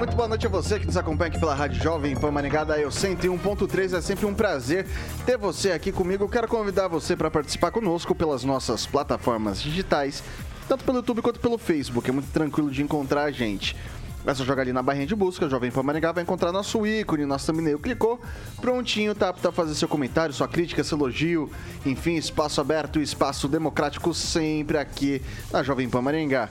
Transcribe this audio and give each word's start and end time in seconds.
Muito 0.00 0.16
boa 0.16 0.26
noite 0.26 0.46
a 0.46 0.48
você 0.48 0.80
que 0.80 0.86
nos 0.86 0.96
acompanha 0.96 1.28
aqui 1.28 1.38
pela 1.38 1.54
Rádio 1.54 1.82
Jovem 1.82 2.16
Pan 2.16 2.30
Maringá 2.30 2.64
da 2.64 2.80
Eu 2.80 2.88
101.3. 2.88 3.98
É 3.98 4.00
sempre 4.00 4.24
um 4.24 4.32
prazer 4.32 4.86
ter 5.26 5.36
você 5.36 5.72
aqui 5.72 5.92
comigo. 5.92 6.26
Quero 6.26 6.48
convidar 6.48 6.88
você 6.88 7.14
para 7.14 7.30
participar 7.30 7.70
conosco 7.70 8.14
pelas 8.14 8.42
nossas 8.42 8.86
plataformas 8.86 9.60
digitais, 9.60 10.22
tanto 10.66 10.84
pelo 10.84 10.96
YouTube 10.96 11.20
quanto 11.20 11.38
pelo 11.38 11.58
Facebook. 11.58 12.08
É 12.08 12.14
muito 12.14 12.32
tranquilo 12.32 12.70
de 12.70 12.82
encontrar 12.82 13.24
a 13.24 13.30
gente. 13.30 13.76
É 14.24 14.32
só 14.32 14.42
jogar 14.42 14.62
ali 14.62 14.72
na 14.72 14.82
barrinha 14.82 15.06
de 15.06 15.14
busca, 15.14 15.46
Jovem 15.50 15.70
Pan 15.70 15.82
Maringá, 15.82 16.12
vai 16.12 16.22
encontrar 16.22 16.50
nosso 16.50 16.86
ícone, 16.86 17.26
nosso 17.26 17.52
thumbnail. 17.52 17.78
Clicou, 17.78 18.18
prontinho, 18.58 19.14
tá 19.14 19.28
apto 19.28 19.48
a 19.48 19.52
fazer 19.52 19.74
seu 19.74 19.86
comentário, 19.86 20.34
sua 20.34 20.48
crítica, 20.48 20.82
seu 20.82 20.96
elogio. 20.96 21.50
Enfim, 21.84 22.14
espaço 22.14 22.58
aberto, 22.58 23.02
espaço 23.02 23.46
democrático 23.46 24.14
sempre 24.14 24.78
aqui 24.78 25.20
na 25.52 25.62
Jovem 25.62 25.90
Pan 25.90 26.00
Maringá. 26.00 26.48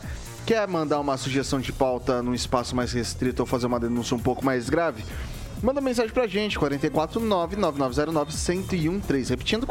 Quer 0.49 0.67
mandar 0.67 0.99
uma 0.99 1.15
sugestão 1.15 1.59
de 1.59 1.71
pauta 1.71 2.23
num 2.23 2.33
espaço 2.33 2.75
mais 2.75 2.91
restrito 2.91 3.43
ou 3.43 3.45
fazer 3.45 3.67
uma 3.67 3.79
denúncia 3.79 4.17
um 4.17 4.19
pouco 4.19 4.43
mais 4.43 4.67
grave? 4.67 5.05
Manda 5.61 5.79
mensagem 5.79 6.11
pra 6.11 6.25
gente, 6.25 6.57
449-9909-1013. 6.57 9.29
Repetindo, 9.29 9.67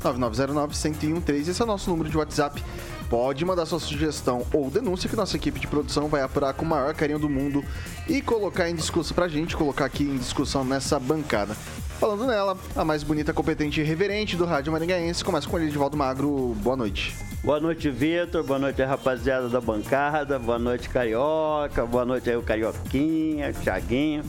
449-9909-1013. 0.00 1.48
Esse 1.48 1.62
é 1.62 1.64
o 1.64 1.68
nosso 1.68 1.88
número 1.90 2.10
de 2.10 2.18
WhatsApp. 2.18 2.60
Pode 3.08 3.44
mandar 3.44 3.64
sua 3.64 3.78
sugestão 3.78 4.44
ou 4.52 4.68
denúncia 4.68 5.08
que 5.08 5.14
nossa 5.14 5.36
equipe 5.36 5.60
de 5.60 5.68
produção 5.68 6.08
vai 6.08 6.22
apurar 6.22 6.54
com 6.54 6.64
o 6.64 6.68
maior 6.68 6.92
carinho 6.92 7.20
do 7.20 7.28
mundo 7.28 7.64
e 8.08 8.20
colocar 8.20 8.68
em 8.68 8.74
discussão 8.74 9.14
pra 9.14 9.28
gente, 9.28 9.56
colocar 9.56 9.84
aqui 9.84 10.02
em 10.02 10.18
discussão 10.18 10.64
nessa 10.64 10.98
bancada. 10.98 11.54
Falando 12.00 12.26
nela, 12.26 12.58
a 12.74 12.84
mais 12.84 13.04
bonita, 13.04 13.32
competente 13.32 13.80
e 13.80 13.84
reverente 13.84 14.36
do 14.36 14.44
rádio 14.44 14.72
maringaense, 14.72 15.22
começa 15.22 15.48
com 15.48 15.56
ele, 15.56 15.68
Edivaldo 15.68 15.96
Magro. 15.96 16.52
Boa 16.56 16.74
noite. 16.74 17.14
Boa 17.44 17.58
noite, 17.58 17.90
Vitor. 17.90 18.44
Boa 18.44 18.58
noite, 18.58 18.80
rapaziada 18.84 19.48
da 19.48 19.60
bancada. 19.60 20.38
Boa 20.38 20.60
noite, 20.60 20.88
Carioca. 20.88 21.84
Boa 21.84 22.04
noite 22.04 22.30
aí, 22.30 22.36
o 22.36 22.42
Carioquinha, 22.42 23.52
Thiaguinho. 23.52 24.22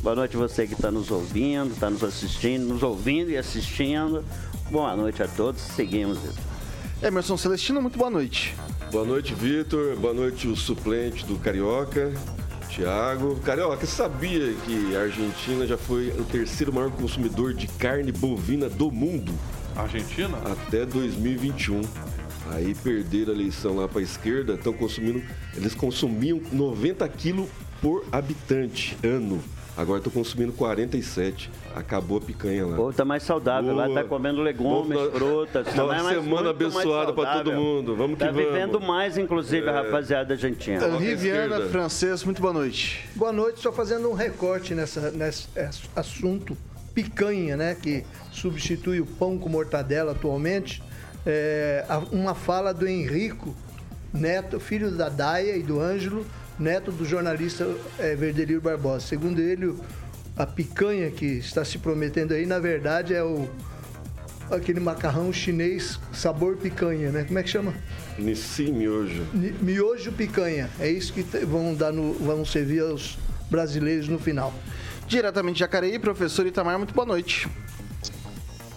Boa 0.00 0.16
noite 0.16 0.34
você 0.34 0.66
que 0.66 0.72
está 0.72 0.90
nos 0.90 1.10
ouvindo, 1.10 1.72
está 1.72 1.90
nos 1.90 2.02
assistindo, 2.02 2.64
nos 2.64 2.82
ouvindo 2.82 3.30
e 3.30 3.36
assistindo. 3.36 4.24
Boa 4.70 4.96
noite 4.96 5.22
a 5.22 5.28
todos. 5.28 5.60
Seguimos, 5.60 6.16
Vitor. 6.18 6.42
Emerson 7.02 7.36
Celestino, 7.36 7.82
muito 7.82 7.98
boa 7.98 8.10
noite. 8.10 8.54
Boa 8.90 9.04
noite, 9.04 9.34
Vitor. 9.34 9.94
Boa 9.96 10.14
noite, 10.14 10.48
o 10.48 10.56
suplente 10.56 11.26
do 11.26 11.38
Carioca. 11.38 12.14
Tiago. 12.70 13.36
Carioca, 13.40 13.84
você 13.84 13.94
sabia 13.94 14.54
que 14.64 14.96
a 14.96 15.02
Argentina 15.02 15.66
já 15.66 15.76
foi 15.76 16.08
o 16.18 16.24
terceiro 16.24 16.72
maior 16.72 16.90
consumidor 16.90 17.52
de 17.52 17.66
carne 17.66 18.10
bovina 18.10 18.70
do 18.70 18.90
mundo? 18.90 19.34
Argentina? 19.76 20.38
Até 20.50 20.86
2021. 20.86 21.82
Aí 22.50 22.74
perderam 22.74 23.32
a 23.32 23.34
eleição 23.34 23.76
lá 23.76 23.88
para 23.88 24.00
a 24.00 24.02
esquerda, 24.02 24.54
estão 24.54 24.72
consumindo. 24.72 25.22
Eles 25.56 25.74
consumiam 25.74 26.40
90 26.52 27.08
quilos 27.08 27.48
por 27.80 28.04
habitante 28.12 28.96
ano. 29.02 29.42
Agora 29.76 29.98
estou 29.98 30.12
consumindo 30.12 30.52
47. 30.52 31.50
Acabou 31.74 32.18
a 32.18 32.20
picanha 32.20 32.64
lá. 32.64 32.76
Pô, 32.76 32.92
tá 32.92 33.04
mais 33.04 33.24
saudável 33.24 33.74
Boa. 33.74 33.88
lá, 33.88 33.94
tá 34.02 34.04
comendo 34.04 34.40
legumes, 34.40 34.96
Boa. 34.96 35.10
frutas. 35.10 35.66
Tá 35.66 35.84
mais, 35.84 36.06
semana 36.06 36.50
abençoada 36.50 37.12
para 37.12 37.38
todo 37.38 37.52
mundo. 37.52 37.96
Vamos 37.96 38.16
que 38.16 38.24
tá 38.24 38.30
vamos. 38.30 38.44
Tá 38.44 38.52
vivendo 38.52 38.80
mais, 38.80 39.18
inclusive, 39.18 39.66
é. 39.66 39.70
a 39.70 39.82
rapaziada 39.82 40.34
argentina. 40.34 40.96
Riviana 40.96 41.60
Francês, 41.68 42.22
muito 42.22 42.40
boa 42.40 42.52
noite. 42.52 43.04
Boa 43.16 43.32
noite, 43.32 43.60
só 43.60 43.72
fazendo 43.72 44.08
um 44.08 44.14
recorte 44.14 44.74
nessa, 44.74 45.10
nesse 45.10 45.48
assunto 45.96 46.56
picanha, 46.94 47.56
né? 47.56 47.74
Que 47.74 48.04
substitui 48.30 49.00
o 49.00 49.06
pão 49.06 49.36
com 49.36 49.48
mortadela 49.48 50.12
atualmente 50.12 50.80
é, 51.26 51.84
uma 52.12 52.34
fala 52.34 52.72
do 52.72 52.86
Henrico 52.86 53.54
Neto, 54.12 54.60
filho 54.60 54.92
da 54.92 55.08
Daia 55.08 55.56
e 55.56 55.62
do 55.62 55.80
Ângelo, 55.80 56.24
neto 56.56 56.92
do 56.92 57.04
jornalista 57.04 57.66
é, 57.98 58.14
Verdeliro 58.14 58.60
Barbosa. 58.60 59.04
Segundo 59.04 59.40
ele, 59.40 59.74
a 60.36 60.46
picanha 60.46 61.10
que 61.10 61.26
está 61.26 61.64
se 61.64 61.78
prometendo 61.78 62.32
aí, 62.32 62.46
na 62.46 62.60
verdade, 62.60 63.12
é 63.12 63.24
o 63.24 63.48
aquele 64.50 64.78
macarrão 64.78 65.32
chinês 65.32 65.98
sabor 66.12 66.56
picanha, 66.56 67.10
né? 67.10 67.24
Como 67.24 67.38
é 67.38 67.42
que 67.42 67.48
chama? 67.48 67.74
Nissi 68.18 68.70
miojo. 68.70 69.26
Miojo 69.32 70.12
picanha. 70.12 70.70
É 70.78 70.88
isso 70.88 71.12
que 71.12 71.22
vão 71.44 71.74
dar 71.74 71.92
no, 71.92 72.12
vão 72.12 72.44
servir 72.44 72.80
aos 72.80 73.18
brasileiros 73.50 74.06
no 74.06 74.18
final. 74.18 74.52
Diretamente 75.08 75.54
de 75.54 75.60
Jacareí, 75.60 75.98
professor 75.98 76.46
Itamar, 76.46 76.78
muito 76.78 76.94
boa 76.94 77.06
noite. 77.06 77.48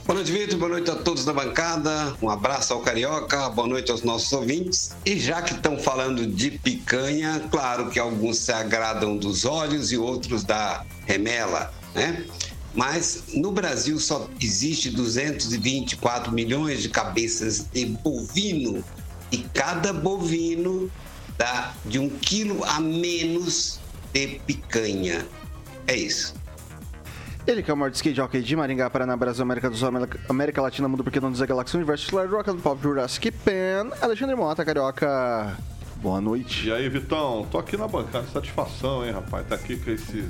Boa 0.08 0.16
noite, 0.16 0.32
Vitor. 0.32 0.58
Boa 0.58 0.70
noite 0.70 0.90
a 0.90 0.96
todos 0.96 1.26
da 1.26 1.34
bancada. 1.34 2.16
Um 2.22 2.30
abraço 2.30 2.72
ao 2.72 2.80
Carioca. 2.80 3.50
Boa 3.50 3.68
noite 3.68 3.92
aos 3.92 4.04
nossos 4.04 4.32
ouvintes. 4.32 4.96
E 5.06 5.20
já 5.20 5.42
que 5.42 5.54
estão 5.54 5.78
falando 5.78 6.26
de 6.26 6.50
picanha, 6.50 7.46
claro 7.52 7.90
que 7.90 8.00
alguns 8.00 8.38
se 8.38 8.54
agradam 8.54 9.18
dos 9.18 9.44
olhos 9.44 9.92
e 9.92 9.98
outros 9.98 10.46
da 10.46 10.86
remela, 11.06 11.74
né? 11.94 12.26
Mas 12.74 13.24
no 13.34 13.52
Brasil 13.52 14.00
só 14.00 14.30
existe 14.40 14.90
224 14.92 16.32
milhões 16.32 16.82
de 16.82 16.88
cabeças 16.88 17.66
de 17.74 17.86
bovino 17.88 18.82
e 19.30 19.40
cada 19.40 19.92
bovino 19.92 20.90
dá 21.38 21.74
de 21.84 22.00
um 22.00 22.08
quilo 22.08 22.64
a 22.64 22.80
menos 22.80 23.78
de 24.14 24.40
picanha. 24.48 25.28
É 25.86 25.98
isso. 25.98 26.34
Ele 27.48 27.64
que 27.64 27.72
é 27.72 27.74
o 27.74 27.78
maior 27.78 27.92
skate 27.92 28.20
hockey 28.20 28.42
de 28.42 28.58
Maringá, 28.58 28.90
Paraná, 28.90 29.16
Brasil, 29.16 29.42
América 29.42 29.70
do 29.70 29.78
Sul, 29.78 29.90
América 30.28 30.62
Latina, 30.62 30.86
Mundo 30.90 31.02
Porque 31.02 31.18
Não 31.18 31.32
Dizer 31.32 31.48
Galáxia, 31.48 31.78
Universo, 31.78 32.04
Titular 32.04 32.30
Rock 32.30 32.52
do 32.52 32.58
Pop 32.58 32.82
Jurassic 32.82 33.32
Pan, 33.32 33.90
Alexandre 34.02 34.36
Mota, 34.36 34.66
Carioca. 34.66 35.56
Boa 36.02 36.20
noite. 36.20 36.68
E 36.68 36.74
aí, 36.74 36.90
Vitão? 36.90 37.48
Tô 37.50 37.58
aqui 37.58 37.78
na 37.78 37.88
bancada, 37.88 38.28
satisfação, 38.28 39.06
hein, 39.06 39.14
rapaz? 39.14 39.48
Tá 39.48 39.56
aqui 39.56 39.78
com 39.78 39.90
esses 39.90 40.26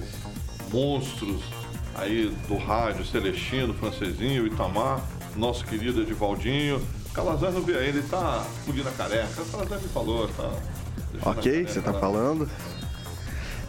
monstros 0.71 1.41
aí 1.95 2.31
do 2.47 2.55
rádio, 2.55 3.03
Celestino, 3.03 3.73
Francesinho, 3.73 4.45
Itamar, 4.45 5.01
nosso 5.35 5.65
querido 5.65 6.03
Edivaldinho. 6.03 6.79
Calazar 7.15 7.51
não 7.51 7.61
veio 7.61 7.79
ainda, 7.79 7.97
ele 7.97 8.07
tá 8.07 8.45
pulindo 8.63 8.89
a 8.89 8.91
careca. 8.91 9.41
O 9.41 9.45
Calazar 9.45 9.81
me 9.81 9.87
falou, 9.87 10.27
tá. 10.27 10.51
Ok, 11.25 11.65
você 11.65 11.81
tá 11.81 11.93
falando. 11.93 12.47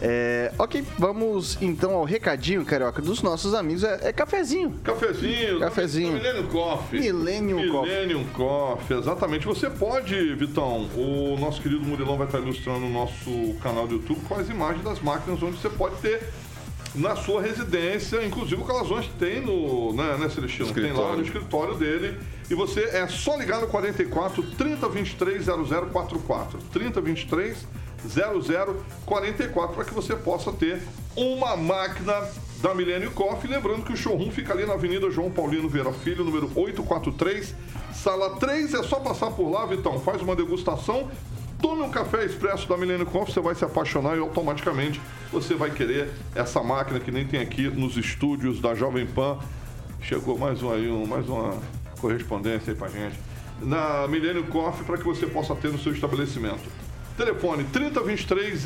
É, 0.01 0.53
ok, 0.57 0.85
vamos 0.97 1.59
então 1.61 1.93
ao 1.93 2.05
recadinho, 2.05 2.65
Carioca, 2.65 3.03
dos 3.03 3.23
nossos 3.23 3.55
amigos. 3.55 3.83
É, 3.83 4.09
é 4.09 4.13
cafezinho. 4.13 4.79
Cafezinho. 4.85 5.59
Cafezinho. 5.59 6.13
Millennium 6.13 6.47
Coffee. 6.47 7.01
Millennium 7.01 7.73
Coffee. 7.73 7.91
Millennium 7.91 8.25
Coffee, 8.33 8.99
exatamente. 8.99 9.47
Você 9.47 9.69
pode, 9.69 10.35
Vitão, 10.35 10.89
o 10.95 11.37
nosso 11.39 11.61
querido 11.61 11.85
Murilão 11.85 12.17
vai 12.17 12.27
estar 12.27 12.39
ilustrando 12.39 12.87
o 12.87 12.91
nosso 12.91 13.55
canal 13.63 13.87
do 13.87 13.95
YouTube 13.95 14.21
com 14.29 14.35
as 14.37 14.49
imagens 14.49 14.85
das 14.85 15.01
máquinas 15.01 15.43
onde 15.43 15.59
você 15.59 15.69
pode 15.69 15.97
ter 15.97 16.23
na 16.95 17.15
sua 17.17 17.43
residência, 17.43 18.25
inclusive 18.25 18.61
o 18.61 18.65
Calazões 18.65 19.09
tem 19.19 19.41
no, 19.41 19.93
né, 19.93 20.17
né 20.19 20.29
Celestino? 20.29 20.73
Tem 20.73 20.93
lá 20.93 21.17
no 21.17 21.23
escritório 21.23 21.75
dele. 21.75 22.19
E 22.51 22.55
você 22.55 22.81
é 22.81 23.07
só 23.07 23.37
ligar 23.37 23.61
no 23.61 23.67
44 23.67 24.43
3023 24.43 25.45
0044. 25.47 26.59
3023 26.73 27.67
0044 28.07 29.75
para 29.75 29.85
que 29.85 29.95
você 29.95 30.15
possa 30.15 30.53
ter 30.53 30.81
uma 31.17 31.57
máquina 31.57 32.15
da 32.63 32.75
Milênio 32.75 33.11
Coffee. 33.11 33.51
Lembrando 33.51 33.85
que 33.85 33.93
o 33.93 33.97
showroom 33.97 34.31
fica 34.31 34.53
ali 34.53 34.67
na 34.67 34.75
Avenida 34.75 35.11
João 35.11 35.31
Paulino 35.31 35.69
Vera 35.69 35.93
Filho, 35.93 36.25
número 36.25 36.47
843, 36.55 37.55
sala 37.93 38.37
3. 38.37 38.75
É 38.75 38.83
só 38.83 39.01
passar 39.01 39.31
por 39.31 39.51
lá, 39.51 39.67
Vitão. 39.67 39.99
Faz 40.01 40.23
uma 40.23 40.37
degustação. 40.37 41.11
Tome 41.61 41.83
um 41.83 41.91
café 41.91 42.25
expresso 42.25 42.69
da 42.69 42.77
Milênio 42.77 43.05
Coffee, 43.05 43.35
você 43.35 43.41
vai 43.41 43.53
se 43.53 43.65
apaixonar 43.65 44.17
e 44.17 44.21
automaticamente 44.21 45.01
você 45.33 45.55
vai 45.55 45.71
querer 45.73 46.09
essa 46.33 46.63
máquina 46.63 47.01
que 47.01 47.11
nem 47.11 47.27
tem 47.27 47.41
aqui 47.41 47.69
nos 47.69 47.97
estúdios 47.97 48.61
da 48.61 48.77
Jovem 48.77 49.05
Pan. 49.07 49.39
Chegou 50.01 50.39
mais 50.39 50.63
um 50.63 50.71
aí, 50.71 50.89
um, 50.89 51.05
mais 51.05 51.29
uma 51.29 51.59
correspondência 52.01 52.73
aí 52.73 52.79
pra 52.79 52.89
gente. 52.89 53.19
na 53.61 54.07
Milênio 54.07 54.45
Coffee 54.45 54.85
para 54.85 54.99
que 54.99 55.05
você 55.05 55.27
possa 55.27 55.53
ter 55.57 55.73
no 55.73 55.79
seu 55.81 55.93
estabelecimento. 55.93 56.63
Telefone 57.19 57.65
3023 57.65 58.63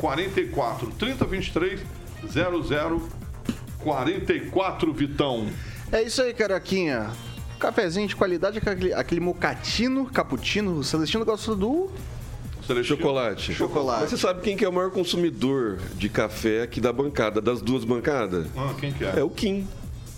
0044. 0.00 0.90
3023 0.98 1.80
0044, 3.80 4.92
Vitão. 4.92 5.46
É 5.92 6.02
isso 6.02 6.22
aí, 6.22 6.32
Carioquinha. 6.32 7.10
Cafezinho 7.58 8.06
de 8.06 8.14
qualidade, 8.14 8.58
aquele, 8.58 8.92
aquele 8.94 9.20
mocatino, 9.20 10.06
cappuccino. 10.06 10.76
O 10.78 10.84
Celestino 10.84 11.24
gosta 11.24 11.54
do. 11.54 11.90
Chocolate. 12.84 13.54
chocolate. 13.54 14.02
Mas 14.02 14.10
você 14.10 14.16
sabe 14.18 14.42
quem 14.42 14.54
que 14.54 14.62
é 14.64 14.68
o 14.68 14.72
maior 14.72 14.90
consumidor 14.90 15.78
de 15.94 16.06
café 16.10 16.60
aqui 16.62 16.82
da 16.82 16.92
bancada, 16.92 17.40
das 17.40 17.62
duas 17.62 17.82
bancadas? 17.82 18.46
Ah, 18.54 18.74
quem 18.78 18.92
que 18.92 19.04
é? 19.06 19.14
É 19.20 19.22
o 19.24 19.30
Kim. 19.30 19.66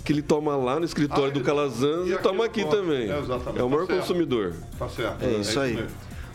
Que 0.05 0.13
ele 0.13 0.21
toma 0.23 0.57
lá 0.57 0.79
no 0.81 0.85
escritório 0.85 1.29
Ah, 1.29 1.31
do 1.31 1.43
Calazans 1.43 2.09
e 2.09 2.11
e, 2.11 2.15
aqui 2.15 2.23
toma 2.25 2.45
aqui 2.47 2.65
Coffee. 2.65 2.81
também. 2.81 3.09
É, 3.11 3.19
exatamente. 3.21 3.61
É 3.61 3.63
o 3.63 3.71
maior 3.71 3.87
Tá 3.87 3.95
consumidor. 3.95 4.55
Tá 4.77 4.89
certo. 4.89 5.23
É 5.25 5.31
isso 5.35 5.61
aí. 5.61 5.75
mesmo. 5.75 5.91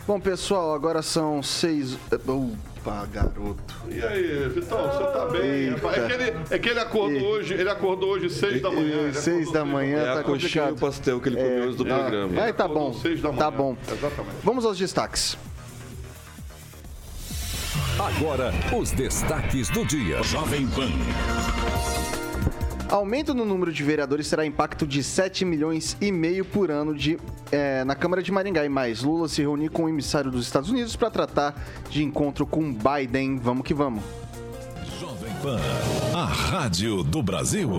Bom, 0.06 0.20
pessoal, 0.20 0.72
agora 0.74 1.02
são 1.02 1.42
seis. 1.42 1.98
Opa, 2.12 3.06
garoto. 3.12 3.74
E 3.88 4.00
aí, 4.00 4.48
Vitão, 4.48 4.78
você 4.86 5.04
tá 5.12 5.26
bem? 5.32 5.40
Eita. 5.70 5.88
É 5.88 6.06
que 6.06 6.12
ele, 6.12 6.36
é 6.50 6.58
que 6.60 6.68
ele 6.68 6.78
acordou 6.80 7.22
hoje, 7.28 7.54
ele 7.54 7.68
acordou 7.68 8.10
hoje 8.10 8.30
seis 8.30 8.62
da 8.62 8.70
manhã. 8.70 9.12
Seis 9.12 9.50
da 9.50 9.64
manhã, 9.64 9.98
É 10.02 10.14
tá 10.14 10.22
coxinha 10.22 10.68
e 10.68 10.72
o 10.72 10.76
pastel 10.76 11.20
que 11.20 11.28
ele 11.28 11.36
comeu 11.36 11.64
antes 11.64 11.76
do 11.76 11.88
É, 11.88 11.92
programa. 11.94 12.32
Mas 12.32 12.56
tá 12.56 12.68
bom. 12.68 12.92
seis 12.94 13.20
da 13.20 13.32
Tá 13.32 13.50
bom. 13.50 13.76
Exatamente. 13.90 14.36
Vamos 14.44 14.64
aos 14.64 14.78
destaques. 14.78 15.36
Agora, 17.98 18.52
os 18.78 18.92
destaques 18.92 19.68
do 19.70 19.84
dia. 19.84 20.22
Jovem 20.22 20.68
Pan. 20.68 20.90
Aumento 22.88 23.34
no 23.34 23.44
número 23.44 23.72
de 23.72 23.82
vereadores 23.82 24.30
terá 24.30 24.46
impacto 24.46 24.86
de 24.86 25.02
7 25.02 25.44
milhões 25.44 25.96
e 26.00 26.12
meio 26.12 26.44
por 26.44 26.70
ano 26.70 26.94
de, 26.94 27.18
eh, 27.50 27.82
na 27.84 27.96
Câmara 27.96 28.22
de 28.22 28.30
Maringá. 28.30 28.64
E 28.64 28.68
mais, 28.68 29.02
Lula 29.02 29.28
se 29.28 29.42
reuniu 29.42 29.70
com 29.70 29.84
o 29.84 29.88
emissário 29.88 30.30
dos 30.30 30.46
Estados 30.46 30.70
Unidos 30.70 30.94
para 30.94 31.10
tratar 31.10 31.54
de 31.90 32.04
encontro 32.04 32.46
com 32.46 32.72
Biden. 32.72 33.38
Vamos 33.38 33.66
que 33.66 33.74
vamos. 33.74 34.04
Jovem 35.00 35.32
Pan. 35.42 35.58
A 36.14 36.24
Rádio 36.26 37.02
do 37.02 37.22
Brasil. 37.22 37.70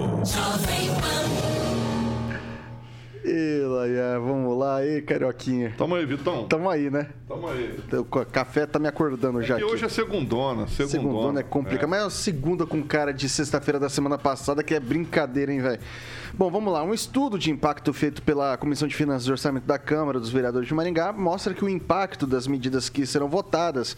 E 3.30 3.62
Laia, 3.62 4.18
vamos 4.20 4.58
lá, 4.58 4.86
e 4.86 5.02
Carioquinha. 5.02 5.74
Tamo 5.78 5.96
aí, 5.96 6.06
Vitão. 6.06 6.48
Tamo 6.48 6.70
aí, 6.70 6.90
né? 6.90 7.10
Tamo 7.28 7.50
aí. 7.50 7.78
O 7.92 8.06
café 8.06 8.66
tá 8.66 8.80
me 8.80 8.88
acordando 8.88 9.42
já 9.42 9.60
E 9.60 9.64
hoje 9.66 9.84
é 9.84 9.90
segundona, 9.90 10.66
segundona. 10.68 10.90
Segundona 10.90 11.40
é 11.42 11.44
complicado, 11.44 11.90
mas 11.90 12.06
é 12.06 12.10
segunda 12.10 12.66
com 12.66 12.82
cara 12.82 13.14
de 13.14 13.28
sexta-feira 13.28 13.78
da 13.78 13.90
semana 13.90 14.18
passada 14.18 14.64
que 14.64 14.74
é 14.74 14.80
brincadeira, 14.80 15.52
hein, 15.52 15.62
velho? 15.62 15.82
Bom, 16.34 16.50
vamos 16.50 16.72
lá. 16.72 16.84
Um 16.84 16.94
estudo 16.94 17.38
de 17.38 17.52
impacto 17.52 17.92
feito 17.92 18.22
pela 18.22 18.56
Comissão 18.56 18.88
de 18.88 18.96
Finanças 18.96 19.28
e 19.28 19.32
Orçamento 19.32 19.66
da 19.66 19.78
Câmara 19.78 20.22
dos 20.22 20.30
Vereadores 20.30 20.68
de 20.68 20.74
Maringá 20.74 21.12
mostra 21.12 21.54
que 21.54 21.66
o 21.66 21.70
impacto 21.70 22.26
das 22.26 22.48
medidas 22.48 22.88
que 22.88 23.06
serão 23.06 23.28
votadas 23.28 23.98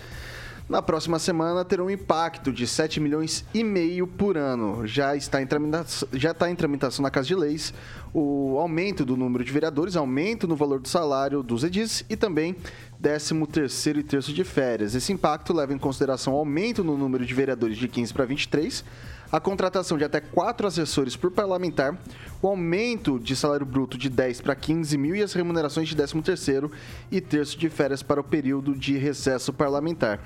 na 0.69 0.83
próxima 0.83 1.17
semana 1.17 1.65
terão 1.65 1.87
um 1.87 1.89
impacto 1.89 2.53
de 2.53 2.67
7 2.67 2.99
milhões 2.99 3.43
e 3.55 3.63
meio 3.63 4.05
por 4.05 4.37
ano. 4.37 4.85
Já 4.85 5.15
está 5.15 5.41
em 5.41 5.47
tramitação, 5.47 6.07
já 6.13 6.29
está 6.29 6.49
em 6.49 6.55
tramitação 6.55 7.01
na 7.01 7.09
Casa 7.09 7.27
de 7.27 7.35
Leis 7.35 7.73
o 8.13 8.57
aumento 8.59 9.03
do 9.03 9.17
número 9.17 9.43
de 9.43 9.51
vereadores, 9.51 9.95
aumento 9.95 10.47
no 10.47 10.55
valor 10.55 10.79
do 10.79 10.87
salário 10.87 11.41
dos 11.41 11.63
edis 11.63 12.05
e 12.07 12.15
também 12.15 12.55
13 13.01 13.47
terceiro 13.47 13.99
e 13.99 14.03
terço 14.03 14.31
de 14.31 14.43
férias. 14.43 14.93
Esse 14.93 15.11
impacto 15.11 15.53
leva 15.53 15.73
em 15.73 15.77
consideração 15.77 16.33
o 16.33 16.37
aumento 16.37 16.83
no 16.83 16.95
número 16.95 17.25
de 17.25 17.33
vereadores 17.33 17.77
de 17.77 17.87
15 17.87 18.13
para 18.13 18.25
23, 18.25 18.83
a 19.31 19.39
contratação 19.39 19.97
de 19.97 20.03
até 20.03 20.19
quatro 20.19 20.67
assessores 20.67 21.15
por 21.15 21.31
parlamentar, 21.31 21.97
o 22.41 22.47
aumento 22.47 23.19
de 23.19 23.35
salário 23.35 23.65
bruto 23.65 23.97
de 23.97 24.09
10 24.09 24.41
para 24.41 24.55
15 24.55 24.97
mil 24.97 25.15
e 25.15 25.23
as 25.23 25.33
remunerações 25.33 25.87
de 25.87 25.95
13 25.95 26.21
terceiro 26.21 26.71
e 27.11 27.19
terço 27.19 27.57
de 27.57 27.69
férias 27.69 28.03
para 28.03 28.21
o 28.21 28.23
período 28.23 28.75
de 28.75 28.97
recesso 28.97 29.51
parlamentar. 29.51 30.19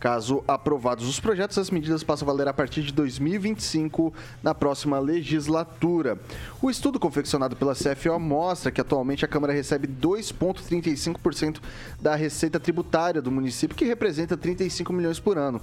Caso 0.00 0.44
aprovados 0.46 1.08
os 1.08 1.18
projetos, 1.18 1.58
as 1.58 1.70
medidas 1.70 2.04
passam 2.04 2.28
a 2.28 2.30
valer 2.30 2.46
a 2.46 2.52
partir 2.52 2.82
de 2.82 2.92
2025, 2.92 4.14
na 4.42 4.54
próxima 4.54 4.98
legislatura. 5.00 6.16
O 6.62 6.70
estudo 6.70 7.00
confeccionado 7.00 7.56
pela 7.56 7.74
CFO 7.74 8.18
mostra 8.20 8.70
que 8.70 8.80
atualmente 8.80 9.24
a 9.24 9.28
Câmara 9.28 9.52
recebe 9.52 9.88
2,35% 9.88 11.60
da 12.00 12.14
receita 12.14 12.60
tributária 12.60 13.20
do 13.20 13.32
município, 13.32 13.76
que 13.76 13.84
representa 13.84 14.36
35 14.36 14.92
milhões 14.92 15.18
por 15.18 15.36
ano. 15.36 15.60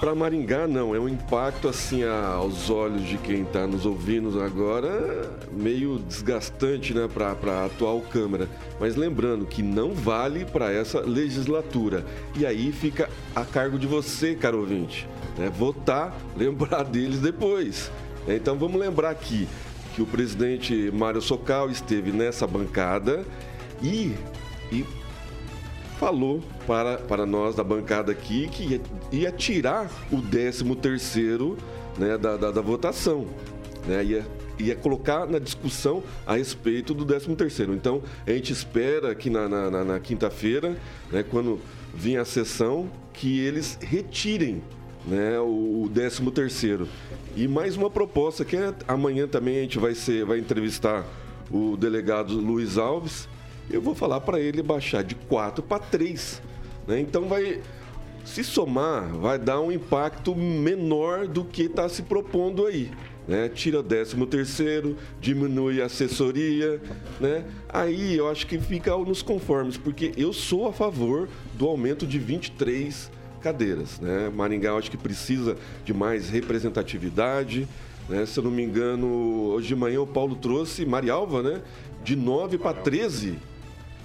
Para 0.00 0.16
Maringá, 0.16 0.66
não. 0.66 0.96
É 0.96 0.98
um 0.98 1.08
impacto, 1.08 1.68
assim, 1.68 2.02
aos 2.02 2.68
olhos 2.70 3.04
de 3.04 3.16
quem 3.18 3.42
está 3.42 3.68
nos 3.68 3.86
ouvindo 3.86 4.42
agora, 4.42 5.30
meio 5.52 6.00
desgastante, 6.00 6.92
né, 6.92 7.08
para 7.08 7.30
a 7.30 7.66
atual 7.66 8.00
Câmara. 8.00 8.48
Mas 8.80 8.96
lembrando 8.96 9.46
que 9.46 9.62
não 9.62 9.94
vale 9.94 10.44
para 10.44 10.72
essa 10.72 11.00
legislatura. 11.00 12.04
E 12.36 12.44
aí 12.44 12.72
fica 12.72 13.08
a 13.34 13.44
cargo 13.44 13.78
de 13.78 13.86
você, 13.86 14.34
caro 14.34 14.58
ouvinte, 14.58 15.08
né, 15.38 15.48
votar, 15.48 16.16
lembrar 16.36 16.82
deles 16.82 17.20
depois. 17.20 17.92
Então 18.26 18.56
vamos 18.56 18.80
lembrar 18.80 19.10
aqui 19.10 19.48
que 19.94 20.02
o 20.02 20.06
presidente 20.06 20.90
Mário 20.92 21.20
Socal 21.20 21.70
esteve 21.70 22.10
nessa 22.10 22.46
bancada 22.46 23.24
e, 23.82 24.14
e 24.72 24.84
falou 25.98 26.42
para, 26.66 26.98
para 26.98 27.24
nós 27.24 27.54
da 27.54 27.62
bancada 27.62 28.10
aqui 28.10 28.48
que 28.48 28.64
ia, 28.64 28.80
ia 29.12 29.32
tirar 29.32 29.90
o 30.10 30.20
13 30.20 30.64
terceiro 30.76 31.56
né, 31.96 32.18
da, 32.18 32.36
da, 32.36 32.50
da 32.50 32.60
votação. 32.60 33.26
Né, 33.86 34.04
ia, 34.04 34.26
ia 34.58 34.74
colocar 34.74 35.26
na 35.26 35.38
discussão 35.38 36.02
a 36.26 36.36
respeito 36.36 36.92
do 36.94 37.04
13 37.04 37.36
terceiro. 37.36 37.74
Então, 37.74 38.02
a 38.26 38.30
gente 38.30 38.52
espera 38.52 39.14
que 39.14 39.30
na, 39.30 39.48
na, 39.48 39.70
na, 39.70 39.84
na 39.84 40.00
quinta-feira, 40.00 40.76
né, 41.12 41.22
quando 41.22 41.60
vir 41.94 42.18
a 42.18 42.24
sessão, 42.24 42.90
que 43.12 43.38
eles 43.38 43.78
retirem 43.80 44.62
né, 45.06 45.38
o 45.38 45.88
13 45.92 46.30
terceiro. 46.30 46.88
E 47.36 47.46
mais 47.46 47.76
uma 47.76 47.90
proposta 47.90 48.44
que 48.44 48.56
é, 48.56 48.74
amanhã 48.86 49.26
também 49.26 49.58
a 49.58 49.62
gente 49.62 49.78
vai, 49.78 49.94
ser, 49.94 50.24
vai 50.24 50.38
entrevistar 50.38 51.04
o 51.50 51.76
delegado 51.76 52.34
Luiz 52.34 52.78
Alves. 52.78 53.28
Eu 53.70 53.80
vou 53.80 53.94
falar 53.94 54.20
para 54.20 54.40
ele 54.40 54.62
baixar 54.62 55.02
de 55.02 55.14
4 55.14 55.62
para 55.62 55.78
3. 55.78 56.40
Né? 56.86 57.00
Então 57.00 57.28
vai 57.28 57.60
se 58.24 58.42
somar, 58.42 59.08
vai 59.08 59.38
dar 59.38 59.60
um 59.60 59.70
impacto 59.70 60.34
menor 60.34 61.26
do 61.26 61.44
que 61.44 61.62
está 61.62 61.88
se 61.88 62.02
propondo 62.02 62.66
aí. 62.66 62.90
Né? 63.26 63.48
Tira 63.48 63.82
13 63.82 64.26
terceiro, 64.26 64.96
diminui 65.20 65.80
a 65.80 65.86
assessoria, 65.86 66.80
né? 67.18 67.44
Aí 67.70 68.16
eu 68.16 68.28
acho 68.28 68.46
que 68.46 68.58
fica 68.58 68.94
nos 68.98 69.22
conformes, 69.22 69.78
porque 69.78 70.12
eu 70.16 70.30
sou 70.32 70.68
a 70.68 70.72
favor 70.72 71.26
do 71.54 71.66
aumento 71.66 72.06
de 72.06 72.18
23 72.18 73.10
cadeiras, 73.44 74.00
né? 74.00 74.32
Maringá 74.34 74.70
eu 74.70 74.78
acho 74.78 74.90
que 74.90 74.96
precisa 74.96 75.54
de 75.84 75.92
mais 75.92 76.30
representatividade, 76.30 77.68
né? 78.08 78.24
Se 78.24 78.40
eu 78.40 78.44
não 78.44 78.50
me 78.50 78.62
engano, 78.62 79.06
hoje 79.52 79.68
de 79.68 79.76
manhã 79.76 80.00
o 80.00 80.06
Paulo 80.06 80.34
trouxe 80.34 80.86
Marialva, 80.86 81.42
né? 81.42 81.60
De 82.02 82.16
9 82.16 82.56
para 82.56 82.72
13. 82.72 83.36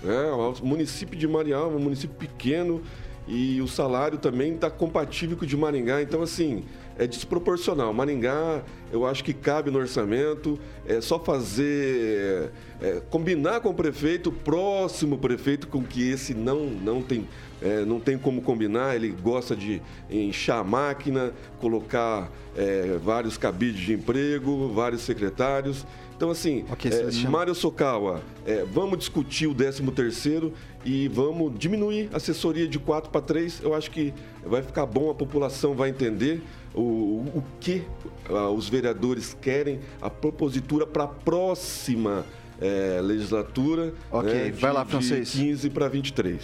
É, 0.04 0.32
o 0.32 0.66
município 0.66 1.18
de 1.18 1.26
Marialva, 1.26 1.78
um 1.78 1.80
município 1.80 2.18
pequeno, 2.18 2.82
e 3.26 3.62
o 3.62 3.68
salário 3.68 4.18
também 4.18 4.56
está 4.56 4.70
compatível 4.70 5.38
com 5.38 5.46
o 5.46 5.48
de 5.48 5.56
Maringá. 5.56 6.02
Então, 6.02 6.22
assim, 6.22 6.66
é 6.98 7.08
desproporcional. 7.08 7.94
Maringá, 7.94 8.62
eu 8.92 9.06
acho 9.06 9.24
que 9.24 9.34
cabe 9.34 9.72
no 9.72 9.80
orçamento, 9.80 10.60
é 10.86 11.00
só 11.00 11.18
fazer 11.18 12.52
é, 12.82 13.02
combinar 13.10 13.62
com 13.62 13.70
o 13.70 13.74
prefeito, 13.74 14.30
o 14.30 14.34
próximo 14.34 15.18
prefeito, 15.18 15.68
com 15.68 15.82
que 15.82 16.10
esse 16.10 16.34
não, 16.34 16.66
não 16.66 17.02
tem 17.02 17.26
é, 17.62 17.84
não 17.86 18.00
tem 18.00 18.18
como 18.18 18.42
combinar, 18.42 18.96
ele 18.96 19.10
gosta 19.10 19.56
de 19.56 19.82
inchar 20.10 20.60
a 20.60 20.64
máquina, 20.64 21.34
colocar 21.60 22.32
é, 22.56 22.98
vários 23.04 23.38
cabides 23.38 23.82
de 23.82 23.94
emprego, 23.94 24.70
vários 24.74 25.02
secretários. 25.02 25.86
Então, 26.16 26.30
assim, 26.32 26.66
Ok, 26.70 26.92
é, 26.92 26.94
Celestino. 26.94 27.32
Mário 27.32 27.56
Sokawa, 27.56 28.22
é, 28.46 28.66
vamos 28.66 29.00
discutir 29.00 29.48
o 29.48 29.56
13 29.56 29.82
terceiro 29.92 30.54
e 30.84 31.08
vamos 31.08 31.58
diminuir 31.58 32.10
a 32.14 32.18
assessoria 32.18 32.68
de 32.68 32.78
4 32.78 33.10
para 33.10 33.22
3. 33.22 33.62
Eu 33.64 33.74
acho 33.74 33.90
que 33.90 34.14
vai 34.46 34.62
ficar 34.62 34.86
bom, 34.86 35.10
a 35.10 35.16
população 35.16 35.76
vai 35.76 35.90
entender 35.90 36.42
o, 36.76 36.82
o 36.82 37.44
que 37.62 37.84
ah, 38.30 38.50
os 38.50 38.68
vereadores 38.68 39.36
querem, 39.42 39.80
a 40.02 40.10
propositura 40.10 40.86
para 40.86 41.06
a 41.06 41.08
próxima 41.08 42.26
é, 42.60 43.00
legislatura. 43.02 43.94
Ok, 44.12 44.34
né, 44.34 44.52
vai 44.52 44.72
de- 44.72 44.78
lá, 44.78 44.84
de 44.84 44.92
francês. 44.92 45.32
15 45.32 45.70
para 45.70 45.88
23. 45.88 46.42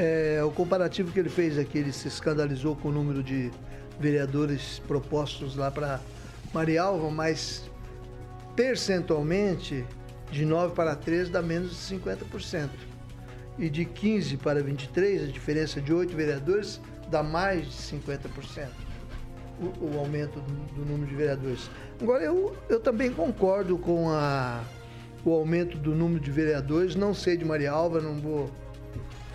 É, 0.00 0.40
o 0.44 0.52
comparativo 0.52 1.10
que 1.10 1.18
ele 1.18 1.28
fez 1.28 1.58
aqui, 1.58 1.78
ele 1.78 1.92
se 1.92 2.06
escandalizou 2.06 2.76
com 2.76 2.88
o 2.88 2.92
número 2.92 3.20
de 3.20 3.50
vereadores 3.98 4.80
propostos 4.86 5.56
lá 5.56 5.72
para 5.72 6.00
Marialva, 6.54 7.10
mas 7.10 7.68
percentualmente, 8.54 9.84
de 10.30 10.44
9 10.44 10.72
para 10.76 10.94
13 10.94 11.32
dá 11.32 11.42
menos 11.42 11.70
de 11.70 11.96
50%. 11.96 12.68
E 13.58 13.68
de 13.68 13.84
15 13.84 14.36
para 14.36 14.62
23, 14.62 15.24
a 15.24 15.26
diferença 15.26 15.80
de 15.80 15.92
8 15.92 16.14
vereadores 16.14 16.80
dá 17.10 17.24
mais 17.24 17.66
de 17.66 17.96
50%. 17.96 18.68
O, 19.60 19.96
o 19.96 19.98
aumento 19.98 20.38
do, 20.38 20.74
do 20.76 20.86
número 20.86 21.08
de 21.08 21.16
vereadores. 21.16 21.68
Agora, 22.00 22.22
eu, 22.22 22.56
eu 22.68 22.78
também 22.78 23.12
concordo 23.12 23.76
com 23.76 24.08
a, 24.10 24.62
o 25.24 25.32
aumento 25.32 25.76
do 25.76 25.92
número 25.92 26.20
de 26.20 26.30
vereadores. 26.30 26.94
Não 26.94 27.12
sei 27.12 27.36
de 27.36 27.44
Marialva, 27.44 28.00
não 28.00 28.14
vou 28.14 28.48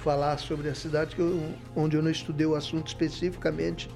falar 0.04 0.38
sobre 0.38 0.68
a 0.70 0.76
cidade 0.76 1.16
que 1.16 1.22
eu- 1.22 1.54
onde 1.76 1.96
eu 1.96 2.04
não 2.04 2.12
estudei 2.12 2.46
o 2.46 2.56
assunto 2.56 2.88
especificamente, 2.88 3.90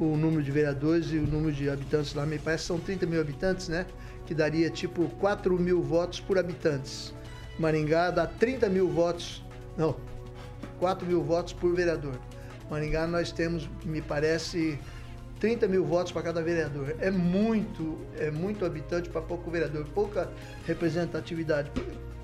o 0.00 0.16
número 0.16 0.42
de 0.42 0.50
vereadores 0.50 1.12
e 1.12 1.18
o 1.18 1.26
número 1.26 1.52
de 1.52 1.68
habitantes 1.68 2.14
lá, 2.14 2.24
me 2.24 2.38
parece 2.38 2.64
que 2.64 2.68
são 2.68 2.78
30 2.80 3.06
mil 3.06 3.20
habitantes, 3.20 3.68
né? 3.68 3.86
Que 4.26 4.34
daria 4.34 4.70
tipo 4.70 5.08
4 5.20 5.58
mil 5.58 5.82
votos 5.82 6.18
por 6.20 6.38
habitantes. 6.38 7.14
Maringá 7.58 8.10
dá 8.10 8.26
30 8.26 8.68
mil 8.68 8.88
votos, 8.88 9.44
não, 9.76 9.94
4 10.80 11.06
mil 11.06 11.22
votos 11.22 11.52
por 11.52 11.74
vereador. 11.74 12.18
Maringá 12.70 13.06
nós 13.06 13.30
temos, 13.30 13.68
me 13.84 14.00
parece, 14.00 14.78
30 15.38 15.68
mil 15.68 15.84
votos 15.84 16.10
para 16.12 16.22
cada 16.22 16.42
vereador. 16.42 16.96
É 16.98 17.10
muito, 17.10 17.98
é 18.18 18.30
muito 18.30 18.64
habitante 18.64 19.10
para 19.10 19.20
pouco 19.20 19.50
vereador, 19.50 19.84
pouca 19.94 20.30
representatividade. 20.66 21.70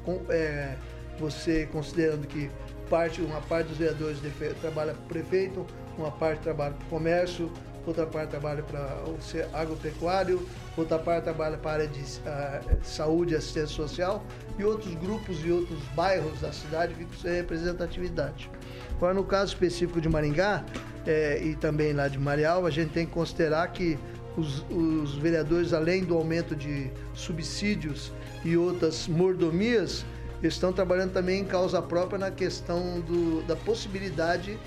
Com- 0.05 0.23
é, 0.31 0.77
você 1.21 1.67
considerando 1.71 2.27
que 2.27 2.51
parte, 2.89 3.21
uma 3.21 3.41
parte 3.41 3.69
dos 3.69 3.79
vereadores 3.79 4.19
trabalha 4.61 4.93
para 4.95 5.03
o 5.03 5.07
prefeito, 5.07 5.67
uma 5.97 6.11
parte 6.11 6.41
trabalha 6.41 6.75
para 6.75 6.87
o 6.87 6.91
comércio, 6.91 7.51
outra 7.87 8.07
parte 8.07 8.31
trabalha 8.31 8.63
para 8.63 9.05
o 9.07 9.17
agropecuário, 9.57 10.47
outra 10.77 10.99
parte 10.99 11.25
trabalha 11.25 11.57
para 11.57 11.71
a 11.71 11.75
área 11.75 11.89
de 11.89 12.03
ah, 12.27 12.61
saúde 12.83 13.35
e 13.35 13.37
assistência 13.37 13.75
social, 13.75 14.25
e 14.59 14.65
outros 14.65 14.95
grupos 14.95 15.45
e 15.45 15.51
outros 15.51 15.81
bairros 15.95 16.41
da 16.41 16.53
cidade 16.53 16.95
ficam 16.95 17.19
sem 17.19 17.33
representatividade. 17.33 18.51
Agora, 18.97 19.15
no 19.15 19.25
caso 19.25 19.53
específico 19.53 20.01
de 20.01 20.09
Maringá 20.09 20.65
eh, 21.07 21.41
e 21.43 21.55
também 21.55 21.93
lá 21.93 22.09
de 22.09 22.19
Marialva, 22.19 22.69
a 22.69 22.71
gente 22.71 22.91
tem 22.91 23.07
que 23.07 23.13
considerar 23.13 23.69
que 23.69 23.99
os, 24.37 24.65
os 24.71 25.15
vereadores, 25.17 25.73
além 25.73 26.05
do 26.05 26.15
aumento 26.17 26.55
de 26.55 26.91
subsídios 27.15 28.13
e 28.45 28.57
outras 28.57 29.09
mordomias, 29.09 30.05
estão 30.43 30.73
trabalhando 30.73 31.13
também 31.13 31.41
em 31.41 31.45
causa 31.45 31.83
própria 31.83 32.19
na 32.19 32.31
questão 32.31 33.01
do- 33.01 33.43
da 33.43 33.57
possibilidade 33.57 34.59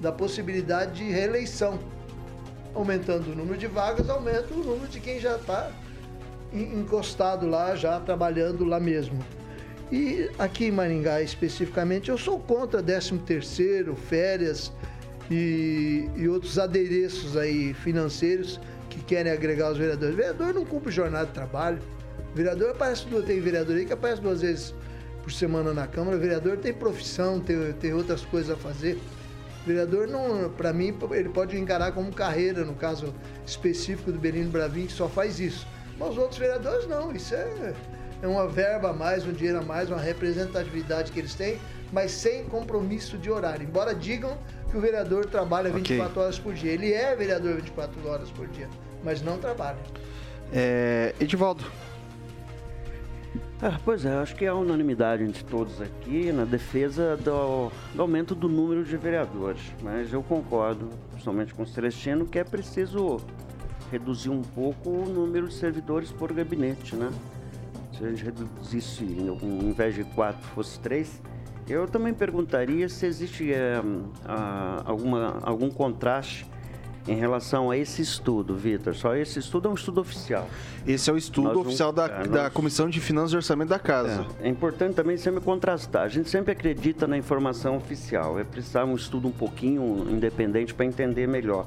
da 0.00 0.10
possibilidade 0.10 1.04
de 1.04 1.10
reeleição. 1.10 1.78
Aumentando 2.74 3.32
o 3.32 3.34
número 3.36 3.58
de 3.58 3.66
vagas, 3.66 4.08
aumenta 4.08 4.54
o 4.54 4.64
número 4.64 4.88
de 4.88 4.98
quem 4.98 5.20
já 5.20 5.36
está 5.36 5.70
encostado 6.52 7.46
lá, 7.46 7.76
já 7.76 8.00
trabalhando 8.00 8.64
lá 8.64 8.80
mesmo. 8.80 9.18
E 9.92 10.30
aqui 10.38 10.66
em 10.66 10.70
Maringá 10.70 11.20
especificamente, 11.20 12.08
eu 12.10 12.16
sou 12.16 12.38
contra 12.38 12.82
13 12.82 13.18
terceiro, 13.18 13.94
férias 13.96 14.72
e, 15.30 16.08
e 16.16 16.28
outros 16.28 16.58
adereços 16.58 17.36
aí 17.36 17.74
financeiros 17.74 18.60
que 18.88 19.00
querem 19.00 19.30
agregar 19.32 19.70
os 19.70 19.76
vereadores. 19.78 20.14
O 20.14 20.16
vereador 20.16 20.54
não 20.54 20.64
cumpre 20.64 20.90
jornada 20.92 21.26
de 21.26 21.32
trabalho. 21.32 21.78
O 22.32 22.36
vereador 22.36 22.70
aparece 22.70 23.04
duas, 23.06 23.24
tem 23.24 23.40
vereador 23.40 23.76
aí 23.76 23.84
que 23.84 23.92
aparece 23.92 24.22
duas 24.22 24.40
vezes 24.40 24.74
por 25.22 25.32
semana 25.32 25.72
na 25.72 25.86
Câmara. 25.86 26.16
O 26.16 26.20
vereador 26.20 26.56
tem 26.58 26.72
profissão, 26.72 27.40
tem, 27.40 27.72
tem 27.74 27.92
outras 27.92 28.24
coisas 28.24 28.50
a 28.50 28.56
fazer. 28.56 28.98
O 29.62 29.66
vereador, 29.66 30.06
não, 30.08 30.48
para 30.50 30.72
mim, 30.72 30.96
ele 31.12 31.28
pode 31.28 31.58
encarar 31.58 31.92
como 31.92 32.12
carreira, 32.12 32.64
no 32.64 32.74
caso 32.74 33.14
específico 33.46 34.10
do 34.10 34.18
Benino 34.18 34.50
Bravin, 34.50 34.86
que 34.86 34.92
só 34.92 35.08
faz 35.08 35.38
isso. 35.38 35.66
Mas 35.98 36.10
os 36.10 36.18
outros 36.18 36.38
vereadores 36.38 36.86
não, 36.86 37.12
isso 37.12 37.34
é, 37.34 37.74
é 38.22 38.26
uma 38.26 38.48
verba 38.48 38.90
a 38.90 38.92
mais, 38.92 39.26
um 39.26 39.32
dinheiro 39.32 39.58
a 39.58 39.62
mais, 39.62 39.90
uma 39.90 40.00
representatividade 40.00 41.12
que 41.12 41.18
eles 41.18 41.34
têm, 41.34 41.58
mas 41.92 42.10
sem 42.10 42.44
compromisso 42.44 43.18
de 43.18 43.30
horário. 43.30 43.64
Embora 43.66 43.94
digam 43.94 44.38
que 44.70 44.76
o 44.76 44.80
vereador 44.80 45.26
trabalha 45.26 45.68
Ok. 45.68 45.80
24 45.82 46.20
horas 46.20 46.38
por 46.38 46.54
dia. 46.54 46.72
Ele 46.72 46.92
é 46.92 47.14
vereador 47.14 47.56
24 47.56 48.08
horas 48.08 48.30
por 48.30 48.46
dia, 48.48 48.68
mas 49.04 49.20
não 49.20 49.36
trabalha. 49.36 49.78
É, 50.52 51.14
Edivaldo, 51.20 51.64
Ah, 53.62 53.78
pois 53.84 54.06
é, 54.06 54.14
acho 54.14 54.34
que 54.36 54.46
há 54.46 54.54
unanimidade 54.54 55.22
entre 55.22 55.44
todos 55.44 55.82
aqui 55.82 56.32
na 56.32 56.46
defesa 56.46 57.14
do, 57.18 57.70
do 57.94 58.00
aumento 58.00 58.34
do 58.34 58.48
número 58.48 58.82
de 58.82 58.96
vereadores. 58.96 59.60
Mas 59.82 60.10
eu 60.14 60.22
concordo, 60.22 60.88
principalmente 61.10 61.52
com 61.52 61.64
o 61.64 61.66
Celestino, 61.66 62.24
que 62.24 62.38
é 62.38 62.44
preciso 62.44 63.18
reduzir 63.92 64.30
um 64.30 64.40
pouco 64.40 64.88
o 64.88 65.04
número 65.06 65.46
de 65.46 65.52
servidores 65.52 66.10
por 66.10 66.32
gabinete, 66.32 66.96
né? 66.96 67.10
Se 67.92 68.02
a 68.02 68.08
gente 68.08 68.24
reduzisse, 68.24 69.04
em 69.04 69.68
invés 69.68 69.94
de 69.94 70.04
quatro, 70.04 70.40
fosse 70.54 70.80
três, 70.80 71.20
eu 71.68 71.86
também 71.86 72.14
perguntaria 72.14 72.88
se 72.88 73.04
existe 73.04 73.52
eh, 73.52 73.82
ah, 74.24 74.82
alguma, 74.86 75.38
algum 75.42 75.70
contraste 75.70 76.46
em 77.08 77.14
relação 77.16 77.70
a 77.70 77.76
esse 77.76 78.02
estudo, 78.02 78.54
Vitor. 78.54 78.94
Só 78.94 79.14
esse 79.16 79.38
estudo 79.38 79.68
é 79.68 79.70
um 79.70 79.74
estudo 79.74 80.00
oficial. 80.00 80.48
esse 80.86 81.08
é 81.08 81.12
o 81.12 81.16
estudo 81.16 81.44
Nós 81.44 81.52
vamos- 81.54 81.66
oficial 81.68 81.92
da, 81.92 82.04
é, 82.06 82.26
da 82.28 82.42
nós- 82.44 82.52
Comissão 82.52 82.88
de 82.88 83.00
Finanças 83.00 83.32
e 83.32 83.36
Orçamento 83.36 83.68
da 83.70 83.78
Casa. 83.78 84.26
É, 84.40 84.46
é 84.46 84.50
importante 84.50 84.94
também 84.94 85.16
sempre 85.16 85.40
contrastar. 85.40 86.02
A 86.04 86.08
gente 86.08 86.28
sempre 86.30 86.52
acredita 86.52 87.06
na 87.06 87.16
informação 87.16 87.76
oficial. 87.76 88.38
É 88.38 88.44
precisar 88.44 88.84
um 88.84 88.94
estudo 88.94 89.28
um 89.28 89.32
pouquinho 89.32 90.06
independente 90.10 90.74
para 90.74 90.84
entender 90.86 91.26
melhor. 91.26 91.66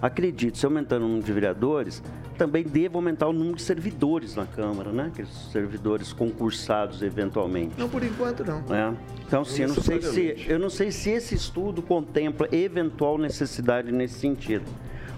Acredito, 0.00 0.58
se 0.58 0.66
aumentando 0.66 1.04
o 1.04 1.08
número 1.08 1.24
de 1.24 1.32
vereadores, 1.32 2.02
também 2.42 2.64
deve 2.64 2.96
aumentar 2.96 3.28
o 3.28 3.32
número 3.32 3.54
de 3.54 3.62
servidores 3.62 4.34
na 4.34 4.44
Câmara, 4.44 4.90
né? 4.90 5.04
Aqueles 5.12 5.30
servidores 5.52 6.12
concursados 6.12 7.00
eventualmente. 7.00 7.74
Não 7.78 7.88
por 7.88 8.02
enquanto, 8.02 8.44
não. 8.44 8.60
né? 8.62 8.96
Então, 9.24 9.44
sim, 9.44 9.62
eu 9.62 9.68
não, 9.68 9.76
sei 9.76 10.02
se, 10.02 10.44
eu 10.48 10.58
não 10.58 10.68
sei 10.68 10.90
se 10.90 11.10
esse 11.10 11.36
estudo 11.36 11.80
contempla 11.80 12.48
eventual 12.50 13.16
necessidade 13.16 13.92
nesse 13.92 14.18
sentido. 14.18 14.64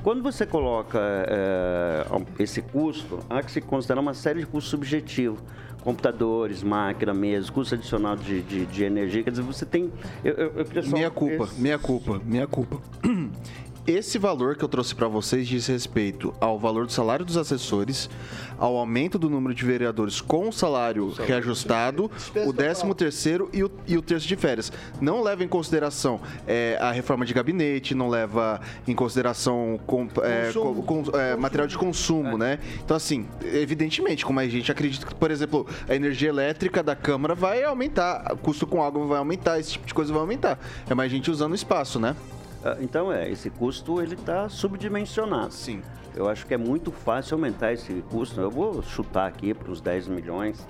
Quando 0.02 0.23
você 0.23 0.45
coloca 0.45 0.99
é, 1.00 2.04
esse 2.38 2.61
custo, 2.61 3.21
há 3.31 3.43
que 3.43 3.50
se 3.50 3.62
considerar 3.62 4.02
uma 4.02 4.12
série 4.12 4.40
de 4.40 4.47
custos 4.47 4.71
subjetivos. 4.71 5.40
Computadores, 5.83 6.62
máquina, 6.62 7.12
mesa, 7.12 7.50
custo 7.52 7.75
adicional 7.75 8.16
de, 8.16 8.40
de, 8.43 8.64
de 8.64 8.85
energia. 8.85 9.23
Quer 9.23 9.31
dizer, 9.31 9.43
você 9.43 9.66
tem. 9.66 9.90
Eu, 10.23 10.33
eu, 10.33 10.52
eu 10.75 10.83
Minha 10.87 11.11
culpa, 11.11 11.45
esse- 11.45 11.61
minha 11.61 11.78
culpa, 11.78 12.21
minha 12.25 12.47
culpa. 12.47 12.81
Esse 13.87 14.19
valor 14.19 14.57
que 14.57 14.64
eu 14.64 14.69
trouxe 14.69 14.95
para 14.95 15.07
vocês 15.09 15.47
diz 15.47 15.67
respeito 15.67 16.33
ao 16.41 16.59
valor 16.59 16.87
do 16.87 16.93
salário 16.93 17.23
dos 17.23 17.37
assessores, 17.37 18.09
ao 18.59 18.79
aumento 18.79 19.19
do 19.19 19.29
número 19.29 19.55
de 19.55 19.62
vereadores 19.62 20.23
com 20.23 20.49
o 20.49 20.53
salário 20.53 21.11
reajustado, 21.26 22.11
o 22.47 22.53
13 22.55 22.95
terceiro 22.95 23.50
e 23.53 23.62
o, 23.62 23.71
e 23.87 23.99
o 23.99 24.00
terço 24.00 24.26
de 24.26 24.37
férias. 24.37 24.73
Não 25.03 25.23
leva 25.23 25.45
em 25.45 25.49
consideração 25.49 26.19
é, 26.47 26.79
a 26.81 26.91
reforma 26.93 27.26
de 27.26 27.35
gabinete, 27.35 27.95
não 27.95 28.09
leva 28.09 28.59
em 28.88 28.95
consideração 28.95 29.79
com, 29.87 30.09
é, 30.23 30.50
com- 30.62 30.83
com- 30.83 31.19
é, 31.19 31.37
material 31.37 31.67
de 31.69 31.76
consumo, 31.76 32.38
né? 32.38 32.61
Então, 32.83 32.97
assim, 32.97 33.26
evidentemente, 33.53 34.25
como 34.25 34.41
a 34.41 34.49
gente 34.49 34.73
acredita 34.73 35.05
que, 35.05 35.14
por 35.14 35.31
exemplo, 35.31 35.67
a 35.87 35.95
energia 35.95 36.31
elétrica 36.31 36.83
da 36.83 36.97
Câmara 36.97 37.35
vai 37.35 37.62
aumentar, 37.62 38.33
o 38.33 38.37
custo 38.38 38.67
com 38.67 38.83
água 38.83 39.05
vai 39.07 39.19
aumentar, 39.19 39.61
esse 39.61 39.73
tipo 39.73 39.87
de 39.87 39.93
coisa 39.93 40.11
vai 40.11 40.23
aumentar. 40.23 40.59
É 40.88 40.95
mais 40.95 41.12
gente 41.12 41.31
usando 41.31 41.53
o 41.53 41.55
espaço, 41.55 42.00
né? 42.00 42.17
Ah, 42.64 42.78
Então 42.80 43.12
é, 43.12 43.30
esse 43.30 43.50
custo 43.50 44.00
ele 44.00 44.14
está 44.14 44.49
subdimensionado. 44.49 45.52
Sim. 45.52 45.83
Eu 46.16 46.28
acho 46.28 46.47
que 46.47 46.54
é 46.54 46.56
muito 46.56 46.90
fácil 46.90 47.35
aumentar 47.35 47.73
esse 47.73 47.92
custo. 48.11 48.40
Eu 48.40 48.50
vou 48.50 48.83
chutar 48.83 49.26
aqui 49.26 49.52
para 49.52 49.71
os 49.71 49.80
10 49.83 50.09
milhões. 50.09 50.66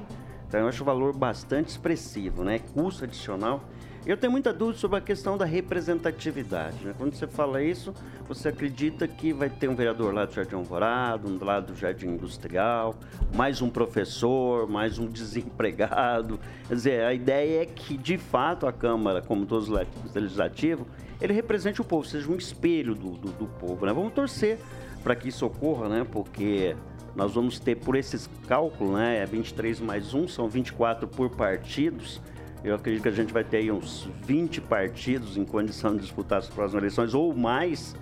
Então 0.48 0.60
eu 0.60 0.68
acho 0.68 0.82
o 0.82 0.86
valor 0.86 1.16
bastante 1.16 1.68
expressivo, 1.68 2.42
né? 2.42 2.58
Custo 2.58 3.04
adicional. 3.04 3.62
Eu 4.06 4.18
tenho 4.18 4.30
muita 4.30 4.52
dúvida 4.52 4.78
sobre 4.78 4.98
a 4.98 5.00
questão 5.00 5.38
da 5.38 5.46
representatividade. 5.46 6.84
Né? 6.84 6.94
Quando 6.96 7.14
você 7.14 7.26
fala 7.26 7.62
isso, 7.62 7.94
você 8.28 8.50
acredita 8.50 9.08
que 9.08 9.32
vai 9.32 9.48
ter 9.48 9.66
um 9.66 9.74
vereador 9.74 10.12
lá 10.12 10.26
do 10.26 10.34
Jardim 10.34 10.56
Alvorado, 10.56 11.26
um 11.26 11.42
lá 11.42 11.58
do 11.58 11.74
Jardim 11.74 12.08
Industrial, 12.08 12.94
mais 13.34 13.62
um 13.62 13.70
professor, 13.70 14.68
mais 14.68 14.98
um 14.98 15.06
desempregado. 15.08 16.38
Quer 16.68 16.74
dizer, 16.74 17.04
a 17.04 17.14
ideia 17.14 17.62
é 17.62 17.66
que, 17.66 17.96
de 17.96 18.18
fato, 18.18 18.66
a 18.66 18.72
Câmara, 18.72 19.22
como 19.22 19.46
todos 19.46 19.70
os 19.70 20.14
legislativos, 20.14 20.86
ele 21.25 21.33
represente 21.33 21.81
o 21.81 21.85
povo, 21.85 22.07
seja 22.07 22.31
um 22.31 22.37
espelho 22.37 22.95
do, 22.95 23.11
do, 23.11 23.33
do 23.33 23.47
povo. 23.47 23.87
Né? 23.87 23.93
Vamos 23.93 24.12
torcer 24.12 24.59
para 25.02 25.14
que 25.14 25.28
isso 25.28 25.45
ocorra, 25.45 25.88
né? 25.88 26.07
porque 26.11 26.76
nós 27.16 27.35
vamos 27.35 27.59
ter, 27.59 27.76
por 27.76 27.97
esses 27.97 28.28
cálculos, 28.47 28.95
né? 28.95 29.19
é 29.19 29.26
23 29.26 29.81
mais 29.81 30.14
1, 30.14 30.28
são 30.28 30.49
24 30.49 31.09
por 31.09 31.31
partidos 31.31 32.21
eu 32.64 32.75
acredito 32.75 33.02
que 33.02 33.09
a 33.11 33.12
gente 33.12 33.31
vai 33.31 33.45
ter 33.45 33.59
aí 33.59 33.71
uns 33.71 34.09
20 34.23 34.62
partidos 34.62 35.37
em 35.37 35.45
condição 35.45 35.95
de 35.95 36.00
disputar 36.00 36.38
as 36.38 36.49
próximas 36.49 36.83
eleições, 36.83 37.12
ou 37.12 37.35
mais. 37.35 37.95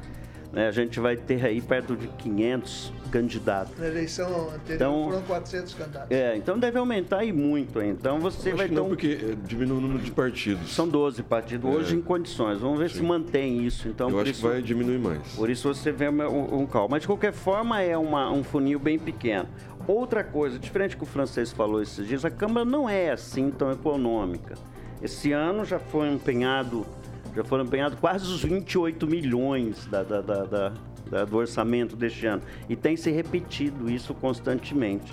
Né? 0.52 0.68
A 0.68 0.70
gente 0.70 1.00
vai 1.00 1.16
ter 1.16 1.44
aí 1.44 1.60
perto 1.60 1.96
de 1.96 2.06
500 2.08 2.92
candidatos. 3.10 3.78
Na 3.78 3.86
eleição 3.86 4.26
anterior 4.50 4.74
Então- 4.74 5.04
foram 5.10 5.22
400 5.22 5.74
candidatos. 5.74 6.10
É, 6.10 6.36
então 6.36 6.58
deve 6.58 6.78
aumentar 6.78 7.18
aí 7.18 7.32
muito. 7.32 7.80
Então 7.82 8.20
você 8.20 8.50
vai 8.50 8.52
acho 8.52 8.62
que 8.64 8.68
ter 8.70 8.74
não, 8.74 8.86
um... 8.86 8.88
porque 8.90 9.18
eh, 9.22 9.36
diminui 9.46 9.78
o 9.78 9.80
número 9.80 10.00
de 10.02 10.10
partidos. 10.10 10.72
São 10.74 10.86
12 10.88 11.22
partidos 11.22 11.74
hoje 11.74 11.96
em 11.96 12.02
condições. 12.02 12.58
Vamos 12.60 12.78
ver 12.78 12.90
se 12.90 12.98
Sim. 12.98 13.04
mantém 13.06 13.64
isso. 13.64 13.88
Então, 13.88 14.08
Eu 14.08 14.14
por 14.16 14.22
acho 14.22 14.30
isso, 14.32 14.42
que 14.42 14.48
vai 14.48 14.62
diminuir 14.62 14.98
mais. 14.98 15.20
Por 15.34 15.48
isso 15.50 15.72
você 15.72 15.90
vê 15.92 16.08
um, 16.08 16.62
um. 16.62 16.68
Mas 16.88 17.02
de 17.02 17.06
qualquer 17.06 17.32
forma 17.32 17.80
é 17.80 17.96
uma- 17.96 18.30
um 18.30 18.42
funil 18.44 18.78
bem 18.78 18.98
pequeno. 18.98 19.48
Outra 19.86 20.22
coisa, 20.22 20.58
diferente 20.58 20.96
que 20.96 21.02
o 21.02 21.06
francês 21.06 21.50
falou 21.50 21.82
esses 21.82 22.06
dias, 22.06 22.24
a 22.24 22.30
Câmara 22.30 22.64
não 22.64 22.88
é 22.88 23.10
assim 23.10 23.50
tão 23.50 23.72
econômica. 23.72 24.54
Esse 25.02 25.32
ano 25.32 25.64
já 25.64 25.78
foi 25.80 26.08
empenhado, 26.08 26.86
já 27.34 27.42
foram 27.44 27.64
empenhados 27.64 27.98
quase 27.98 28.24
os 28.24 28.42
28 28.42 29.06
milhões 29.06 29.86
da- 29.86 30.02
da- 30.02 30.20
da- 30.20 30.72
da- 31.10 31.24
do 31.24 31.36
orçamento 31.36 31.94
deste 31.96 32.26
ano. 32.26 32.42
E 32.68 32.76
tem 32.76 32.96
se 32.96 33.10
repetido 33.10 33.90
isso 33.90 34.14
constantemente. 34.14 35.12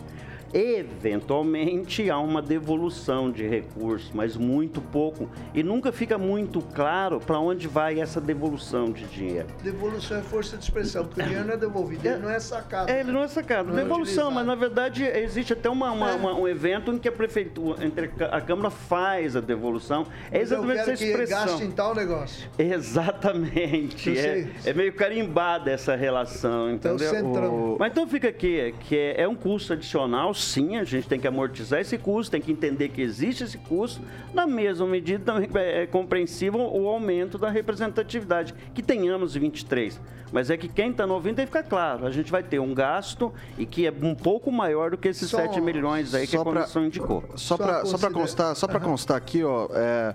Eventualmente 0.53 2.09
há 2.09 2.17
uma 2.19 2.41
devolução 2.41 3.31
de 3.31 3.47
recursos, 3.47 4.11
mas 4.13 4.35
muito 4.35 4.81
pouco. 4.81 5.29
E 5.53 5.61
nunca 5.63 5.91
fica 5.91 6.17
muito 6.17 6.61
claro 6.73 7.19
para 7.19 7.39
onde 7.39 7.67
vai 7.67 7.99
essa 7.99 8.19
devolução 8.21 8.91
de 8.91 9.05
dinheiro. 9.05 9.47
Devolução 9.63 10.17
é 10.17 10.21
força 10.21 10.57
de 10.57 10.63
expressão, 10.63 11.05
porque 11.05 11.21
o 11.21 11.23
dinheiro 11.23 11.45
não 11.47 11.53
é 11.53 11.57
devolvido, 11.57 12.05
ele 12.07 12.17
não 12.17 12.29
é 12.29 12.39
sacado. 12.39 12.89
É, 12.89 12.99
ele 13.01 13.11
não 13.11 13.23
é 13.23 13.27
sacado. 13.27 13.69
Não 13.69 13.77
é 13.79 13.83
Devolução, 13.83 14.27
utilizado. 14.29 14.35
mas 14.35 14.45
na 14.45 14.55
verdade 14.55 15.03
existe 15.03 15.53
até 15.53 15.69
uma, 15.69 15.91
uma- 15.91 16.11
É. 16.11 16.15
uma- 16.15 16.33
um 16.35 16.47
evento 16.47 16.91
em 16.91 16.97
que 16.97 17.07
a 17.07 17.11
prefeitura, 17.11 17.83
entre 17.85 18.09
a 18.31 18.41
Câmara 18.41 18.69
faz 18.69 19.35
a 19.35 19.41
devolução. 19.41 20.05
É 20.31 20.39
exatamente 20.41 20.79
essa 20.79 20.85
quero 20.85 20.97
que 20.97 21.03
expressão. 21.05 21.45
gaste 21.45 21.63
em 21.63 21.71
tal 21.71 21.95
negócio. 21.95 22.49
Exatamente. 22.57 24.17
É, 24.17 24.47
é 24.65 24.73
meio 24.73 24.93
carimbada 24.93 25.71
essa 25.71 25.95
relação, 25.95 26.71
Então, 26.71 26.95
entendeu? 26.95 27.13
centrão. 27.13 27.77
Mas 27.79 27.91
então 27.91 28.07
fica 28.07 28.27
aqui, 28.29 28.73
que 28.81 28.95
é, 28.97 29.21
é 29.23 29.27
um 29.27 29.35
custo 29.35 29.73
adicional, 29.73 30.33
sim, 30.39 30.77
a 30.77 30.83
gente 30.83 31.07
tem 31.07 31.19
que 31.19 31.27
amortizar 31.27 31.79
esse 31.79 31.97
custo, 31.97 32.31
tem 32.31 32.41
que 32.41 32.51
entender 32.51 32.89
que 32.89 33.01
existe 33.01 33.43
esse 33.43 33.57
custo. 33.57 34.01
Na 34.33 34.47
mesma 34.47 34.85
medida, 34.87 35.23
também 35.33 35.49
é 35.55 35.85
compreensível 35.85 36.59
o 36.61 36.87
aumento 36.87 37.37
da 37.37 37.49
representatividade, 37.49 38.53
que 38.73 38.81
tenhamos 38.81 39.33
23. 39.35 39.99
Mas 40.31 40.49
é 40.51 40.57
que 40.57 40.67
quem 40.67 40.91
está 40.91 41.07
no 41.07 41.15
ouvindo 41.15 41.37
tem 41.37 41.45
que 41.45 41.51
ficar 41.51 41.63
claro, 41.67 42.05
a 42.05 42.11
gente 42.11 42.31
vai 42.31 42.43
ter 42.43 42.59
um 42.59 42.71
gasto 42.73 43.33
e 43.57 43.65
que 43.65 43.87
é 43.87 43.91
um 44.01 44.13
pouco 44.13 44.51
maior 44.51 44.91
do 44.91 44.97
que 44.97 45.07
esses 45.07 45.27
Só- 45.29 45.37
7 45.37 45.59
milhões 45.59 46.13
aí 46.13 46.27
que 46.27 46.35
a 46.37 46.43
pra- 46.43 46.53
comissão 46.53 46.85
indicou. 46.85 47.23
Só 47.35 47.57
Só 47.57 47.57
para 47.57 47.81
pra 47.97 48.11
constar, 48.11 48.55
só 48.55 48.67
pra 48.67 48.79
constar 48.79 49.17
aqui, 49.17 49.43
ó, 49.43 49.67
é, 49.73 50.13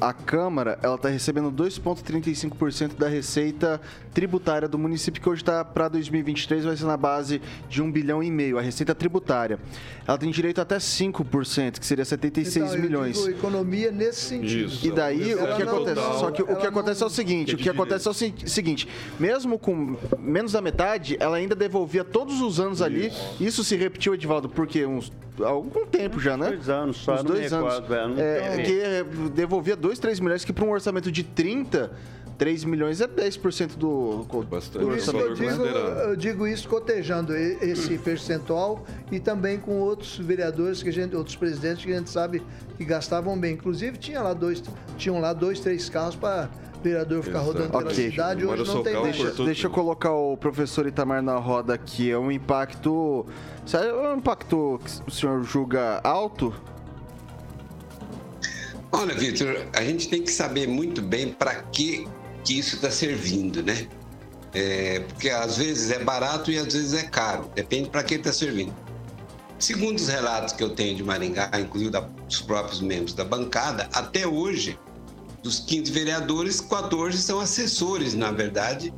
a 0.00 0.12
Câmara, 0.12 0.78
ela 0.82 0.96
tá 0.96 1.08
recebendo 1.08 1.50
2,35% 1.50 2.96
da 2.96 3.08
receita 3.08 3.80
tributária 4.12 4.68
do 4.68 4.78
município, 4.78 5.20
que 5.20 5.28
hoje 5.28 5.42
está 5.42 5.64
para 5.64 5.88
2023, 5.88 6.64
vai 6.64 6.76
ser 6.76 6.84
na 6.84 6.96
base 6.96 7.40
de 7.68 7.82
1 7.82 7.90
bilhão 7.90 8.22
e 8.22 8.30
meio, 8.30 8.58
a 8.58 8.62
receita 8.62 8.94
tributária. 8.94 9.58
Ela 10.06 10.16
tem 10.18 10.30
direito 10.30 10.60
até 10.60 10.76
5%, 10.78 11.78
que 11.80 11.86
seria 11.86 12.04
76 12.04 12.56
Então, 12.66 12.76
eu 12.76 12.82
milhões. 12.82 13.16
digo 13.16 13.30
economia 13.30 13.90
nesse 13.90 14.20
sentido. 14.20 14.66
Isso. 14.68 14.86
E 14.86 14.90
daí, 14.90 15.34
o 15.34 15.56
que 15.56 15.62
acontece? 15.62 16.00
não- 16.00 16.18
Só 16.18 16.30
que 16.30 16.42
o 16.42 16.56
que 16.56 16.66
acontece 16.66 17.00
não- 17.00 17.08
é 17.08 17.10
o 17.10 17.14
seguinte: 17.14 17.52
É 17.52 17.54
o 17.54 17.58
que 17.58 17.68
acontece 17.70 18.06
é 18.06 18.10
o 18.10 18.14
se- 18.14 18.34
seguinte: 18.46 18.86
mesmo 19.18 19.58
com 19.58 19.96
menos 20.18 20.52
da 20.52 20.60
metade, 20.60 21.16
ela 21.18 21.36
ainda 21.36 21.54
devolvia 21.54 22.04
todos 22.04 22.40
os 22.40 22.60
anos 22.60 22.80
ali. 22.82 23.12
Isso 23.40 23.64
se 23.64 23.74
repetiu, 23.76 24.14
Edivaldo, 24.14 24.48
porque 24.48 24.84
uns 24.86 25.10
algum 25.42 25.86
tempo 25.86 26.20
já, 26.20 26.36
né? 26.36 26.48
Dois 26.50 26.68
anos 26.68 26.96
só, 26.98 27.14
Uns 27.14 27.22
dois 27.24 27.52
anos. 27.52 27.74
recordo, 27.74 28.20
é, 28.20 28.60
É, 28.60 28.62
que 28.62 29.28
devolvia 29.30 29.74
2, 29.76 29.98
3 29.98 30.20
milhões, 30.20 30.44
que 30.44 30.52
para 30.52 30.64
um 30.64 30.70
orçamento 30.70 31.10
de 31.10 31.22
30, 31.24 31.90
3 32.38 32.64
milhões 32.64 33.00
é 33.00 33.06
10% 33.06 33.76
do, 33.76 34.24
do 34.24 34.42
Bastante. 34.44 34.84
Por 34.84 34.96
isso 34.96 35.10
que 35.10 35.16
valor 35.16 35.30
eu 35.30 35.34
digo, 35.34 35.64
eu 35.64 36.16
digo 36.16 36.46
isso 36.48 36.68
cotejando 36.68 37.32
e- 37.36 37.58
esse 37.62 37.96
percentual 37.98 38.84
e 39.10 39.20
também 39.20 39.58
com 39.58 39.78
outros 39.80 40.18
vereadores 40.18 40.82
que 40.82 40.88
a 40.88 40.92
gente, 40.92 41.14
outros 41.14 41.36
presidentes 41.36 41.84
que 41.84 41.92
a 41.92 41.96
gente 41.98 42.10
sabe 42.10 42.42
que 42.76 42.84
gastavam 42.84 43.38
bem. 43.38 43.54
Inclusive 43.54 43.96
tinha 43.98 44.20
lá 44.20 44.32
dois, 44.34 44.62
tinham 44.98 45.20
lá 45.20 45.32
dois, 45.32 45.60
três 45.60 45.88
carros 45.88 46.16
para 46.16 46.48
vereador 46.84 47.22
ficar 47.22 47.38
Exato. 47.42 47.52
rodando 47.52 47.70
pela 47.78 47.94
cidade. 47.94 48.44
Hoje 48.44 48.64
não 48.74 48.82
tem. 48.82 49.02
Deixa, 49.02 49.30
deixa 49.44 49.66
eu 49.66 49.70
colocar 49.70 50.12
o 50.12 50.36
professor 50.36 50.86
Itamar 50.86 51.22
na 51.22 51.36
roda 51.36 51.74
aqui. 51.74 52.10
É 52.10 52.18
um 52.18 52.30
impacto. 52.30 53.26
Sabe, 53.66 53.88
é 53.88 53.92
um 53.92 54.16
impacto 54.18 54.80
que 54.84 55.08
o 55.08 55.10
senhor 55.10 55.42
julga 55.42 56.00
alto? 56.04 56.54
Olha, 58.92 59.14
Vitor, 59.14 59.66
a 59.72 59.82
gente 59.82 60.08
tem 60.08 60.22
que 60.22 60.30
saber 60.30 60.68
muito 60.68 61.02
bem 61.02 61.32
para 61.32 61.54
que, 61.56 62.06
que 62.44 62.58
isso 62.58 62.76
está 62.76 62.90
servindo, 62.90 63.62
né? 63.62 63.88
É, 64.52 65.00
porque 65.00 65.28
às 65.30 65.56
vezes 65.58 65.90
é 65.90 65.98
barato 65.98 66.48
e 66.50 66.56
às 66.58 66.72
vezes 66.72 66.94
é 66.94 67.02
caro, 67.02 67.50
depende 67.56 67.90
para 67.90 68.04
que 68.04 68.14
está 68.14 68.32
servindo. 68.32 68.72
Segundo 69.58 69.96
os 69.98 70.06
relatos 70.08 70.52
que 70.52 70.62
eu 70.62 70.70
tenho 70.70 70.94
de 70.96 71.02
Maringá, 71.02 71.50
inclusive 71.58 71.90
da- 71.90 72.00
dos 72.00 72.40
próprios 72.42 72.80
membros 72.80 73.14
da 73.14 73.24
bancada, 73.24 73.88
até 73.92 74.26
hoje, 74.28 74.78
dos 75.44 75.60
15 75.60 75.92
vereadores, 75.92 76.60
14 76.62 77.18
são 77.18 77.38
assessores, 77.38 78.14
na 78.14 78.32
verdade, 78.32 78.92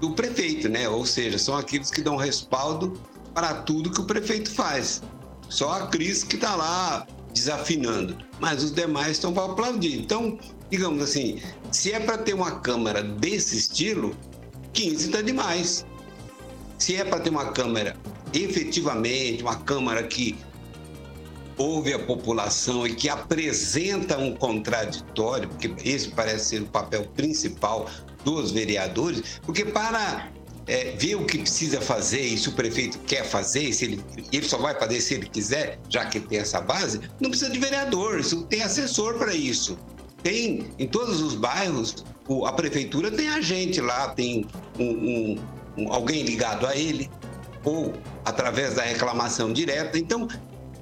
do 0.00 0.10
prefeito, 0.10 0.68
né? 0.68 0.88
Ou 0.88 1.06
seja, 1.06 1.38
são 1.38 1.56
aqueles 1.56 1.92
que 1.92 2.02
dão 2.02 2.16
respaldo 2.16 3.00
para 3.32 3.54
tudo 3.54 3.92
que 3.92 4.00
o 4.00 4.04
prefeito 4.04 4.50
faz. 4.50 5.00
Só 5.48 5.70
a 5.74 5.86
Cris 5.86 6.24
que 6.24 6.34
está 6.34 6.56
lá 6.56 7.06
desafinando, 7.32 8.18
mas 8.40 8.64
os 8.64 8.72
demais 8.72 9.12
estão 9.12 9.32
para 9.32 9.44
aplaudir. 9.44 10.00
Então, 10.00 10.36
digamos 10.68 11.00
assim, 11.04 11.40
se 11.70 11.92
é 11.92 12.00
para 12.00 12.18
ter 12.18 12.34
uma 12.34 12.58
Câmara 12.60 13.00
desse 13.00 13.56
estilo, 13.56 14.16
15 14.72 15.06
está 15.06 15.22
demais. 15.22 15.86
Se 16.78 16.96
é 16.96 17.04
para 17.04 17.20
ter 17.20 17.30
uma 17.30 17.52
Câmara 17.52 17.96
efetivamente, 18.34 19.42
uma 19.42 19.54
Câmara 19.54 20.02
que 20.02 20.36
ouve 21.58 21.92
a 21.92 21.98
população 21.98 22.86
e 22.86 22.94
que 22.94 23.08
apresenta 23.08 24.18
um 24.18 24.34
contraditório, 24.34 25.48
porque 25.48 25.72
esse 25.84 26.08
parece 26.10 26.46
ser 26.50 26.62
o 26.62 26.66
papel 26.66 27.04
principal 27.16 27.88
dos 28.24 28.50
vereadores, 28.50 29.40
porque 29.44 29.64
para 29.64 30.28
é, 30.66 30.92
ver 30.98 31.14
o 31.14 31.24
que 31.24 31.38
precisa 31.38 31.80
fazer 31.80 32.20
e 32.22 32.36
se 32.36 32.48
o 32.48 32.52
prefeito 32.52 32.98
quer 33.06 33.24
fazer, 33.24 33.72
se 33.72 33.84
ele, 33.84 34.04
ele 34.32 34.48
só 34.48 34.58
vai 34.58 34.74
fazer 34.78 35.00
se 35.00 35.14
ele 35.14 35.26
quiser, 35.28 35.78
já 35.88 36.04
que 36.06 36.18
tem 36.20 36.38
essa 36.38 36.60
base, 36.60 37.00
não 37.20 37.30
precisa 37.30 37.50
de 37.50 37.58
vereador, 37.58 38.20
tem 38.48 38.62
assessor 38.62 39.14
para 39.14 39.34
isso. 39.34 39.78
Tem 40.22 40.66
em 40.78 40.88
todos 40.88 41.20
os 41.20 41.34
bairros, 41.36 42.04
o- 42.26 42.46
a 42.46 42.52
prefeitura 42.52 43.10
tem 43.12 43.28
agente 43.28 43.80
lá, 43.80 44.08
tem 44.08 44.44
um- 44.78 44.84
um- 44.84 45.38
um- 45.78 45.92
alguém 45.92 46.24
ligado 46.24 46.66
a 46.66 46.74
ele, 46.76 47.08
ou 47.64 47.92
através 48.24 48.74
da 48.74 48.82
reclamação 48.82 49.52
direta. 49.52 49.96
Então, 49.98 50.26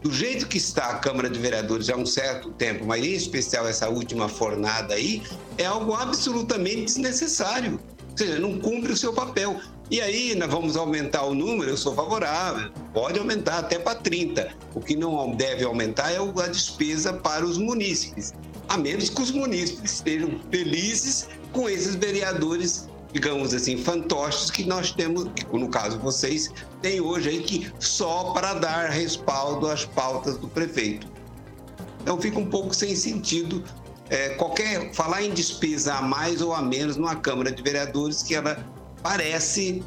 do 0.05 0.13
jeito 0.13 0.47
que 0.47 0.59
está 0.59 0.91
a 0.91 0.99
Câmara 0.99 1.31
de 1.31 1.39
Vereadores 1.39 1.89
há 1.89 1.97
um 1.97 2.05
certo 2.05 2.51
tempo, 2.51 2.85
mas 2.85 3.03
em 3.03 3.15
especial 3.15 3.67
essa 3.67 3.89
última 3.89 4.29
fornada 4.29 4.93
aí, 4.93 5.23
é 5.57 5.65
algo 5.65 5.95
absolutamente 5.95 6.85
desnecessário. 6.85 7.81
Ou 8.11 8.19
seja, 8.19 8.39
não 8.39 8.59
cumpre 8.59 8.93
o 8.93 8.97
seu 8.97 9.15
papel. 9.15 9.59
E 9.91 10.03
aí, 10.03 10.35
nós 10.35 10.51
vamos 10.51 10.77
aumentar 10.77 11.25
o 11.25 11.35
número, 11.35 11.71
eu 11.71 11.77
sou 11.79 11.95
favorável, 11.95 12.71
pode 12.93 13.19
aumentar 13.19 13.59
até 13.61 13.79
para 13.79 13.95
30. 13.95 14.51
O 14.75 14.81
que 14.81 14.95
não 14.95 15.35
deve 15.35 15.65
aumentar 15.65 16.13
é 16.13 16.19
a 16.19 16.47
despesa 16.49 17.15
para 17.15 17.43
os 17.43 17.57
munícipes, 17.57 18.35
a 18.69 18.77
menos 18.77 19.09
que 19.09 19.23
os 19.23 19.31
munícipes 19.31 19.95
estejam 19.95 20.39
felizes 20.51 21.29
com 21.51 21.67
esses 21.67 21.95
vereadores, 21.95 22.91
digamos 23.15 23.55
assim, 23.55 23.79
fantoches 23.79 24.51
que 24.51 24.65
nós 24.65 24.91
temos, 24.91 25.29
que 25.35 25.47
no 25.57 25.69
caso 25.69 25.99
vocês, 26.01 26.51
têm 26.83 27.01
hoje 27.01 27.29
aí 27.29 27.43
que 27.43 27.73
só 27.79 28.33
para 28.33 28.55
dar 28.55 28.91
respaldo 28.91 29.71
às 29.71 29.85
pautas 29.85 30.37
do 30.37 30.49
prefeito. 30.49 31.07
Então 32.03 32.21
fica 32.21 32.39
um 32.41 32.47
pouco 32.47 32.75
sem 32.75 32.95
sentido 32.97 33.65
é, 34.11 34.31
qualquer 34.31 34.93
falar 34.93 35.23
em 35.23 35.31
despesa 35.31 35.95
a 35.95 36.03
mais 36.03 36.43
ou 36.43 36.53
a 36.53 36.61
menos 36.61 36.97
numa 36.97 37.15
Câmara 37.15 37.53
de 37.53 37.63
Vereadores 37.63 38.23
que 38.23 38.35
ela 38.35 38.67
parece, 39.01 39.83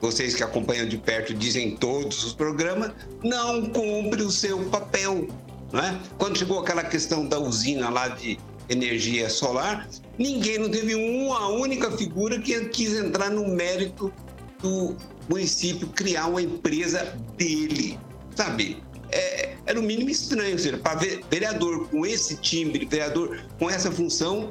vocês 0.00 0.34
que 0.34 0.42
acompanham 0.44 0.86
de 0.86 0.96
perto 0.96 1.34
dizem 1.34 1.76
todos 1.76 2.24
os 2.24 2.32
programas, 2.32 2.92
não 3.24 3.66
cumpre 3.66 4.22
o 4.22 4.30
seu 4.30 4.64
papel. 4.66 5.26
Não 5.72 5.80
é? 5.80 5.98
Quando 6.16 6.38
chegou 6.38 6.60
aquela 6.60 6.84
questão 6.84 7.26
da 7.26 7.38
usina 7.40 7.90
lá 7.90 8.08
de 8.08 8.38
energia 8.72 9.28
solar, 9.28 9.88
ninguém, 10.18 10.58
não 10.58 10.70
teve 10.70 10.94
uma 10.94 11.48
única 11.48 11.90
figura 11.92 12.40
que 12.40 12.58
quis 12.66 12.94
entrar 12.94 13.30
no 13.30 13.46
mérito 13.48 14.12
do 14.60 14.96
município 15.28 15.86
criar 15.88 16.26
uma 16.26 16.42
empresa 16.42 17.16
dele, 17.36 17.98
sabe? 18.34 18.82
É, 19.10 19.54
é 19.66 19.74
no 19.74 19.82
mínimo 19.82 20.10
estranho, 20.10 20.52
ou 20.52 20.58
seja, 20.58 20.78
para 20.78 21.00
vereador 21.30 21.88
com 21.88 22.06
esse 22.06 22.36
timbre, 22.36 22.86
vereador 22.86 23.44
com 23.58 23.68
essa 23.68 23.90
função, 23.90 24.50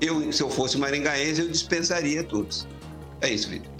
eu, 0.00 0.32
se 0.32 0.42
eu 0.42 0.50
fosse 0.50 0.78
maringaense, 0.78 1.40
eu 1.40 1.48
dispensaria 1.48 2.24
todos. 2.24 2.66
É 3.20 3.30
isso, 3.30 3.48
Vitor. 3.48 3.70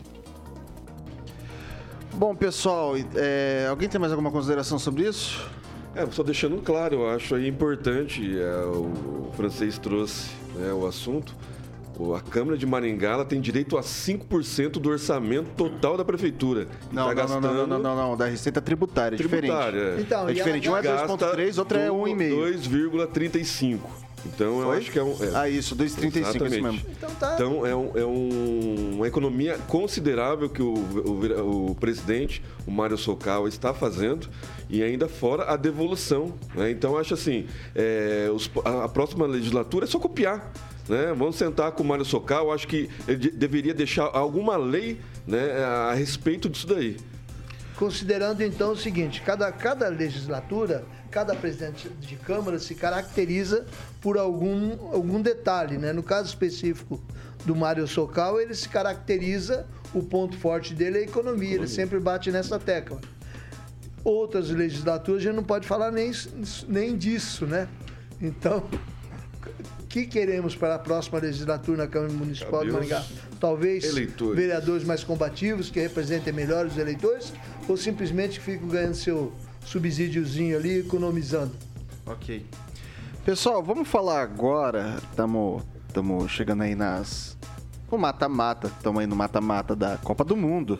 Bom, 2.12 2.34
pessoal, 2.34 2.94
é, 3.14 3.66
alguém 3.70 3.88
tem 3.88 3.98
mais 3.98 4.12
alguma 4.12 4.30
consideração 4.30 4.78
sobre 4.78 5.08
isso? 5.08 5.48
É, 5.94 6.06
só 6.06 6.22
deixando 6.22 6.60
claro, 6.62 6.96
eu 6.96 7.08
acho 7.10 7.34
aí 7.34 7.48
importante, 7.48 8.38
é, 8.38 8.64
o 8.64 9.30
francês 9.36 9.78
trouxe 9.78 10.30
né, 10.54 10.72
o 10.72 10.86
assunto. 10.86 11.34
A 12.16 12.20
Câmara 12.20 12.56
de 12.56 12.64
Maringá 12.64 13.10
ela 13.10 13.24
tem 13.26 13.38
direito 13.42 13.76
a 13.76 13.82
5% 13.82 14.72
do 14.78 14.88
orçamento 14.88 15.50
total 15.54 15.98
da 15.98 16.04
prefeitura. 16.04 16.66
Não, 16.90 17.02
tá 17.02 17.08
não, 17.08 17.14
gastando 17.14 17.42
não, 17.42 17.54
não, 17.54 17.66
não, 17.66 17.78
não, 17.78 17.96
não, 18.10 18.16
da 18.16 18.24
receita 18.24 18.58
tributária, 18.58 19.16
é 19.16 19.18
tributária. 19.18 19.80
diferente. 19.80 20.02
Então, 20.02 20.26
é 20.26 20.30
e 20.30 20.34
diferente, 20.34 20.70
um 20.70 20.76
é 20.78 20.82
Gasta 20.82 21.06
2,3, 21.08 21.58
outro 21.58 21.78
é 21.78 21.88
1,5. 21.88 22.70
2,35. 22.70 23.80
Então 24.26 24.58
eu 24.60 24.66
Foi? 24.66 24.76
acho 24.78 24.90
que 24.90 24.98
é 24.98 25.02
um. 25.02 25.12
é, 25.22 25.30
Ah, 25.34 25.48
isso, 25.48 25.74
2,35, 25.74 26.08
isso 26.08 26.18
Exatamente. 26.18 26.62
mesmo. 26.62 26.80
Então 26.90 27.10
tá. 27.14 27.32
Então 27.34 27.66
é, 27.66 27.74
um- 27.74 27.90
é 27.96 28.04
um- 28.04 28.90
uma 28.96 29.08
economia 29.08 29.56
considerável 29.66 30.48
que 30.50 30.60
o, 30.62 30.74
o- 30.74 31.70
o 31.70 31.74
presidente, 31.74 32.42
o 32.66 32.70
Mário 32.70 32.98
Socal, 32.98 33.48
está 33.48 33.72
fazendo 33.72 34.28
e 34.68 34.82
ainda 34.82 35.08
fora 35.08 35.44
a 35.44 35.56
devolução. 35.56 36.34
né? 36.54 36.70
Então 36.70 36.98
acho 36.98 37.14
assim, 37.14 37.46
é, 37.74 38.28
os- 38.32 38.50
a, 38.64 38.84
a 38.84 38.88
próxima 38.88 39.26
legislatura 39.26 39.84
é 39.86 39.88
só 39.88 39.98
copiar. 39.98 40.52
Né? 40.88 41.14
Vamos 41.16 41.36
sentar 41.36 41.72
com 41.72 41.82
o 41.82 41.86
Mário 41.86 42.04
Socal, 42.04 42.52
acho 42.52 42.66
que 42.68 42.90
ele 43.08 43.16
de- 43.18 43.30
deveria 43.30 43.72
deixar 43.72 44.04
alguma 44.12 44.56
lei 44.56 45.00
né, 45.26 45.62
a 45.64 45.94
respeito 45.94 46.48
disso 46.48 46.66
daí. 46.66 46.96
Considerando 47.76 48.42
então 48.42 48.72
o 48.72 48.76
seguinte, 48.76 49.22
cada, 49.22 49.50
cada 49.52 49.88
legislatura, 49.88 50.84
cada 51.10 51.34
presidente 51.34 51.88
de 52.00 52.16
Câmara 52.16 52.58
se 52.58 52.74
caracteriza 52.74 53.64
por 54.00 54.16
algum, 54.16 54.72
algum 54.92 55.20
detalhe, 55.20 55.76
né? 55.76 55.92
No 55.92 56.02
caso 56.02 56.28
específico 56.28 57.00
do 57.44 57.54
Mário 57.54 57.86
Socal, 57.86 58.40
ele 58.40 58.54
se 58.54 58.68
caracteriza, 58.68 59.66
o 59.94 60.02
ponto 60.02 60.36
forte 60.38 60.74
dele 60.74 60.98
é 60.98 61.00
a 61.00 61.04
economia, 61.04 61.54
ele 61.54 61.68
sempre 61.68 61.98
bate 61.98 62.30
nessa 62.30 62.58
tecla. 62.58 63.00
Outras 64.02 64.48
legislaturas 64.48 65.20
a 65.20 65.24
gente 65.24 65.36
não 65.36 65.44
pode 65.44 65.66
falar 65.66 65.90
nem, 65.90 66.10
nem 66.68 66.96
disso, 66.96 67.46
né? 67.46 67.68
Então, 68.20 68.64
o 69.80 69.86
que 69.86 70.06
queremos 70.06 70.54
para 70.54 70.76
a 70.76 70.78
próxima 70.78 71.18
legislatura 71.18 71.78
na 71.78 71.86
Câmara 71.86 72.12
Municipal 72.12 72.64
de 72.64 72.70
Maringá? 72.70 73.04
Talvez 73.38 73.84
eleitores? 73.84 74.36
vereadores 74.36 74.84
mais 74.84 75.04
combativos, 75.04 75.70
que 75.70 75.80
representem 75.80 76.32
melhor 76.32 76.66
os 76.66 76.78
eleitores, 76.78 77.32
ou 77.68 77.76
simplesmente 77.76 78.40
ficam 78.40 78.68
ganhando 78.68 78.94
seu 78.94 79.32
subsídiozinho 79.64 80.56
ali, 80.56 80.78
economizando? 80.78 81.52
Ok. 82.06 82.44
Pessoal, 83.24 83.62
vamos 83.62 83.86
falar 83.86 84.22
agora. 84.22 84.96
Estamos 85.02 86.30
chegando 86.30 86.62
aí 86.62 86.74
nas. 86.74 87.36
O 87.90 87.98
mata-mata. 87.98 88.68
Estamos 88.68 89.00
aí 89.00 89.06
no 89.06 89.14
mata-mata 89.14 89.76
da 89.76 89.98
Copa 89.98 90.24
do 90.24 90.34
Mundo. 90.34 90.78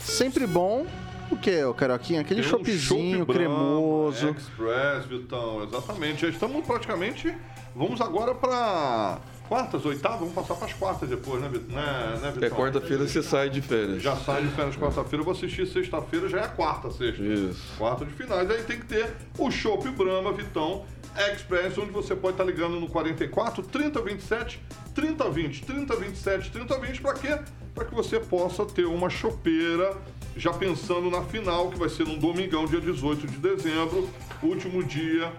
Sempre 0.00 0.46
bom. 0.46 0.86
O 1.30 1.36
que, 1.36 1.62
o 1.64 1.74
Carioquinha? 1.74 2.22
Aquele 2.22 2.42
Tem 2.42 2.50
um 2.50 2.78
chopp 2.78 3.24
Brahma, 3.24 3.34
cremoso. 3.34 4.28
Express, 4.30 5.04
Vitão, 5.06 5.62
exatamente. 5.64 6.22
Já 6.22 6.28
estamos 6.28 6.64
praticamente. 6.66 7.34
Vamos 7.74 8.00
agora 8.00 8.34
para 8.34 9.18
quartas, 9.48 9.84
oitavas, 9.84 10.20
vamos 10.20 10.34
passar 10.34 10.54
para 10.54 10.66
as 10.66 10.72
quartas 10.72 11.08
depois, 11.08 11.42
né, 11.42 11.48
Vitão? 11.48 11.74
Né, 11.74 12.18
né, 12.22 12.30
Vitão? 12.30 12.48
É 12.48 12.50
quarta-feira 12.50 13.06
você 13.06 13.22
sai 13.22 13.50
de 13.50 13.60
férias. 13.60 14.02
Já 14.02 14.16
sai 14.16 14.42
de 14.42 14.48
férias 14.48 14.76
quarta-feira, 14.76 15.20
eu 15.20 15.24
vou 15.24 15.32
assistir 15.34 15.66
sexta-feira, 15.66 16.28
já 16.28 16.38
é 16.38 16.44
a 16.44 16.48
quarta 16.48 16.90
sexta. 16.90 17.22
Isso. 17.22 17.74
Quarta 17.76 18.04
de 18.06 18.12
finais. 18.12 18.48
Aí 18.50 18.62
tem 18.62 18.78
que 18.78 18.86
ter 18.86 19.12
o 19.38 19.50
Chopp 19.50 19.88
Brahma, 19.90 20.32
Vitão, 20.32 20.84
Express, 21.16 21.78
onde 21.78 21.90
você 21.90 22.14
pode 22.14 22.34
estar 22.34 22.44
ligando 22.44 22.78
no 22.80 22.88
44 22.88 23.62
3027 23.62 24.60
3020. 24.94 25.62
3027 25.64 26.50
3020, 26.50 27.00
para 27.00 27.14
quê? 27.14 27.38
Para 27.74 27.84
que 27.84 27.94
você 27.94 28.20
possa 28.20 28.64
ter 28.64 28.84
uma 28.84 29.10
chopeira, 29.10 29.96
já 30.36 30.52
pensando 30.52 31.10
na 31.10 31.22
final, 31.22 31.70
que 31.70 31.78
vai 31.78 31.88
ser 31.88 32.06
no 32.06 32.16
domingão, 32.16 32.66
dia 32.66 32.80
18 32.80 33.26
de 33.26 33.38
dezembro, 33.38 34.08
último 34.42 34.82
dia 34.82 35.32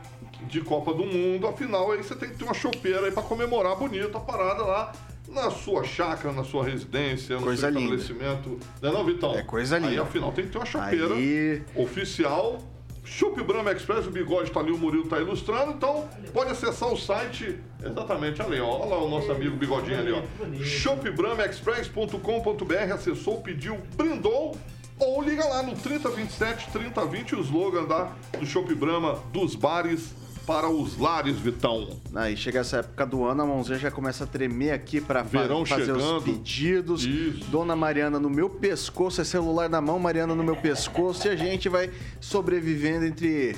de 0.47 0.61
Copa 0.61 0.93
do 0.93 1.05
Mundo. 1.05 1.47
Afinal, 1.47 1.91
aí 1.91 1.97
você 2.03 2.15
tem 2.15 2.29
que 2.29 2.35
ter 2.37 2.43
uma 2.43 2.53
chopeira 2.53 3.05
aí 3.05 3.11
para 3.11 3.23
comemorar 3.23 3.75
bonito 3.77 4.17
a 4.17 4.19
parada 4.19 4.63
lá 4.63 4.91
na 5.29 5.49
sua 5.49 5.83
chácara, 5.83 6.33
na 6.33 6.43
sua 6.43 6.63
residência, 6.65 7.37
no 7.37 7.43
Coisa 7.43 7.69
seu 7.69 7.79
linda. 7.79 7.95
estabelecimento. 7.95 8.59
Não 8.81 8.89
é 8.89 8.93
não, 8.93 9.05
Vitão? 9.05 9.33
É 9.33 9.41
coisa 9.41 9.77
Aí, 9.77 9.89
linda. 9.89 10.03
afinal, 10.03 10.31
tem 10.31 10.45
que 10.45 10.51
ter 10.51 10.57
uma 10.57 10.65
chopeira 10.65 11.13
Aí. 11.15 11.63
oficial. 11.75 12.61
Chup 13.05 13.41
Brahma 13.43 13.71
Express, 13.71 14.07
o 14.07 14.11
bigode 14.11 14.51
tá 14.51 14.59
ali, 14.59 14.71
o 14.71 14.77
Murilo 14.77 15.07
tá 15.07 15.19
ilustrando, 15.19 15.73
então 15.73 16.07
pode 16.33 16.51
acessar 16.51 16.91
o 16.91 16.97
site 16.97 17.59
exatamente 17.83 18.41
ali, 18.41 18.59
ó. 18.59 18.79
Olha 18.79 18.95
lá 18.95 19.03
o 19.03 19.09
nosso 19.09 19.31
amigo 19.31 19.55
bigodinho 19.55 19.99
ali, 19.99 20.11
ó. 20.11 20.21
shopbramaexpress.com.br, 20.61 22.93
acessou, 22.93 23.41
pediu, 23.41 23.77
brindou, 23.95 24.57
ou 24.99 25.21
liga 25.21 25.45
lá 25.45 25.61
no 25.61 25.75
3027 25.75 26.71
3020, 26.71 27.35
o 27.35 27.41
slogan 27.41 27.85
da, 27.85 28.11
do 28.39 28.45
Shop 28.45 28.73
Brahma 28.73 29.19
dos 29.31 29.53
bares 29.55 30.15
para 30.45 30.69
os 30.69 30.97
lares, 30.97 31.37
Vitão. 31.37 31.89
Aí 32.13 32.37
chega 32.37 32.59
essa 32.59 32.77
época 32.77 33.05
do 33.05 33.25
ano, 33.25 33.43
a 33.43 33.45
mãozinha 33.45 33.79
já 33.79 33.91
começa 33.91 34.23
a 34.23 34.27
tremer 34.27 34.71
aqui 34.71 35.01
Verão 35.29 35.65
fazer 35.65 35.85
chegando. 35.85 36.17
os 36.17 36.23
pedidos. 36.23 37.03
Isso. 37.03 37.45
Dona 37.49 37.75
Mariana 37.75 38.19
no 38.19 38.29
meu 38.29 38.49
pescoço, 38.49 39.21
é 39.21 39.23
celular 39.23 39.69
na 39.69 39.81
mão, 39.81 39.97
Mariana 39.99 40.35
no 40.35 40.43
meu 40.43 40.55
pescoço, 40.55 41.27
e 41.27 41.31
a 41.31 41.35
gente 41.35 41.67
vai 41.67 41.89
sobrevivendo 42.21 43.05
entre, 43.05 43.55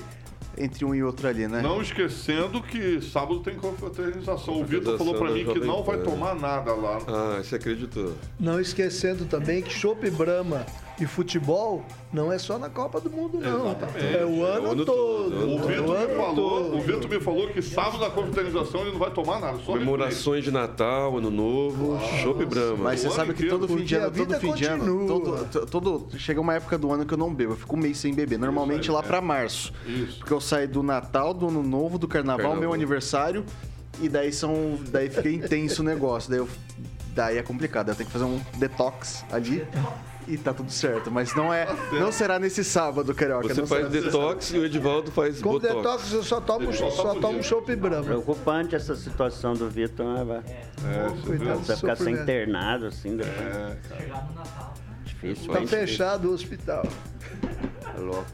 entre 0.58 0.86
um 0.86 0.96
e 0.96 1.04
outro 1.04 1.28
ali, 1.28 1.48
né? 1.48 1.62
Não 1.62 1.82
esquecendo 1.82 2.62
que 2.62 3.02
sábado 3.02 3.42
tem 3.42 3.56
confraternização. 3.56 4.60
O 4.62 4.66
Vitor 4.66 4.98
falou 4.98 5.16
pra 5.16 5.32
mim 5.32 5.46
que 5.46 5.60
não 5.60 5.84
vai 5.84 5.98
tomar 6.00 6.36
nada 6.36 6.74
lá. 6.74 7.00
Ah, 7.08 7.44
você 7.44 7.56
acreditou? 7.56 8.14
Não 8.40 8.60
esquecendo 8.60 9.26
também 9.26 9.62
que 9.62 9.72
Chopp 9.74 10.10
Brahma 10.12 10.66
e 11.00 11.06
futebol 11.06 11.84
não 12.12 12.32
é 12.32 12.40
só 12.40 12.58
na 12.58 12.70
Copa 12.70 13.00
do 13.00 13.10
Mundo, 13.10 13.40
não. 13.40 13.68
Exatamente. 13.68 14.16
É 14.18 14.26
o 14.26 14.44
ano, 14.44 14.68
o 14.68 14.72
ano 14.72 14.86
todo. 14.86 15.32
todo, 15.32 15.48
O 15.48 15.72
é 15.72 15.76
Vitor 15.76 15.96
ano 15.96 16.08
me 16.10 16.16
falou, 16.16 16.36
todo. 16.36 16.76
o 16.78 16.82
Vitor 16.82 17.10
me 17.10 17.20
falou 17.20 17.48
que 17.50 17.62
sábado 17.62 18.00
na 18.00 18.10
confraternização 18.10 18.82
ele 18.82 18.92
não 18.92 19.00
vai 19.00 19.12
tomar 19.12 19.40
nada, 19.40 19.58
só 19.60 19.74
Comemorações 19.74 20.44
de 20.44 20.52
Natal, 20.52 21.18
Ano 21.18 21.30
Novo, 21.30 22.00
Chopp 22.24 22.46
Brahma. 22.46 22.78
Mas 22.78 23.02
você 23.02 23.08
O 23.08 23.12
sabe 23.12 23.34
que 23.34 23.46
todo 23.46 23.68
fim 23.68 23.84
de 23.84 23.96
ano, 23.96 24.12
todo 24.12 24.40
fim 24.40 24.54
de 24.54 24.66
ano, 24.66 25.08
todo, 25.08 25.66
todo, 25.68 26.08
chega 26.18 26.42
uma 26.42 26.56
época 26.56 26.78
do 26.78 26.92
ano 26.92 27.06
que 27.06 27.14
eu 27.14 27.18
não 27.18 27.34
bebo, 27.34 27.54
eu 27.54 27.58
fico 27.58 27.76
um 27.76 27.80
mês 27.80 27.98
sem 27.98 28.14
beber, 28.14 28.40
normalmente 28.40 28.84
Isso 28.84 28.94
lá 28.94 29.00
é. 29.00 29.04
pra 29.04 29.22
março. 29.22 29.72
Isso. 29.86 30.18
Porque 30.20 30.34
eu 30.34 30.42
saio 30.42 30.68
do 30.68 30.82
Natal, 30.82 31.34
do 31.34 31.48
Ano 31.48 31.62
Novo, 31.62 31.98
do 32.00 32.08
Carnaval, 32.08 32.38
Carnaval. 32.38 32.60
meu 32.62 32.74
aniversário, 32.74 33.46
e 34.02 34.10
daí 34.10 34.32
são, 34.34 34.80
daí 34.90 35.10
fica 35.10 35.30
intenso 35.30 35.82
o 35.82 35.86
negócio, 35.86 36.30
daí 36.30 36.40
eu, 36.40 36.48
daí 37.14 37.38
é 37.38 37.44
complicado, 37.44 37.90
eu 37.90 37.96
tenho 37.96 38.08
que 38.08 38.14
fazer 38.14 38.26
um 38.26 38.40
detox 38.58 39.24
ali. 39.32 39.64
E 40.28 40.38
tá 40.38 40.54
tudo 40.54 40.70
certo, 40.70 41.10
mas 41.10 41.34
não 41.34 41.54
é, 41.54 41.66
não 41.94 42.12
será 42.12 42.38
nesse 42.38 42.62
sábado, 42.62 43.16
carioca. 43.16 43.48
Você 43.48 43.62
não 43.62 43.68
faz 43.68 43.90
detox 43.90 44.52
e 44.52 44.58
o 44.60 44.66
Edivaldo 44.66 45.10
faz 45.10 45.42
Com 45.42 45.52
botox. 45.52 45.76
detox 45.76 46.12
eu 46.12 46.24
só 46.24 46.42
tomo, 46.42 46.74
só 46.74 47.16
tomo 47.16 47.42
Chopp 47.42 47.74
Brahma. 47.78 48.04
Preocupante 48.04 48.76
essa 48.76 48.94
situação 48.96 49.54
do 49.54 49.70
Vitor, 49.70 50.06
né, 50.06 50.24
vai? 50.26 50.38
É? 50.40 51.24
Coitado. 51.26 51.60
Você 51.60 51.68
vai 51.68 51.78
ficar 51.78 51.96
sem 51.96 52.14
internado, 52.14 52.88
assim, 52.88 53.16
depois. 53.16 53.38
É, 53.40 53.78
Difícil, 55.06 55.54
Tá 55.54 55.62
fechado 55.66 56.30
o 56.30 56.34
hospital. 56.34 56.84
Tá 57.82 57.94
louco. 57.98 58.26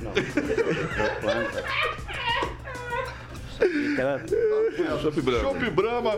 Não. 0.00 0.10
Preocupante. 0.12 1.62
Chopp 5.02 5.20
Brahma. 5.22 5.40
Chopp 5.40 5.70
Brahma 5.70 6.16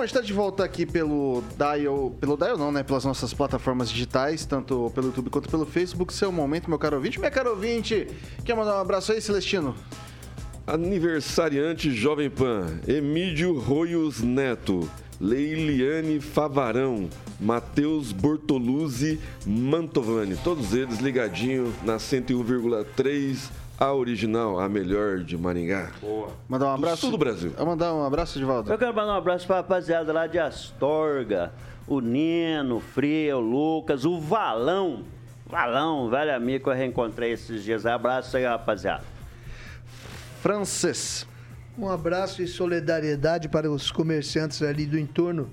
Bom, 0.00 0.04
a 0.04 0.06
gente 0.06 0.16
está 0.16 0.26
de 0.26 0.32
volta 0.32 0.64
aqui 0.64 0.86
pelo 0.86 1.44
Dial, 1.58 2.10
pelo 2.18 2.34
Dial 2.34 2.56
não, 2.56 2.72
né? 2.72 2.82
Pelas 2.82 3.04
nossas 3.04 3.34
plataformas 3.34 3.90
digitais, 3.90 4.46
tanto 4.46 4.90
pelo 4.94 5.08
YouTube 5.08 5.28
quanto 5.28 5.50
pelo 5.50 5.66
Facebook. 5.66 6.14
Seu 6.14 6.32
momento, 6.32 6.70
meu 6.70 6.78
caro 6.78 6.96
ouvinte. 6.96 7.18
Minha 7.18 7.30
caro 7.30 7.50
ouvinte, 7.50 8.08
quer 8.42 8.56
mandar 8.56 8.78
um 8.78 8.80
abraço 8.80 9.12
aí, 9.12 9.20
Celestino? 9.20 9.74
Aniversariante 10.66 11.90
Jovem 11.90 12.30
Pan, 12.30 12.80
Emílio 12.88 13.58
Roios 13.58 14.22
Neto, 14.22 14.88
Leiliane 15.20 16.18
Favarão, 16.18 17.10
Matheus 17.38 18.10
Bortoluzzi 18.10 19.20
Mantovani, 19.46 20.34
todos 20.42 20.72
eles 20.72 20.98
ligadinho 21.00 21.74
na 21.84 21.98
101,3, 21.98 23.50
a 23.80 23.94
original, 23.94 24.60
a 24.60 24.68
melhor 24.68 25.20
de 25.20 25.38
Maringá. 25.38 25.90
Boa. 26.02 26.28
Mandar 26.46 26.66
um 26.66 26.68
Do 26.68 26.74
abraço. 26.74 27.00
sul 27.00 27.10
do 27.12 27.16
Brasil. 27.16 27.50
Vou 27.56 27.64
mandar 27.66 27.94
um 27.94 28.04
abraço, 28.04 28.36
Edivaldo. 28.38 28.70
Eu 28.70 28.76
quero 28.76 28.94
mandar 28.94 29.14
um 29.14 29.16
abraço 29.16 29.46
pra 29.46 29.56
rapaziada 29.56 30.12
lá 30.12 30.26
de 30.26 30.38
Astorga, 30.38 31.50
o 31.88 31.98
Nino, 31.98 32.76
o 32.76 32.80
Fria, 32.80 33.38
o 33.38 33.40
Lucas, 33.40 34.04
o 34.04 34.20
Valão. 34.20 35.04
Valão, 35.46 36.10
velho 36.10 36.36
amigo 36.36 36.64
que 36.64 36.70
eu 36.70 36.74
reencontrei 36.74 37.32
esses 37.32 37.64
dias. 37.64 37.86
Abraço 37.86 38.36
aí, 38.36 38.44
rapaziada. 38.44 39.02
Frances. 40.42 41.26
Um 41.78 41.88
abraço 41.88 42.42
e 42.42 42.46
solidariedade 42.46 43.48
para 43.48 43.70
os 43.70 43.90
comerciantes 43.90 44.60
ali 44.60 44.84
do 44.84 44.98
entorno 44.98 45.48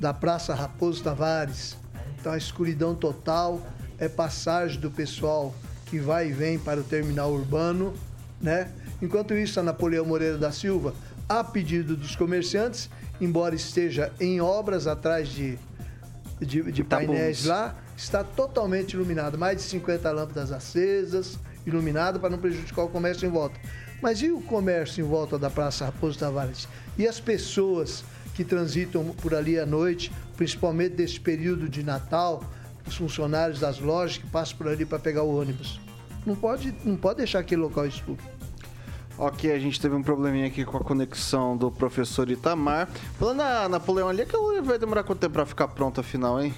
da 0.00 0.12
Praça 0.12 0.52
Raposo 0.52 1.04
Tavares. 1.04 1.78
Então, 2.18 2.32
a 2.32 2.36
escuridão 2.36 2.96
total 2.96 3.60
é 3.98 4.08
passagem 4.08 4.80
do 4.80 4.90
pessoal 4.90 5.54
que 5.88 5.98
vai 5.98 6.28
e 6.28 6.32
vem 6.32 6.58
para 6.58 6.80
o 6.80 6.84
terminal 6.84 7.32
urbano, 7.32 7.94
né? 8.40 8.70
Enquanto 9.00 9.34
isso, 9.34 9.58
a 9.60 9.62
Napoleão 9.62 10.04
Moreira 10.04 10.36
da 10.36 10.52
Silva, 10.52 10.94
a 11.28 11.42
pedido 11.42 11.96
dos 11.96 12.16
comerciantes, 12.16 12.90
embora 13.20 13.54
esteja 13.54 14.12
em 14.20 14.40
obras 14.40 14.86
atrás 14.86 15.28
de, 15.28 15.58
de, 16.40 16.70
de 16.70 16.84
painéis 16.84 17.44
lá, 17.44 17.76
está 17.96 18.22
totalmente 18.22 18.92
iluminado. 18.92 19.38
Mais 19.38 19.56
de 19.56 19.62
50 19.64 20.10
lâmpadas 20.10 20.52
acesas, 20.52 21.38
iluminado 21.66 22.20
para 22.20 22.30
não 22.30 22.38
prejudicar 22.38 22.82
o 22.82 22.88
comércio 22.88 23.26
em 23.26 23.30
volta. 23.30 23.58
Mas 24.00 24.22
e 24.22 24.30
o 24.30 24.40
comércio 24.40 25.04
em 25.04 25.08
volta 25.08 25.38
da 25.38 25.50
Praça 25.50 25.86
Raposo 25.86 26.18
Tavares? 26.18 26.68
E 26.96 27.06
as 27.06 27.18
pessoas 27.18 28.04
que 28.34 28.44
transitam 28.44 29.04
por 29.20 29.34
ali 29.34 29.58
à 29.58 29.66
noite, 29.66 30.12
principalmente 30.36 30.94
desse 30.94 31.18
período 31.18 31.68
de 31.68 31.82
Natal, 31.82 32.42
os 32.88 32.96
funcionários 32.96 33.60
das 33.60 33.78
lojas 33.80 34.18
que 34.18 34.26
passam 34.28 34.56
por 34.56 34.68
ali 34.68 34.84
para 34.84 34.98
pegar 34.98 35.22
o 35.22 35.38
ônibus? 35.40 35.80
Não 36.26 36.34
pode, 36.34 36.74
não 36.84 36.96
pode 36.96 37.18
deixar 37.18 37.38
aquele 37.40 37.60
local 37.62 37.86
escuro. 37.86 38.18
Ok, 39.16 39.50
a 39.50 39.58
gente 39.58 39.80
teve 39.80 39.94
um 39.96 40.02
probleminha 40.02 40.46
aqui 40.46 40.64
com 40.64 40.76
a 40.76 40.80
conexão 40.80 41.56
do 41.56 41.70
professor 41.70 42.30
Itamar. 42.30 42.88
Falando 43.18 43.38
na 43.38 43.68
Napoleão 43.68 44.08
ali, 44.08 44.24
que 44.24 44.36
vai 44.62 44.78
demorar 44.78 45.02
quanto 45.02 45.18
tempo 45.18 45.32
pra 45.32 45.44
ficar 45.46 45.66
pronto 45.68 46.00
afinal, 46.00 46.40
hein? 46.40 46.54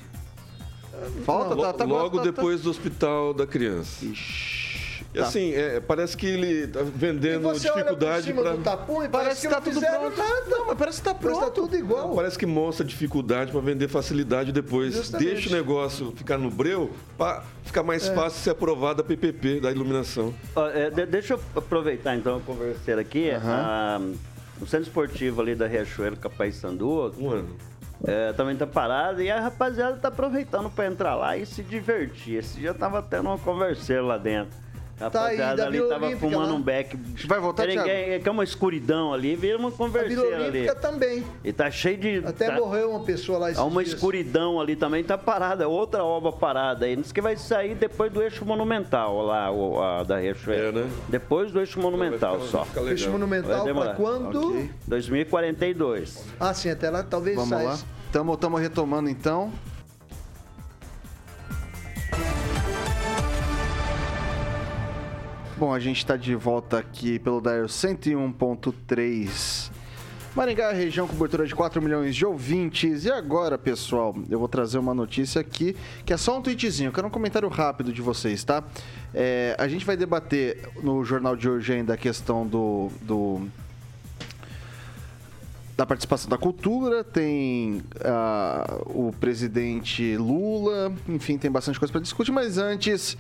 Falta, 1.25 1.55
Lo- 1.55 1.63
tá, 1.63 1.73
tá 1.73 1.85
Logo 1.85 2.19
tá- 2.19 2.25
tá- 2.25 2.31
depois 2.31 2.61
do 2.63 2.69
hospital 2.71 3.33
da 3.33 3.47
criança. 3.47 4.05
Ixi, 4.05 4.80
E 5.13 5.19
tá. 5.19 5.25
assim, 5.25 5.53
é, 5.55 5.81
parece 5.81 6.17
que 6.17 6.25
ele 6.25 6.69
tá 6.69 6.81
vendendo 6.85 7.51
E 7.51 7.59
dificuldade 7.59 8.33
para. 8.33 8.53
do 8.53 8.63
tapum 8.63 9.03
e 9.03 9.09
Parece 9.09 9.11
parece 9.11 9.41
que 9.41 9.49
que 9.49 9.55
tá 9.55 9.61
não 9.61 10.11
tudo 10.11 10.15
pronto. 10.15 10.17
nada. 10.19 10.47
Não, 10.49 10.67
mas 10.69 10.79
parece 10.79 10.99
que 11.03 11.05
tá 11.09 11.15
Parece 11.15 11.39
que 11.41 11.45
tá 11.47 11.51
pronto. 11.51 11.69
tudo 11.69 11.77
igual. 11.77 12.15
Parece 12.15 12.39
que 12.39 12.47
mostra 12.47 12.87
dificuldade 12.87 13.51
para 13.51 13.61
vender 13.61 13.89
facilidade 13.89 14.53
depois. 14.53 14.95
Justamente. 14.95 15.29
Deixa 15.33 15.49
o 15.49 15.53
negócio 15.53 16.13
ficar 16.17 16.39
no 16.39 16.49
breu 16.49 16.91
para 17.19 17.43
ficar 17.65 17.83
mais 17.83 18.07
É. 18.09 18.15
fácil 18.15 18.39
ser 18.41 18.51
aprovado 18.51 19.01
a 19.01 19.05
PPP 19.05 19.59
da 19.61 19.73
iluminação. 19.73 20.33
É, 20.75 20.91
de- 20.91 21.07
deixa 21.07 21.35
eu 21.35 21.41
aproveitar 21.57 22.15
então 22.15 22.37
a 22.37 22.41
conversa 22.41 23.01
aqui. 23.01 23.33
Ah, 23.33 24.01
no 24.61 24.67
centro 24.67 24.87
esportivo 24.87 25.41
ali 25.41 25.57
da 25.57 25.67
Riachuelo 25.67 26.17
Capaissandu, 26.19 27.13
Um 27.19 27.31
ano. 27.31 27.57
é, 28.05 28.33
também 28.35 28.55
tá 28.57 28.67
parado 28.67 29.21
e 29.21 29.29
a 29.29 29.41
rapaziada 29.41 29.97
tá 29.97 30.07
aproveitando 30.07 30.71
pra 30.71 30.87
entrar 30.87 31.17
lá 31.17 31.37
e 31.37 31.45
se 31.45 31.65
divertir. 31.65 32.37
Esse 32.37 32.61
dia 32.61 32.73
tava 32.75 33.03
tendo 33.03 33.27
uma 33.29 33.39
conversa 33.39 34.01
lá 34.03 34.17
dentro. 34.17 34.53
A 35.01 35.09
Tá 35.09 35.25
aí, 35.27 35.37
rapaziada 35.39 35.57
da 35.63 35.69
ali 35.69 35.79
tava 35.89 36.07
Olímpica 36.07 36.19
fumando 36.31 36.51
lá. 36.51 36.55
um 36.57 36.63
beck. 36.63 36.97
Vai 37.27 37.41
voltar, 37.41 37.67
ninguém- 37.67 37.91
É 37.91 38.19
que 38.19 38.29
é 38.29 38.33
uma 38.33 38.45
escuridão 38.45 39.15
ali, 39.15 39.35
vira 39.35 39.57
uma 39.57 39.69
A 39.69 39.71
Vila 39.71 39.79
converseira 39.87 40.37
ali. 40.37 40.49
Olímpica 40.59 40.75
também. 40.75 41.25
E 41.43 41.53
tá 41.53 41.71
cheio 41.71 41.97
de. 41.97 42.19
Até 42.27 42.51
tá, 42.51 42.57
morreu 42.57 42.91
uma 42.91 43.01
pessoa 43.05 43.39
lá 43.39 43.49
esses 43.51 43.59
Há 43.61 43.65
uma 43.65 43.83
dias. 43.83 43.95
escuridão 43.95 44.61
ali 44.61 44.77
também, 44.77 45.03
tá 45.03 45.17
parada. 45.17 45.67
Outra 45.69 46.05
obra 46.05 46.31
parada 46.33 46.85
aí. 46.85 46.97
Diz 46.97 47.13
que 47.13 47.21
vai 47.23 47.37
sair 47.37 47.75
depois 47.75 48.13
do 48.13 48.23
eixo 48.23 48.45
monumental 48.45 49.23
lá, 49.23 49.51
o, 49.51 49.81
a, 49.83 50.03
da 50.03 50.19
Riachuelo. 50.19 50.81
É, 50.81 50.83
né? 50.83 50.91
Depois 51.09 51.51
do 51.51 51.61
eixo 51.61 51.81
monumental 51.81 52.39
ficar- 52.41 52.65
só. 52.67 52.67
Peixe 52.85 53.09
monumental 53.09 53.65
para 53.65 53.95
quando? 53.95 54.49
Ok. 54.51 54.71
2042. 54.87 56.25
Ah, 56.39 56.53
sim, 56.53 56.71
até 56.71 56.91
lá 56.91 57.03
talvez 57.03 57.37
Vamos 57.37 57.51
saia. 57.51 57.69
lá. 57.69 57.79
Tamo, 58.13 58.37
tamo 58.37 58.57
retomando 58.57 59.09
então. 59.09 59.53
Bom, 65.61 65.73
a 65.75 65.79
gente 65.79 65.99
está 65.99 66.17
de 66.17 66.35
volta 66.35 66.79
aqui 66.79 67.19
pelo 67.19 67.39
Dial 67.39 67.67
101.3. 67.67 69.71
Maringá, 70.35 70.73
região 70.73 71.07
cobertura 71.07 71.47
de 71.47 71.55
4 71.55 71.83
milhões 71.83 72.17
de 72.17 72.25
ouvintes. 72.25 73.05
E 73.05 73.13
agora, 73.13 73.59
pessoal, 73.59 74.17
eu 74.31 74.39
vou 74.39 74.49
trazer 74.49 74.79
uma 74.79 74.95
notícia 74.95 75.39
aqui, 75.39 75.77
que 76.07 76.15
é 76.15 76.17
só 76.17 76.39
um 76.39 76.41
tweetzinho. 76.41 76.89
Eu 76.89 76.93
quero 76.95 77.09
um 77.09 77.11
comentário 77.11 77.47
rápido 77.51 77.93
de 77.93 78.01
vocês, 78.01 78.43
tá? 78.43 78.65
É, 79.13 79.55
a 79.59 79.69
gente 79.69 79.85
vai 79.85 79.99
debater 79.99 80.67
no 80.83 81.05
jornal 81.05 81.37
de 81.37 81.47
hoje 81.47 81.75
ainda 81.75 81.93
a 81.93 81.99
questão 81.99 82.47
do, 82.47 82.89
do 83.03 83.47
da 85.77 85.85
participação 85.85 86.31
da 86.31 86.39
cultura, 86.39 87.05
tem 87.05 87.83
ah, 88.03 88.79
o 88.87 89.13
presidente 89.21 90.17
Lula, 90.17 90.91
enfim, 91.07 91.37
tem 91.37 91.51
bastante 91.51 91.79
coisa 91.79 91.93
para 91.93 92.01
discutir, 92.01 92.33
mas 92.33 92.57
antes, 92.57 93.19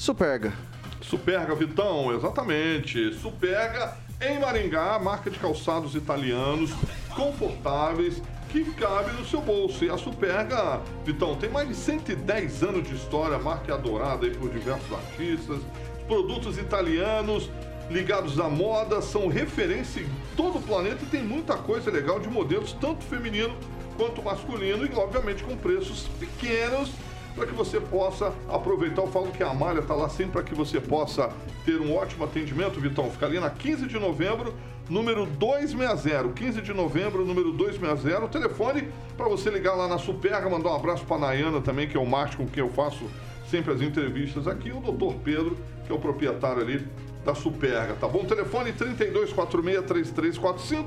Superga. 0.00 0.54
Superga, 1.00 1.54
Vitão, 1.54 2.14
exatamente. 2.14 3.14
Superga 3.14 3.96
em 4.20 4.38
Maringá, 4.38 4.98
marca 4.98 5.30
de 5.30 5.38
calçados 5.38 5.94
italianos 5.94 6.70
confortáveis 7.14 8.22
que 8.50 8.64
cabe 8.74 9.12
no 9.12 9.24
seu 9.24 9.40
bolso. 9.40 9.84
E 9.84 9.90
a 9.90 9.96
Superga, 9.96 10.80
Vitão, 11.04 11.36
tem 11.36 11.48
mais 11.48 11.68
de 11.68 11.74
110 11.74 12.62
anos 12.62 12.88
de 12.88 12.94
história, 12.94 13.38
marca 13.38 13.74
adorada 13.74 14.26
aí 14.26 14.34
por 14.34 14.50
diversos 14.50 14.92
artistas, 14.92 15.60
produtos 16.06 16.58
italianos 16.58 17.50
ligados 17.88 18.38
à 18.38 18.48
moda, 18.48 19.02
são 19.02 19.26
referência 19.26 20.00
em 20.00 20.08
todo 20.36 20.58
o 20.58 20.62
planeta 20.62 21.02
e 21.02 21.06
tem 21.06 21.22
muita 21.22 21.56
coisa 21.56 21.90
legal 21.90 22.20
de 22.20 22.28
modelos, 22.28 22.72
tanto 22.72 23.04
feminino 23.04 23.56
quanto 23.96 24.22
masculino, 24.22 24.86
e 24.86 24.94
obviamente 24.94 25.42
com 25.42 25.56
preços 25.56 26.08
pequenos 26.18 26.90
para 27.34 27.46
que 27.46 27.54
você 27.54 27.80
possa 27.80 28.32
aproveitar. 28.48 29.02
Eu 29.02 29.08
falo 29.08 29.32
que 29.32 29.42
a 29.42 29.50
Amália 29.50 29.80
está 29.80 29.94
lá 29.94 30.08
sempre 30.08 30.32
para 30.32 30.42
que 30.42 30.54
você 30.54 30.80
possa 30.80 31.30
ter 31.64 31.80
um 31.80 31.94
ótimo 31.94 32.24
atendimento, 32.24 32.80
Vitão. 32.80 33.10
Fica 33.10 33.26
ali 33.26 33.38
na 33.38 33.50
15 33.50 33.86
de 33.86 33.98
novembro, 33.98 34.54
número 34.88 35.26
260. 35.26 36.32
15 36.32 36.62
de 36.62 36.72
novembro, 36.72 37.24
número 37.24 37.52
260. 37.52 38.24
O 38.24 38.28
telefone 38.28 38.88
para 39.16 39.28
você 39.28 39.50
ligar 39.50 39.74
lá 39.74 39.86
na 39.86 39.98
Superga, 39.98 40.48
mandar 40.48 40.70
um 40.70 40.76
abraço 40.76 41.04
para 41.04 41.16
a 41.16 41.20
Nayana 41.20 41.60
também, 41.60 41.88
que 41.88 41.96
é 41.96 42.00
o 42.00 42.06
marketing 42.06 42.44
com 42.44 42.48
quem 42.48 42.62
eu 42.62 42.70
faço 42.70 43.04
sempre 43.50 43.74
as 43.74 43.80
entrevistas 43.80 44.46
aqui. 44.46 44.70
O 44.72 44.80
doutor 44.80 45.14
Pedro, 45.24 45.56
que 45.86 45.92
é 45.92 45.94
o 45.94 45.98
proprietário 45.98 46.62
ali 46.62 46.86
da 47.24 47.34
Superga, 47.34 47.94
tá 47.94 48.06
bom? 48.08 48.24
Telefone 48.24 48.72
3246-3345. 48.72 50.86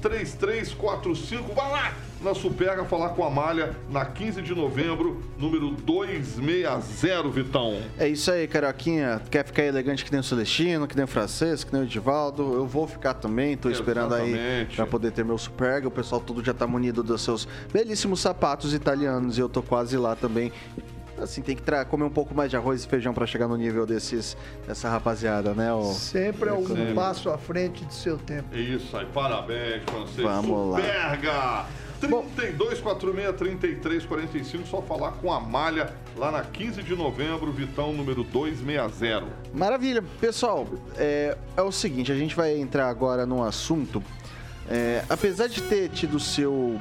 3246-3345. 0.00 1.54
Vai 1.54 1.70
lá 1.70 1.94
na 2.20 2.34
Superga 2.34 2.84
falar 2.84 3.10
com 3.10 3.24
a 3.24 3.30
Malha 3.30 3.76
na 3.90 4.04
15 4.04 4.42
de 4.42 4.54
novembro, 4.54 5.22
número 5.38 5.70
260, 5.70 7.28
Vitão. 7.28 7.80
É 7.96 8.08
isso 8.08 8.30
aí, 8.30 8.48
Carioquinha. 8.48 9.20
Quer 9.30 9.44
ficar 9.44 9.62
elegante 9.62 10.04
que 10.04 10.10
nem 10.10 10.20
o 10.20 10.24
Celestino, 10.24 10.86
que 10.86 10.96
nem 10.96 11.04
o 11.04 11.08
Francês, 11.08 11.62
que 11.62 11.72
nem 11.72 11.82
o 11.82 11.84
Edivaldo? 11.84 12.54
Eu 12.54 12.66
vou 12.66 12.86
ficar 12.86 13.14
também, 13.14 13.56
tô 13.56 13.70
esperando 13.70 14.14
aí 14.14 14.30
Exatamente. 14.30 14.76
para 14.76 14.86
poder 14.86 15.12
ter 15.12 15.24
meu 15.24 15.38
Superga. 15.38 15.88
O 15.88 15.90
pessoal 15.90 16.20
tudo 16.20 16.44
já 16.44 16.52
tá 16.52 16.66
munido 16.66 17.02
dos 17.02 17.22
seus 17.22 17.46
belíssimos 17.72 18.20
sapatos 18.20 18.74
italianos 18.74 19.38
e 19.38 19.40
eu 19.40 19.48
tô 19.48 19.62
quase 19.62 19.96
lá 19.96 20.16
também. 20.16 20.52
Assim, 21.20 21.42
tem 21.42 21.56
que 21.56 21.62
comer 21.86 22.04
um 22.04 22.10
pouco 22.10 22.34
mais 22.34 22.50
de 22.50 22.56
arroz 22.56 22.84
e 22.84 22.88
feijão 22.88 23.12
para 23.12 23.26
chegar 23.26 23.48
no 23.48 23.56
nível 23.56 23.84
desses, 23.84 24.36
dessa 24.66 24.88
rapaziada, 24.88 25.52
né? 25.54 25.72
ô? 25.72 25.92
Sempre 25.92 26.50
é 26.50 26.52
um 26.52 26.66
Sempre. 26.66 26.94
passo 26.94 27.30
à 27.30 27.38
frente 27.38 27.84
de 27.84 27.94
seu 27.94 28.16
tempo. 28.18 28.48
É 28.52 28.60
isso 28.60 28.96
aí, 28.96 29.06
parabéns, 29.06 29.82
francês. 29.84 30.22
Vamos 30.22 30.72
lá. 30.72 30.78
Superga! 30.78 31.66
3246-3345, 32.00 34.66
só 34.66 34.80
falar 34.82 35.12
com 35.12 35.32
a 35.32 35.40
Malha 35.40 35.92
lá 36.16 36.30
na 36.30 36.42
15 36.42 36.82
de 36.82 36.94
novembro, 36.94 37.50
Vitão, 37.52 37.92
número 37.92 38.22
260. 38.24 39.26
Maravilha. 39.52 40.02
Pessoal, 40.20 40.66
é, 40.96 41.36
é 41.56 41.62
o 41.62 41.72
seguinte, 41.72 42.12
a 42.12 42.14
gente 42.14 42.34
vai 42.36 42.56
entrar 42.56 42.88
agora 42.88 43.26
num 43.26 43.42
assunto. 43.42 44.02
é, 44.70 45.02
apesar 45.08 45.48
de 45.48 45.62
ter 45.62 45.88
tido 45.88 46.20
seu 46.20 46.78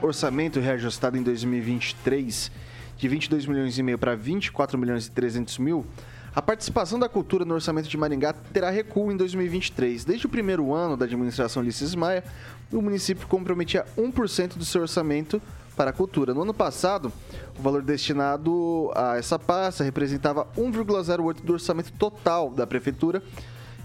orçamento 0.00 0.60
reajustado 0.60 1.16
em 1.16 1.22
2023 1.22 2.50
de 2.98 3.08
22 3.08 3.46
milhões 3.46 3.78
e 3.78 3.82
meio 3.82 3.96
para 3.96 4.14
24 4.14 4.76
milhões 4.76 5.06
e 5.06 5.10
300 5.10 5.56
mil, 5.58 5.86
A 6.34 6.42
participação 6.42 6.98
da 6.98 7.08
cultura 7.08 7.44
no 7.44 7.54
orçamento 7.54 7.88
de 7.88 7.96
Maringá 7.96 8.32
terá 8.32 8.70
recuo 8.70 9.10
em 9.10 9.16
2023. 9.16 10.04
Desde 10.04 10.26
o 10.26 10.28
primeiro 10.28 10.72
ano 10.72 10.96
da 10.96 11.04
administração 11.04 11.62
Ulisses 11.62 11.94
Maia, 11.96 12.22
o 12.70 12.80
município 12.80 13.26
comprometia 13.26 13.84
1% 13.96 14.56
do 14.56 14.64
seu 14.64 14.82
orçamento 14.82 15.42
para 15.74 15.90
a 15.90 15.92
cultura. 15.92 16.34
No 16.34 16.42
ano 16.42 16.54
passado, 16.54 17.12
o 17.58 17.62
valor 17.62 17.82
destinado 17.82 18.92
a 18.94 19.16
essa 19.16 19.38
pasta 19.38 19.82
representava 19.82 20.46
1,08% 20.56 21.40
do 21.42 21.54
orçamento 21.54 21.92
total 21.92 22.50
da 22.50 22.66
prefeitura. 22.66 23.22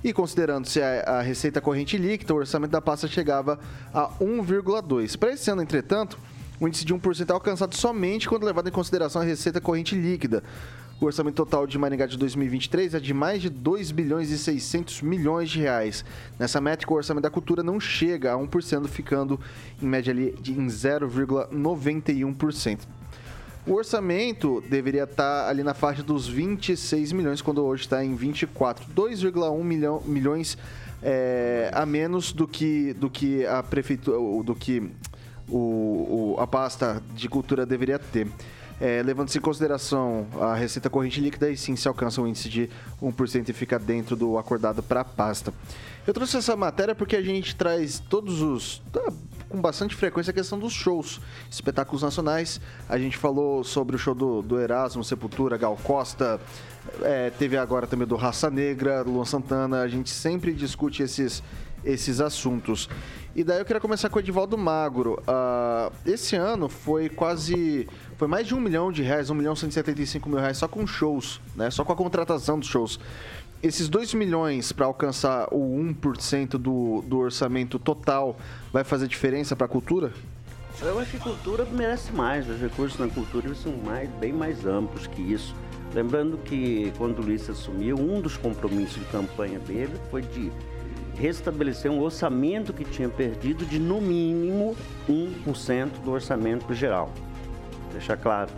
E 0.04 0.12
considerando-se 0.12 0.82
a, 0.82 1.20
a 1.20 1.22
receita 1.22 1.62
corrente 1.62 1.98
líquida, 1.98 2.34
o 2.34 2.38
orçamento 2.38 2.72
da 2.72 2.82
pasta 2.82 3.08
chegava 3.08 3.58
a 3.94 4.10
1,2%. 4.20 5.18
Para 5.18 5.32
esse 5.32 5.50
ano, 5.50 5.62
entretanto, 5.62 6.20
o 6.64 6.68
índice 6.68 6.86
de 6.86 6.96
1% 6.96 7.30
é 7.30 7.34
alcançado 7.34 7.76
somente 7.76 8.30
quando 8.30 8.46
levado 8.46 8.70
em 8.70 8.72
consideração 8.72 9.22
a 9.22 9.26
receita 9.26 9.60
corrente 9.60 9.96
líquida. 9.96 10.42
O 11.02 11.06
orçamento 11.06 11.36
total 11.36 11.68
de 11.68 11.78
Maringá 11.78 12.06
de 12.06 12.18
2023 12.18 12.94
é 12.94 13.02
de 13.02 13.14
mais 13.14 13.42
de 13.42 13.50
2 13.50 13.92
bilhões 13.92 14.32
e 14.32 14.38
600 14.38 15.02
milhões 15.02 15.50
de 15.50 15.60
reais. 15.60 16.06
Nessa 16.40 16.62
métrica, 16.62 16.94
o 16.94 16.96
orçamento 16.96 17.24
da 17.24 17.30
cultura 17.30 17.62
não 17.62 17.82
chega 17.82 18.32
a 18.32 18.38
1%, 18.38 18.88
ficando 18.88 19.38
em 19.82 19.86
média 19.86 20.14
ali 20.14 20.34
em 20.48 20.68
0,91%. 20.68 22.80
O 23.68 23.74
orçamento 23.74 24.64
deveria 24.70 25.04
estar 25.04 25.50
ali 25.50 25.64
na 25.64 25.74
faixa 25.74 26.02
dos 26.02 26.30
26 26.30 27.12
milhões, 27.12 27.42
quando 27.42 27.62
hoje 27.62 27.84
está 27.84 28.06
em 28.06 28.16
24, 28.16 28.86
2,1 28.94 29.64
milhão, 29.64 30.02
milhões 30.06 30.58
é, 31.02 31.70
a 31.74 31.86
menos 31.86 32.32
do 32.32 32.48
que, 32.48 32.94
do 32.94 33.10
que 33.10 33.46
a 33.46 33.62
prefeitura, 33.62 34.18
do 34.44 34.56
que 34.56 34.90
o, 35.50 36.36
o, 36.36 36.36
a 36.40 36.48
pasta 36.48 37.02
de 37.14 37.28
cultura 37.28 37.66
deveria 37.66 38.00
ter. 38.00 38.28
É, 38.82 39.02
Levando-se 39.04 39.38
em 39.38 39.42
consideração 39.42 40.28
a 40.42 40.56
receita 40.56 40.90
corrente 40.90 41.22
líquida, 41.22 41.50
e 41.50 41.56
sim 41.56 41.76
se 41.76 41.88
alcança 41.88 42.22
um 42.22 42.28
índice 42.28 42.50
de 42.50 42.70
1% 43.02 43.50
e 43.50 43.54
fica 43.54 43.78
dentro 43.78 44.16
do 44.16 44.38
acordado 44.38 44.82
para 44.82 45.02
a 45.02 45.06
pasta. 45.06 45.54
Eu 46.06 46.14
trouxe 46.14 46.38
essa 46.38 46.56
matéria 46.56 46.94
porque 46.94 47.16
a 47.16 47.22
gente 47.22 47.56
traz 47.56 48.00
todos 48.00 48.42
os. 48.42 48.82
Tá, 48.92 49.02
com 49.54 49.62
bastante 49.62 49.96
frequência 49.96 50.32
a 50.32 50.34
questão 50.34 50.58
dos 50.58 50.74
shows, 50.74 51.22
espetáculos 51.50 52.02
nacionais. 52.02 52.60
A 52.90 52.98
gente 52.98 53.16
falou 53.18 53.64
sobre 53.64 53.96
o 53.96 54.00
show 54.00 54.16
do, 54.16 54.42
do 54.42 54.60
Erasmo, 54.60 55.04
Sepultura, 55.04 55.58
Gal 55.58 55.78
Costa. 55.84 56.42
É, 57.04 57.30
teve 57.30 57.56
agora 57.56 57.86
também 57.86 58.08
do 58.08 58.16
Raça 58.16 58.50
Negra, 58.50 59.04
Luan 59.04 59.26
Santana. 59.26 59.82
A 59.82 59.88
gente 59.88 60.10
sempre 60.10 60.54
discute 60.54 61.04
esses, 61.04 61.44
esses 61.84 62.22
assuntos. 62.22 62.90
E 63.36 63.44
daí 63.44 63.60
eu 63.60 63.66
queria 63.66 63.82
começar 63.82 64.10
com 64.10 64.18
o 64.18 64.20
Edivaldo 64.20 64.58
Magro. 64.58 65.22
Uh, 65.22 65.92
esse 66.06 66.36
ano 66.36 66.70
foi 66.70 67.10
quase. 67.10 67.88
Foi 68.18 68.28
mais 68.28 68.46
de 68.46 68.54
um 68.54 68.60
milhão 68.60 68.92
de 68.92 69.02
reais, 69.02 69.30
um 69.30 69.34
milhão 69.34 69.54
e 69.54 69.58
setenta 69.58 70.02
e 70.02 70.06
cinco 70.06 70.30
mil 70.30 70.40
reais 70.40 70.58
só 70.58 70.68
com 70.68 70.86
shows, 70.86 71.42
né? 71.56 71.72
Só 71.72 71.84
com 71.84 71.92
a 71.92 71.96
contratação 71.96 72.60
dos 72.60 72.68
shows. 72.68 73.00
Esses 73.64 73.88
2 73.88 74.14
milhões 74.14 74.74
para 74.74 74.86
alcançar 74.86 75.48
o 75.50 75.80
1% 75.80 76.58
do, 76.58 77.02
do 77.08 77.20
orçamento 77.20 77.80
total 77.80 78.38
vai 78.74 78.84
fazer 78.84 79.08
diferença 79.08 79.56
para 79.56 79.68
a 79.68 79.70
cultura? 79.70 80.12
Eu 80.82 81.00
acho 81.00 81.12
que 81.12 81.20
cultura 81.20 81.66
merece 81.72 82.12
mais. 82.12 82.50
Os 82.50 82.60
recursos 82.60 83.00
na 83.00 83.08
cultura 83.08 83.56
são 83.56 83.72
mais, 83.78 84.10
bem 84.20 84.34
mais 84.34 84.66
amplos 84.66 85.08
que 85.08 85.22
isso. 85.22 85.56
Lembrando 85.94 86.38
que 86.40 86.92
quando 86.98 87.20
o 87.20 87.22
Luiz 87.22 87.50
assumiu, 87.50 87.96
um 87.96 88.20
dos 88.20 88.36
compromissos 88.36 88.96
de 88.96 89.06
campanha 89.06 89.60
dele 89.60 89.94
foi 90.12 90.24
de 90.24 90.52
restabelecer 91.16 91.92
um 91.92 92.02
orçamento 92.02 92.74
que 92.74 92.84
tinha 92.84 93.10
perdido 93.10 93.66
de 93.66 93.80
no 93.80 94.02
mínimo 94.02 94.76
1% 95.08 95.90
do 96.04 96.12
orçamento 96.12 96.74
geral. 96.74 97.12
Deixar 97.92 98.18
claro. 98.18 98.52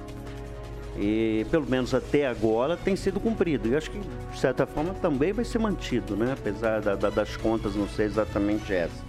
E 0.98 1.46
pelo 1.52 1.70
menos 1.70 1.94
até 1.94 2.26
agora 2.26 2.78
tem 2.78 2.96
sido 2.96 3.20
cumprido. 3.20 3.68
E 3.68 3.76
acho 3.76 3.92
que, 3.92 4.00
de 4.00 4.40
certa 4.40 4.66
forma, 4.66 4.94
também 4.94 5.34
vai 5.34 5.44
ser 5.44 5.60
mantido, 5.60 6.16
né? 6.16 6.34
apesar 6.34 6.82
da, 6.82 6.96
da, 6.96 7.10
das 7.10 7.36
contas 7.36 7.76
não 7.76 7.88
ser 7.88 8.04
exatamente 8.04 8.74
essa. 8.74 9.04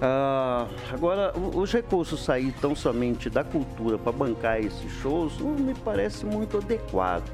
Ah, 0.00 0.66
agora, 0.92 1.32
os 1.38 1.72
recursos 1.72 2.22
sair 2.22 2.52
tão 2.60 2.74
somente 2.74 3.30
da 3.30 3.42
cultura 3.42 3.98
para 3.98 4.12
bancar 4.12 4.60
esses 4.60 4.92
shows 5.00 5.38
não 5.38 5.52
me 5.52 5.74
parece 5.74 6.24
muito 6.24 6.58
adequado. 6.58 7.30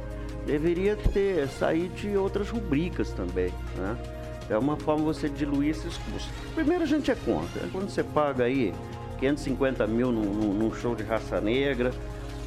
Deveria 0.46 0.96
ter 0.96 1.48
sair 1.48 1.88
de 1.88 2.16
outras 2.16 2.50
rubricas 2.50 3.12
também. 3.12 3.52
Né? 3.76 3.96
É 4.52 4.58
uma 4.58 4.76
forma 4.76 5.04
você 5.04 5.28
diluir 5.28 5.70
esses 5.70 5.96
custos. 5.96 6.28
Primeiro 6.54 6.84
a 6.84 6.86
gente 6.86 7.10
é 7.10 7.14
contra. 7.14 7.66
Quando 7.68 7.88
você 7.88 8.02
paga 8.02 8.44
aí 8.44 8.74
550 9.18 9.86
mil 9.86 10.12
num, 10.12 10.52
num 10.52 10.74
show 10.74 10.94
de 10.94 11.02
raça 11.02 11.40
negra, 11.40 11.92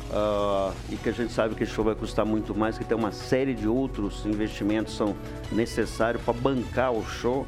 Uh, 0.06 0.72
e 0.92 0.98
que 0.98 1.10
a 1.10 1.12
gente 1.12 1.34
sabe 1.34 1.56
que 1.56 1.66
show 1.66 1.84
vai 1.84 1.96
custar 1.96 2.26
muito 2.26 2.54
mais, 2.54 2.78
que 2.78 2.86
tem 2.86 2.96
uma 2.96 3.12
série 3.12 3.56
de 3.56 3.68
outros 3.68 4.24
investimentos 4.26 4.96
são 4.96 5.16
necessários 5.52 6.22
para 6.24 6.34
bancar 6.34 6.92
o 6.94 7.04
show. 7.04 7.46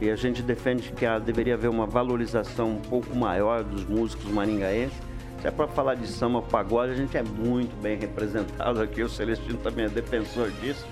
E 0.00 0.08
a 0.08 0.16
gente 0.16 0.42
defende 0.42 0.92
que 0.92 1.04
deveria 1.20 1.54
haver 1.54 1.68
uma 1.68 1.86
valorização 1.86 2.70
um 2.70 2.80
pouco 2.80 3.14
maior 3.14 3.62
dos 3.62 3.84
músicos 3.84 4.30
maringaenses. 4.30 4.96
Se 5.40 5.48
é 5.48 5.50
para 5.50 5.66
falar 5.66 5.96
de 5.96 6.06
samba 6.06 6.40
pagode, 6.40 6.92
a 6.92 6.94
gente 6.94 7.16
é 7.16 7.22
muito 7.22 7.74
bem 7.82 7.98
representado 7.98 8.80
aqui. 8.80 9.02
O 9.02 9.08
Celestino 9.08 9.58
também 9.58 9.86
é 9.86 9.88
defensor 9.88 10.50
disso, 10.60 10.86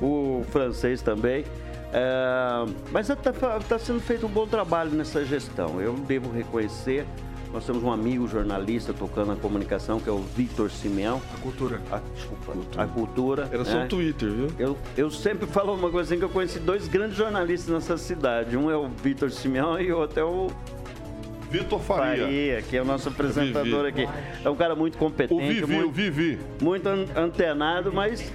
o 0.00 0.44
francês 0.50 1.02
também. 1.02 1.44
É, 1.92 2.72
mas 2.92 3.10
está 3.10 3.32
tá 3.32 3.78
sendo 3.78 4.00
feito 4.00 4.26
um 4.26 4.28
bom 4.28 4.46
trabalho 4.46 4.90
nessa 4.90 5.24
gestão. 5.24 5.80
Eu 5.80 5.94
devo 5.94 6.30
reconhecer. 6.30 7.06
Nós 7.52 7.66
temos 7.66 7.82
um 7.82 7.90
amigo 7.90 8.28
jornalista 8.28 8.94
tocando 8.94 9.32
a 9.32 9.36
comunicação, 9.36 9.98
que 9.98 10.08
é 10.08 10.12
o 10.12 10.18
Vitor 10.18 10.70
Simeão. 10.70 11.20
A 11.34 11.40
cultura. 11.40 11.80
A, 11.90 12.00
desculpa, 12.14 12.52
cultura. 12.52 12.82
a 12.82 12.86
cultura. 12.86 13.48
Era 13.50 13.64
só 13.64 13.78
né? 13.78 13.84
o 13.86 13.88
Twitter, 13.88 14.30
viu? 14.30 14.48
Eu, 14.56 14.78
eu 14.96 15.10
sempre 15.10 15.48
falo 15.48 15.74
uma 15.74 15.90
coisa 15.90 16.08
assim, 16.08 16.18
que 16.18 16.24
eu 16.24 16.28
conheci 16.28 16.60
dois 16.60 16.86
grandes 16.86 17.16
jornalistas 17.16 17.74
nessa 17.74 17.98
cidade. 17.98 18.56
Um 18.56 18.70
é 18.70 18.76
o 18.76 18.86
Vitor 18.88 19.32
Simeão 19.32 19.80
e 19.80 19.92
o 19.92 19.98
outro 19.98 20.20
é 20.20 20.24
o 20.24 20.46
Vitor 21.50 21.80
Faria. 21.80 22.24
Faria, 22.24 22.62
que 22.62 22.76
é 22.76 22.82
o 22.82 22.84
nosso 22.84 23.08
apresentador 23.08 23.84
aqui. 23.84 24.08
É 24.44 24.48
um 24.48 24.54
cara 24.54 24.76
muito 24.76 24.96
competente. 24.96 25.34
O 25.34 25.38
Vivi, 25.38 25.66
muito, 25.66 25.88
o 25.88 25.90
Vivi. 25.90 26.38
Muito 26.62 26.88
antenado, 27.16 27.92
mas 27.92 28.32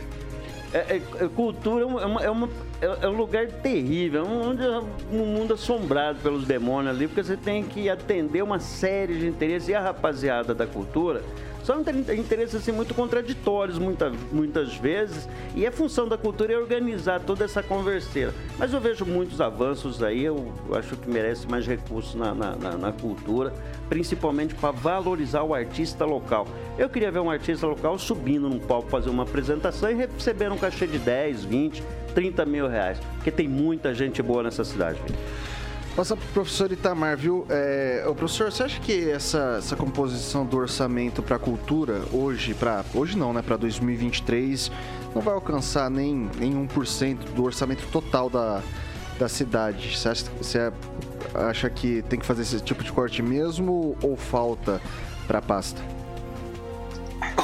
é, 0.74 0.98
é, 0.98 1.28
cultura 1.30 1.84
é, 1.84 1.86
uma, 1.86 2.22
é, 2.22 2.30
uma, 2.30 2.50
é, 2.82 3.08
um 3.08 3.16
lugar 3.16 3.48
terrível, 3.48 4.26
onde 4.26 4.64
é 4.64 4.80
um 5.12 5.26
mundo 5.26 5.54
assombrado 5.54 6.20
pelos 6.20 6.46
demônios 6.46 6.96
ali, 6.96 7.08
porque 7.08 7.24
você 7.24 7.38
tem 7.38 7.64
que 7.64 7.90
atender 7.90 8.44
uma 8.44 8.60
série 8.60 9.20
de 9.20 9.28
interesses. 9.28 9.70
E 9.70 9.74
a 9.74 9.82
rapaziada 9.82 10.54
da 10.54 10.68
cultura 10.68 11.22
são 11.66 11.82
interesses 11.82 12.54
assim, 12.54 12.72
muito 12.72 12.94
contraditórios 12.94 13.80
muita, 13.80 14.12
muitas 14.32 14.76
vezes, 14.76 15.28
e 15.56 15.66
a 15.66 15.72
função 15.72 16.08
da 16.08 16.16
cultura 16.16 16.54
é 16.54 16.58
organizar 16.58 17.20
toda 17.20 17.44
essa 17.44 17.64
converseira. 17.64 18.32
Mas 18.60 18.72
eu 18.72 18.80
vejo 18.80 19.04
muitos 19.04 19.42
avanços 19.42 20.04
aí, 20.04 20.24
eu 20.26 20.54
acho 20.74 20.96
que 20.96 21.10
merece 21.10 21.48
mais 21.50 21.66
recursos 21.66 22.14
na, 22.14 22.36
na, 22.36 22.56
na, 22.56 22.78
na 22.78 22.92
cultura, 22.92 23.52
principalmente 23.90 24.54
para 24.54 24.70
valorizar 24.70 25.42
o 25.42 25.56
artista 25.56 26.06
local. 26.06 26.48
Eu 26.78 26.88
queria 26.88 27.10
ver 27.10 27.20
um 27.20 27.32
artista 27.32 27.66
local 27.66 27.98
subindo 27.98 28.48
num 28.48 28.60
palco 28.60 28.88
fazer 28.88 29.10
uma 29.10 29.24
apresentação 29.24 29.90
e 29.90 29.96
receber 29.96 30.52
um 30.52 30.58
cachê 30.58 30.86
de 30.86 31.00
10, 31.00 31.46
20, 31.46 31.84
30 32.14 32.46
mil 32.46 32.68
reais, 32.68 33.00
porque 33.16 33.32
tem 33.32 33.48
muita 33.48 33.92
gente 33.92 34.22
boa 34.22 34.44
nessa 34.44 34.64
cidade. 34.64 35.00
Para 35.96 36.14
o 36.14 36.34
professor 36.34 36.70
Itamar, 36.72 37.16
viu? 37.16 37.46
É, 37.50 38.04
o 38.06 38.14
professor, 38.14 38.52
você 38.52 38.64
acha 38.64 38.80
que 38.82 39.10
essa, 39.10 39.56
essa 39.60 39.78
composição 39.78 40.46
do 40.46 40.58
orçamento 40.58 41.24
para 41.24 41.40
cultura 41.40 42.02
hoje, 42.12 42.54
para 42.54 42.84
hoje 42.94 43.18
não, 43.18 43.32
né, 43.32 43.42
para 43.42 43.56
2023, 43.56 44.70
não 45.14 45.22
vai 45.22 45.34
alcançar 45.34 45.90
nem, 45.90 46.30
nem 46.38 46.68
1% 46.68 47.34
do 47.34 47.46
orçamento 47.46 47.88
total 47.94 48.30
da, 48.30 48.62
da 49.18 49.30
cidade? 49.30 49.98
Você 49.98 50.10
acha, 50.10 50.26
você 50.38 50.74
acha 51.34 51.70
que 51.70 52.02
tem 52.10 52.20
que 52.20 52.26
fazer 52.26 52.42
esse 52.42 52.60
tipo 52.60 52.84
de 52.84 52.92
corte 52.92 53.22
mesmo 53.22 53.96
ou 54.04 54.18
falta 54.18 54.82
para 55.26 55.40
a 55.40 55.42
pasta? 55.42 55.82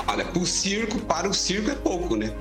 Olha, 0.07 0.27
o 0.37 0.45
circo, 0.45 0.99
para 0.99 1.29
o 1.29 1.33
circo 1.33 1.71
é 1.71 1.75
pouco, 1.75 2.17
né? 2.17 2.33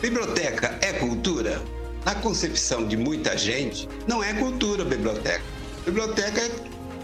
Biblioteca 0.00 0.76
é 0.82 0.94
cultura? 0.94 1.62
Na 2.06 2.14
concepção 2.14 2.86
de 2.86 2.96
muita 2.96 3.36
gente, 3.36 3.88
não 4.06 4.22
é 4.22 4.32
cultura 4.34 4.84
biblioteca. 4.84 5.42
Biblioteca 5.84 6.40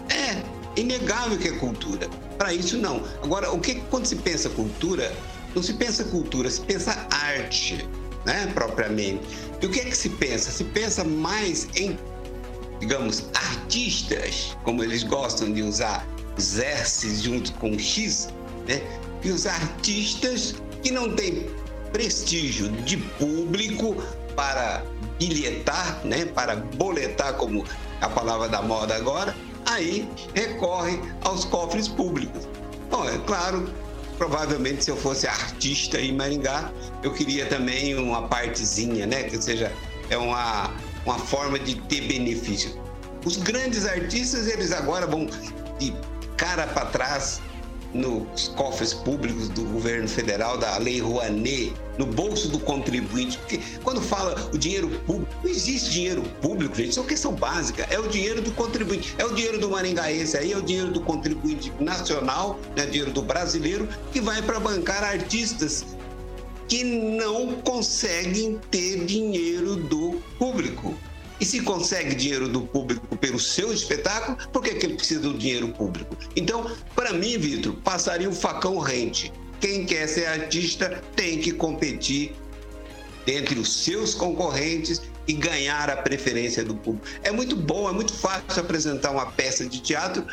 é, 0.09 0.15
é 0.15 0.43
inegável 0.77 1.37
que 1.37 1.49
é 1.49 1.51
cultura. 1.51 2.07
Para 2.37 2.53
isso, 2.53 2.77
não. 2.77 3.03
Agora, 3.21 3.51
o 3.51 3.59
que 3.59 3.75
quando 3.89 4.05
se 4.05 4.15
pensa 4.15 4.49
cultura, 4.49 5.13
não 5.53 5.61
se 5.61 5.73
pensa 5.73 6.05
cultura, 6.05 6.49
se 6.49 6.61
pensa 6.61 7.05
arte, 7.11 7.85
né, 8.25 8.49
propriamente. 8.53 9.21
E 9.61 9.65
o 9.65 9.69
que 9.69 9.81
é 9.81 9.83
que 9.83 9.95
se 9.95 10.07
pensa? 10.07 10.49
Se 10.51 10.63
pensa 10.63 11.03
mais 11.03 11.67
em, 11.75 11.99
digamos, 12.79 13.25
artistas, 13.33 14.55
como 14.63 14.81
eles 14.81 15.03
gostam 15.03 15.51
de 15.51 15.63
usar 15.63 16.07
os 16.37 16.57
S 16.57 17.13
junto 17.21 17.51
com 17.55 17.77
X, 17.77 18.29
né? 18.65 18.81
E 19.21 19.29
os 19.29 19.45
artistas 19.45 20.55
que 20.81 20.91
não 20.91 21.13
têm 21.13 21.49
prestígio 21.91 22.69
de 22.69 22.97
público 22.97 23.95
para 24.35 24.83
bilhetar, 25.19 26.01
né, 26.03 26.25
para 26.25 26.55
boletar, 26.55 27.33
como 27.33 27.65
a 28.01 28.09
palavra 28.09 28.49
da 28.49 28.61
moda 28.61 28.95
agora, 28.95 29.35
aí 29.65 30.07
recorre 30.33 30.99
aos 31.23 31.45
cofres 31.45 31.87
públicos. 31.87 32.47
Bom, 32.89 33.07
é 33.07 33.17
claro 33.19 33.71
provavelmente 34.17 34.83
se 34.83 34.91
eu 34.91 34.97
fosse 34.97 35.27
artista 35.27 35.99
em 35.99 36.13
Maringá, 36.13 36.71
eu 37.01 37.11
queria 37.11 37.45
também 37.45 37.95
uma 37.95 38.27
partezinha, 38.27 39.05
né? 39.05 39.23
Que 39.23 39.41
seja, 39.41 39.71
é 40.09 40.17
uma, 40.17 40.71
uma 41.05 41.19
forma 41.19 41.59
de 41.59 41.75
ter 41.75 42.07
benefício. 42.07 42.79
Os 43.25 43.37
grandes 43.37 43.85
artistas, 43.85 44.47
eles 44.47 44.71
agora 44.71 45.07
vão 45.07 45.27
de 45.79 45.93
cara 46.37 46.67
para 46.67 46.85
trás 46.85 47.41
nos 47.93 48.49
cofres 48.49 48.93
públicos 48.93 49.49
do 49.49 49.63
governo 49.65 50.07
federal, 50.07 50.57
da 50.57 50.77
Lei 50.77 50.99
Rouanet, 50.99 51.73
no 51.97 52.05
bolso 52.05 52.47
do 52.49 52.59
contribuinte. 52.59 53.37
Porque 53.37 53.59
quando 53.83 54.01
fala 54.01 54.49
o 54.53 54.57
dinheiro 54.57 54.89
público, 55.05 55.31
não 55.43 55.49
existe 55.49 55.91
dinheiro 55.91 56.23
público, 56.41 56.75
gente. 56.75 56.89
Isso 56.89 56.99
é 56.99 57.03
uma 57.03 57.09
questão 57.09 57.33
básica. 57.33 57.87
É 57.89 57.99
o 57.99 58.07
dinheiro 58.07 58.41
do 58.41 58.51
contribuinte. 58.51 59.15
É 59.17 59.25
o 59.25 59.33
dinheiro 59.33 59.59
do 59.59 59.69
maringaense 59.69 60.37
aí, 60.37 60.51
é 60.51 60.57
o 60.57 60.61
dinheiro 60.61 60.91
do 60.91 61.01
contribuinte 61.01 61.71
nacional, 61.79 62.59
né, 62.75 62.85
dinheiro 62.85 63.11
do 63.11 63.21
brasileiro, 63.21 63.87
que 64.11 64.19
vai 64.19 64.41
para 64.41 64.59
bancar 64.59 65.03
artistas 65.03 65.85
que 66.67 66.83
não 66.83 67.53
conseguem 67.61 68.59
ter 68.71 69.05
dinheiro 69.05 69.75
do 69.75 70.21
público. 70.39 70.95
E 71.39 71.45
se 71.45 71.61
consegue 71.61 72.15
dinheiro 72.15 72.47
do 72.47 72.61
público 72.61 73.15
pelo 73.17 73.39
seu 73.39 73.73
espetáculo, 73.73 74.37
por 74.51 74.63
que, 74.63 74.75
que 74.75 74.85
ele 74.85 74.95
precisa 74.95 75.21
do 75.21 75.33
dinheiro 75.33 75.69
público? 75.69 76.15
Então, 76.35 76.69
para 76.95 77.13
mim, 77.13 77.37
Vitor, 77.37 77.73
passaria 77.83 78.29
o 78.29 78.33
facão 78.33 78.77
rente. 78.79 79.31
Quem 79.59 79.85
quer 79.85 80.07
ser 80.07 80.25
artista 80.25 81.01
tem 81.15 81.39
que 81.39 81.51
competir 81.51 82.35
entre 83.25 83.59
os 83.59 83.83
seus 83.83 84.13
concorrentes 84.13 85.01
e 85.27 85.33
ganhar 85.33 85.89
a 85.89 85.97
preferência 85.97 86.63
do 86.63 86.75
público. 86.75 87.07
É 87.23 87.31
muito 87.31 87.55
bom, 87.55 87.89
é 87.89 87.93
muito 87.93 88.13
fácil 88.13 88.61
apresentar 88.61 89.11
uma 89.11 89.25
peça 89.27 89.65
de 89.65 89.79
teatro 89.81 90.25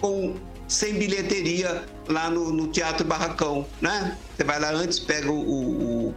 com 0.00 0.34
sem 0.68 0.94
bilheteria 0.94 1.84
lá 2.08 2.30
no, 2.30 2.50
no 2.50 2.68
Teatro 2.68 3.06
Barracão, 3.06 3.66
né? 3.80 4.16
Você 4.34 4.44
vai 4.44 4.58
lá 4.58 4.70
antes, 4.70 4.98
pega 4.98 5.30
o, 5.30 5.40
o, 5.40 6.14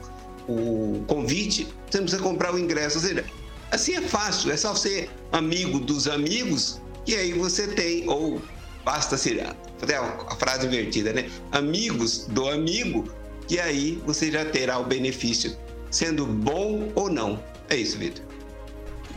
o 0.47 1.03
convite, 1.05 1.67
você 1.89 1.97
não 1.97 2.05
precisa 2.05 2.23
comprar 2.23 2.53
o 2.53 2.59
ingresso. 2.59 2.97
Ou 2.97 3.03
seja, 3.03 3.25
Assim 3.71 3.95
é 3.95 4.01
fácil, 4.01 4.51
é 4.51 4.57
só 4.57 4.73
ser 4.75 5.09
amigo 5.31 5.79
dos 5.79 6.07
amigos 6.07 6.81
e 7.05 7.15
aí 7.15 7.33
você 7.33 7.67
tem, 7.67 8.07
ou 8.07 8.41
basta 8.83 9.17
ser, 9.17 9.45
fazer 9.77 9.95
a 9.95 10.35
frase 10.35 10.67
invertida, 10.67 11.11
né? 11.11 11.29
Amigos 11.51 12.25
do 12.27 12.47
amigo, 12.47 13.09
e 13.49 13.59
aí 13.59 14.01
você 14.05 14.31
já 14.31 14.45
terá 14.45 14.77
o 14.79 14.85
benefício, 14.85 15.55
sendo 15.89 16.25
bom 16.25 16.91
ou 16.95 17.09
não. 17.09 17.43
É 17.69 17.75
isso, 17.75 17.97
Vitor. 17.97 18.23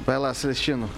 Vai 0.04 0.18
lá, 0.18 0.34
Celestino. 0.34 0.90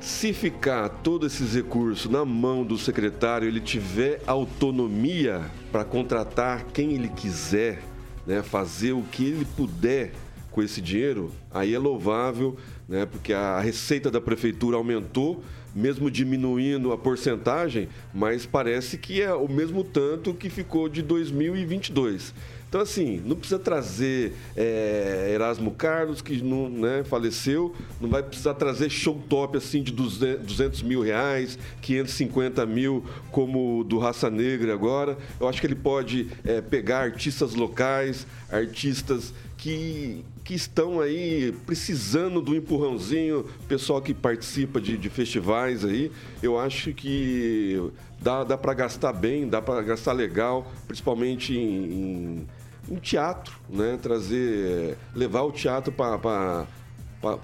Se 0.00 0.32
ficar 0.32 0.88
todos 0.88 1.34
esses 1.34 1.54
recursos 1.54 2.10
na 2.10 2.24
mão 2.24 2.64
do 2.64 2.78
secretário, 2.78 3.46
ele 3.46 3.60
tiver 3.60 4.20
autonomia 4.26 5.50
para 5.70 5.84
contratar 5.84 6.64
quem 6.72 6.94
ele 6.94 7.08
quiser, 7.08 7.82
né, 8.26 8.42
fazer 8.42 8.92
o 8.92 9.02
que 9.02 9.24
ele 9.24 9.44
puder 9.56 10.12
com 10.60 10.64
esse 10.64 10.82
dinheiro, 10.82 11.32
aí 11.50 11.74
é 11.74 11.78
louvável, 11.78 12.54
né? 12.86 13.06
Porque 13.06 13.32
a 13.32 13.58
receita 13.58 14.10
da 14.10 14.20
prefeitura 14.20 14.76
aumentou, 14.76 15.42
mesmo 15.74 16.10
diminuindo 16.10 16.92
a 16.92 16.98
porcentagem, 16.98 17.88
mas 18.12 18.44
parece 18.44 18.98
que 18.98 19.22
é 19.22 19.32
o 19.32 19.48
mesmo 19.48 19.82
tanto 19.82 20.34
que 20.34 20.50
ficou 20.50 20.86
de 20.86 21.00
2022. 21.00 22.34
Então, 22.68 22.82
assim, 22.82 23.20
não 23.24 23.34
precisa 23.34 23.58
trazer 23.58 24.32
é, 24.54 25.32
Erasmo 25.34 25.72
Carlos, 25.72 26.22
que 26.22 26.40
não 26.40 26.68
né, 26.68 27.02
faleceu, 27.02 27.74
não 28.00 28.08
vai 28.08 28.22
precisar 28.22 28.54
trazer 28.54 28.88
show 28.90 29.20
top 29.28 29.56
assim 29.56 29.82
de 29.82 29.90
200 29.90 30.82
mil 30.82 31.00
reais, 31.00 31.58
550 31.80 32.64
mil, 32.66 33.04
como 33.32 33.80
o 33.80 33.84
do 33.84 33.98
Raça 33.98 34.30
Negra 34.30 34.72
agora. 34.72 35.18
Eu 35.40 35.48
acho 35.48 35.60
que 35.60 35.66
ele 35.66 35.74
pode 35.74 36.28
é, 36.44 36.60
pegar 36.60 37.00
artistas 37.00 37.54
locais, 37.56 38.24
artistas 38.48 39.34
que, 39.60 40.24
que 40.50 40.56
estão 40.56 41.00
aí 41.00 41.54
precisando 41.64 42.40
do 42.40 42.56
empurrãozinho, 42.56 43.46
pessoal 43.68 44.02
que 44.02 44.12
participa 44.12 44.80
de, 44.80 44.98
de 44.98 45.08
festivais 45.08 45.84
aí, 45.84 46.10
eu 46.42 46.58
acho 46.58 46.92
que 46.92 47.80
dá, 48.20 48.42
dá 48.42 48.58
para 48.58 48.74
gastar 48.74 49.12
bem, 49.12 49.48
dá 49.48 49.62
para 49.62 49.80
gastar 49.80 50.12
legal, 50.12 50.66
principalmente 50.88 51.56
em, 51.56 51.84
em, 51.84 52.48
em, 52.90 52.96
teatro, 52.96 53.60
né? 53.68 53.96
Trazer, 54.02 54.98
levar 55.14 55.42
o 55.42 55.52
teatro 55.52 55.92
para 55.92 56.66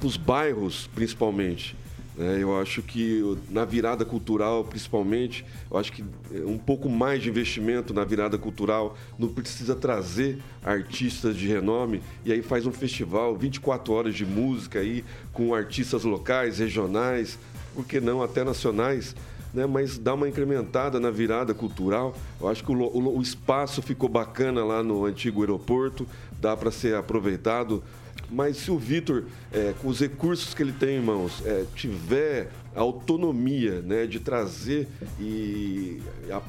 os 0.03 0.17
bairros, 0.17 0.91
principalmente. 0.93 1.77
É, 2.19 2.43
eu 2.43 2.59
acho 2.59 2.83
que 2.83 3.37
na 3.51 3.65
virada 3.65 4.03
cultural, 4.03 4.65
principalmente, 4.65 5.45
eu 5.71 5.77
acho 5.77 5.93
que 5.93 6.03
um 6.47 6.57
pouco 6.57 6.89
mais 6.89 7.23
de 7.23 7.29
investimento 7.29 7.93
na 7.93 8.05
virada 8.05 8.39
cultural 8.39 8.97
não 9.19 9.29
precisa 9.29 9.75
trazer 9.75 10.39
artistas 10.65 11.37
de 11.37 11.47
renome 11.47 12.03
e 12.25 12.33
aí 12.33 12.41
faz 12.41 12.67
um 12.67 12.73
festival 12.73 13.37
24 13.37 13.93
horas 13.93 14.15
de 14.15 14.25
música 14.25 14.79
aí 14.79 15.05
com 15.31 15.55
artistas 15.55 16.05
locais, 16.05 16.59
regionais, 16.59 17.39
por 17.75 17.85
que 17.85 18.01
não 18.01 18.23
até 18.23 18.43
nacionais. 18.43 19.15
Né, 19.55 19.65
mas 19.65 19.97
dá 19.97 20.13
uma 20.13 20.29
incrementada 20.29 21.01
na 21.01 21.11
virada 21.11 21.55
cultural. 21.55 22.15
Eu 22.39 22.49
acho 22.49 22.63
que 22.63 22.71
o, 22.71 22.75
o, 22.75 23.19
o 23.19 23.23
espaço 23.23 23.81
ficou 23.81 24.07
bacana 24.07 24.63
lá 24.63 24.83
no 24.83 25.07
antigo 25.07 25.41
aeroporto, 25.41 26.07
dá 26.39 26.55
para 26.55 26.71
ser 26.71 26.95
aproveitado 26.95 27.83
mas 28.31 28.57
se 28.57 28.71
o 28.71 28.79
Vitor, 28.79 29.25
é, 29.53 29.75
com 29.81 29.89
os 29.89 30.01
recursos 30.01 30.55
que 30.55 30.63
ele 30.63 30.73
tem 30.73 30.99
em 30.99 31.01
mãos, 31.01 31.43
é, 31.45 31.65
tiver 31.75 32.51
autonomia 32.75 33.81
né, 33.81 34.07
de 34.07 34.21
trazer 34.21 34.89
e 35.19 36.01
a, 36.31 36.43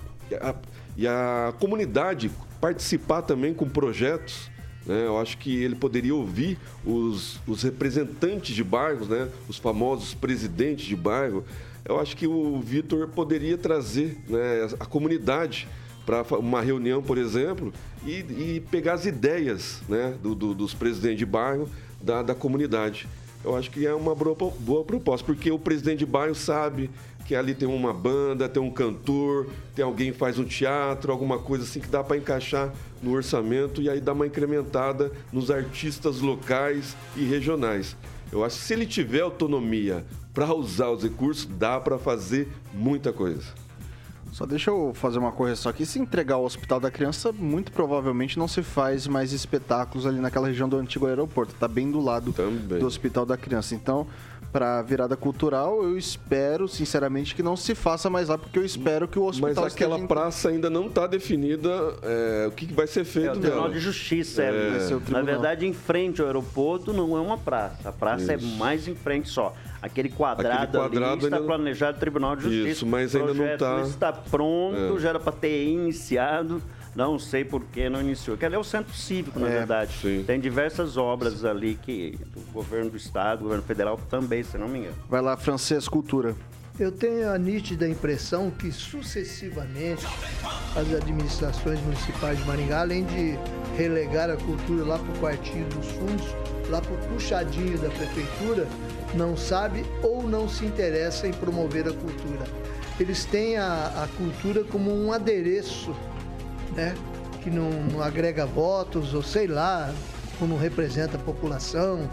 a, 0.50 0.56
e 0.96 1.08
a 1.08 1.54
comunidade 1.60 2.32
participar 2.60 3.22
também 3.22 3.54
com 3.54 3.70
projetos, 3.70 4.50
né, 4.86 5.06
eu 5.06 5.20
acho 5.20 5.38
que 5.38 5.56
ele 5.64 5.76
poderia 5.76 6.16
ouvir 6.16 6.58
os, 6.86 7.40
os 7.48 7.64
representantes 7.64 8.56
de 8.56 8.64
bairros, 8.64 9.08
né, 9.08 9.30
os 9.48 9.58
famosos 9.58 10.14
presidentes 10.14 10.86
de 10.86 10.96
bairro. 10.96 11.44
Eu 11.86 12.00
acho 12.00 12.18
que 12.18 12.28
o 12.28 12.60
Vitor 12.60 13.08
poderia 13.10 13.58
trazer 13.58 14.18
né, 14.28 14.68
a 14.80 14.86
comunidade 14.86 15.68
para 16.08 16.24
uma 16.40 16.62
reunião, 16.62 17.04
por 17.04 17.18
exemplo, 17.18 17.74
e, 18.06 18.20
e 18.20 18.64
pegar 18.72 18.94
as 18.94 19.06
ideias 19.06 19.82
né, 19.90 20.16
do, 20.24 20.34
do, 20.34 20.54
dos 20.54 20.74
presidentes 20.74 21.20
de 21.20 21.26
bairro 21.26 21.70
da, 22.02 22.24
da 22.24 22.34
comunidade. 22.34 23.10
Eu 23.44 23.58
acho 23.58 23.70
que 23.70 23.86
é 23.86 23.94
uma 23.94 24.16
boa, 24.16 24.54
boa 24.58 24.86
proposta, 24.86 25.26
porque 25.26 25.52
o 25.52 25.60
presidente 25.60 26.00
de 26.00 26.06
bairro 26.06 26.34
sabe 26.34 26.90
que 27.26 27.36
ali 27.36 27.54
tem 27.54 27.68
uma 27.68 27.94
banda, 27.94 28.48
tem 28.48 28.64
um 28.64 28.72
cantor, 28.72 29.50
tem 29.76 29.84
alguém 29.84 30.14
que 30.14 30.18
faz 30.18 30.40
um 30.40 30.46
teatro, 30.46 31.12
alguma 31.12 31.40
coisa 31.40 31.66
assim 31.66 31.82
que 31.82 31.90
dá 31.90 32.02
para 32.02 32.16
encaixar 32.16 32.74
no 33.04 33.12
orçamento 33.12 33.82
e 33.82 33.90
aí 33.90 34.00
dá 34.00 34.14
uma 34.14 34.26
incrementada 34.26 35.12
nos 35.32 35.52
artistas 35.52 36.22
locais 36.22 36.96
e 37.18 37.26
regionais. 37.26 37.98
Eu 38.32 38.46
acho 38.46 38.58
que 38.58 38.64
se 38.64 38.74
ele 38.74 38.86
tiver 38.86 39.22
autonomia 39.22 40.06
para 40.34 40.54
usar 40.54 40.90
os 40.90 41.04
recursos, 41.04 41.46
dá 41.46 41.82
para 41.82 41.98
fazer 41.98 42.48
muita 42.74 43.12
coisa. 43.12 43.67
Só 44.32 44.46
deixa 44.46 44.70
eu 44.70 44.92
fazer 44.94 45.20
uma 45.20 45.32
correção 45.32 45.70
aqui. 45.70 45.86
Se 45.86 46.00
entregar 46.00 46.38
o 46.38 46.46
Hospital 46.46 46.80
da 46.80 46.92
Criança, 46.92 47.32
muito 47.32 47.72
provavelmente 47.72 48.38
não 48.38 48.48
se 48.48 48.62
faz 48.62 49.08
mais 49.08 49.34
espetáculos 49.34 50.06
ali 50.06 50.20
naquela 50.20 50.48
região 50.48 50.70
do 50.70 50.78
antigo 50.78 51.08
aeroporto. 51.08 51.54
Tá 51.56 51.68
bem 51.68 51.90
do 51.90 52.00
lado 52.00 52.34
Também. 52.34 52.80
do 52.80 52.86
Hospital 52.86 53.26
da 53.26 53.38
Criança. 53.38 53.74
Então, 53.74 54.08
para 54.52 54.82
virada 54.82 55.16
cultural, 55.16 55.84
eu 55.84 55.98
espero, 55.98 56.68
sinceramente, 56.68 57.36
que 57.36 57.44
não 57.44 57.56
se 57.56 57.76
faça 57.76 58.10
mais 58.10 58.30
lá, 58.30 58.38
porque 58.38 58.58
eu 58.58 58.66
espero 58.66 59.08
que 59.08 59.20
o 59.20 59.24
hospital 59.24 59.64
Mas 59.64 59.74
aquela 59.74 59.96
esteja... 59.96 60.08
praça 60.08 60.50
ainda 60.50 60.70
não 60.70 60.88
está 60.88 61.06
definida 61.06 61.70
é, 62.02 62.46
o 62.48 62.52
que, 62.52 62.66
que, 62.66 62.74
vai 62.74 62.88
ser 62.88 63.04
feito 63.04 63.30
é, 63.30 63.34
o 63.34 63.40
Tribunal 63.40 63.70
de 63.70 63.80
Justiça. 63.80 64.44
É, 64.44 64.48
é. 64.48 65.12
Na 65.12 65.22
verdade, 65.22 65.66
em 65.66 65.74
frente 65.74 66.22
ao 66.22 66.28
aeroporto 66.28 66.94
não 66.94 67.18
é 67.18 67.22
uma 67.22 67.38
praça. 67.38 67.90
A 67.90 67.92
praça 67.92 68.34
é 68.34 68.36
Isso. 68.36 68.56
é 68.56 68.58
mais 68.58 68.88
em 68.88 68.96
frente 68.96 69.30
só. 69.30 69.54
Aquele 69.82 70.10
quadrado, 70.10 70.64
Aquele 70.64 70.78
quadrado 70.78 71.26
ali 71.26 71.36
está 71.36 71.40
planejado 71.40 72.00
Tribunal 72.00 72.36
de 72.36 72.44
Justiça. 72.44 72.70
Isso, 72.70 72.86
mas 72.86 73.16
ainda 73.16 73.34
não 73.34 73.46
está. 73.46 73.82
está 73.82 74.14
pronto, 74.14 74.98
é. 74.98 75.00
já 75.00 75.10
era 75.10 75.20
para 75.20 75.32
ter 75.32 75.68
iniciado. 75.68 76.62
Não 76.96 77.20
sei 77.20 77.46
por 77.46 77.64
que 77.64 77.88
não 77.90 78.02
iniciou. 78.02 78.36
Que 78.36 78.46
ali 78.46 78.56
é 78.56 78.58
o 78.58 78.64
centro 78.64 78.92
cívico, 78.92 79.40
na 79.40 79.48
é, 79.48 79.52
verdade. 79.52 79.94
Sim. 80.02 80.24
Tem 80.26 80.40
diversas 80.40 80.98
obras 80.98 81.46
ali 81.46 81.76
que 81.76 82.18
o 82.36 82.42
governo 82.52 82.90
do 82.90 82.98
estado, 82.98 83.42
o 83.42 83.44
governo 83.44 83.64
federal 83.64 84.00
também, 84.10 84.42
se 84.42 84.58
não 84.58 84.68
me 84.68 84.80
engano. 84.80 84.96
Vai 85.08 85.22
lá, 85.22 85.38
francês 85.38 85.88
cultura. 85.88 86.36
Eu 86.80 86.92
tenho 86.92 87.32
a 87.32 87.38
nítida 87.38 87.88
impressão 87.88 88.52
que 88.52 88.72
sucessivamente 88.72 90.06
as 90.76 90.94
administrações 90.94 91.80
municipais 91.82 92.38
de 92.38 92.46
Maringá, 92.46 92.82
além 92.82 93.04
de 93.06 93.38
relegar 93.76 94.30
a 94.30 94.38
cultura 94.38 94.84
lá 94.84 95.00
para 95.00 95.12
o 95.12 95.20
quartinho 95.20 95.68
dos 95.70 95.88
fundos, 95.88 96.26
lá 96.70 96.80
para 96.80 96.94
o 96.94 96.98
puxadinho 97.10 97.80
da 97.80 97.90
prefeitura, 97.90 98.68
não 99.14 99.38
sabe 99.38 99.86
ou 100.04 100.24
não 100.24 100.48
se 100.50 100.66
interessa 100.66 101.28
em 101.28 101.34
promover 101.34 101.88
a 101.88 101.94
cultura. 101.94 102.46
Eles 103.00 103.26
têm 103.26 103.58
a, 103.58 104.04
a 104.04 104.08
cultura 104.18 104.64
como 104.64 104.92
um 104.92 105.12
adereço, 105.12 105.96
né? 106.76 106.96
que 107.44 107.50
não, 107.50 107.70
não 107.70 108.02
agrega 108.02 108.46
votos, 108.46 109.14
ou 109.14 109.24
sei 109.24 109.48
lá, 109.48 109.94
ou 110.42 110.48
não 110.48 110.58
representa 110.58 111.16
a 111.16 111.20
população. 111.20 112.10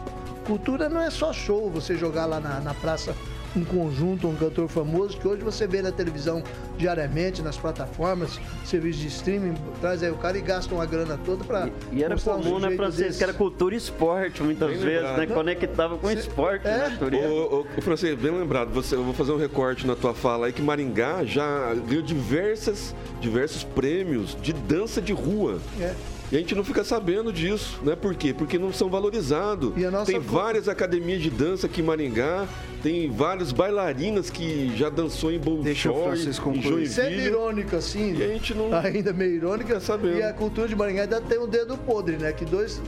Cultura 0.46 0.88
não 0.88 1.00
é 1.00 1.10
só 1.10 1.32
show, 1.32 1.70
você 1.70 1.96
jogar 1.96 2.26
lá 2.26 2.38
na, 2.38 2.60
na 2.60 2.74
praça 2.74 3.14
um 3.56 3.64
conjunto, 3.64 4.26
um 4.26 4.34
cantor 4.34 4.68
famoso, 4.68 5.16
que 5.18 5.26
hoje 5.28 5.42
você 5.42 5.66
vê 5.66 5.80
na 5.80 5.92
televisão 5.92 6.42
diariamente, 6.76 7.42
nas 7.42 7.56
plataformas, 7.56 8.40
serviço 8.64 9.00
de 9.00 9.08
streaming, 9.08 9.54
traz 9.80 10.02
aí 10.02 10.10
o 10.10 10.16
cara 10.16 10.36
e 10.36 10.40
gasta 10.40 10.74
uma 10.74 10.84
grana 10.86 11.18
toda 11.24 11.44
pra. 11.44 11.68
E 11.92 12.02
era 12.02 12.14
mostrar 12.14 12.36
um 12.36 12.42
comum, 12.42 12.58
né, 12.58 12.70
Francês, 12.76 13.06
desse. 13.08 13.18
que 13.18 13.24
era 13.24 13.32
cultura 13.32 13.74
e 13.74 13.78
esporte, 13.78 14.42
muitas 14.42 14.68
Bem 14.70 14.78
vezes, 14.78 15.02
lembrado. 15.02 15.18
né? 15.18 15.26
Conectava 15.34 15.96
com 15.96 16.06
o 16.06 16.10
esporte, 16.10 16.66
é? 16.66 16.88
natureza. 16.88 17.28
Ô, 17.28 17.66
ô, 17.76 17.82
Francês, 17.82 18.18
bem 18.18 18.32
lembrado, 18.32 18.70
você, 18.70 18.94
eu 18.94 19.04
vou 19.04 19.14
fazer 19.14 19.32
um 19.32 19.38
recorte 19.38 19.86
na 19.86 19.94
tua 19.94 20.14
fala 20.14 20.46
aí 20.46 20.52
que 20.52 20.62
Maringá 20.62 21.24
já 21.24 21.74
ganhou 21.86 22.02
diversas, 22.02 22.94
diversos 23.20 23.62
prêmios 23.64 24.36
de 24.42 24.52
dança 24.52 25.00
de 25.00 25.12
rua. 25.12 25.58
É. 25.80 25.94
E 26.32 26.36
a 26.36 26.38
gente 26.38 26.54
não 26.54 26.64
fica 26.64 26.82
sabendo 26.82 27.32
disso, 27.32 27.78
né? 27.82 27.94
Por 27.94 28.14
quê? 28.14 28.32
Porque 28.32 28.58
não 28.58 28.72
são 28.72 28.88
valorizados. 28.88 29.72
E 29.76 29.84
a 29.84 29.90
nossa 29.90 30.10
Tem 30.10 30.18
várias 30.20 30.68
academias 30.68 31.20
de 31.22 31.30
dança 31.30 31.66
aqui 31.66 31.80
em 31.80 31.84
Maringá, 31.84 32.46
tem 32.82 33.10
várias 33.10 33.52
bailarinas 33.52 34.30
que 34.30 34.72
já 34.76 34.88
dançou 34.88 35.30
em 35.30 35.38
Deixa 35.62 35.90
o 35.90 35.92
Bolshoi, 35.94 36.12
Francisco 36.16 36.50
em 36.50 36.54
concluir. 36.62 36.88
Sendo 36.88 37.04
Joinville. 37.08 37.26
irônico 37.28 37.76
assim, 37.76 38.14
E 38.16 38.22
a 38.24 38.28
gente 38.28 38.54
não- 38.54 38.74
ainda 38.74 39.12
meio 39.12 39.34
irônica, 39.34 39.66
Fica 39.68 39.80
sabendo. 39.80 40.16
e 40.18 40.22
a 40.22 40.32
cultura 40.32 40.66
de 40.66 40.74
Maringá 40.74 41.02
ainda 41.02 41.20
tem 41.20 41.38
um 41.38 41.46
dedo 41.46 41.76
podre, 41.76 42.16
né? 42.16 42.32
Que 42.32 42.44
dois, 42.46 42.80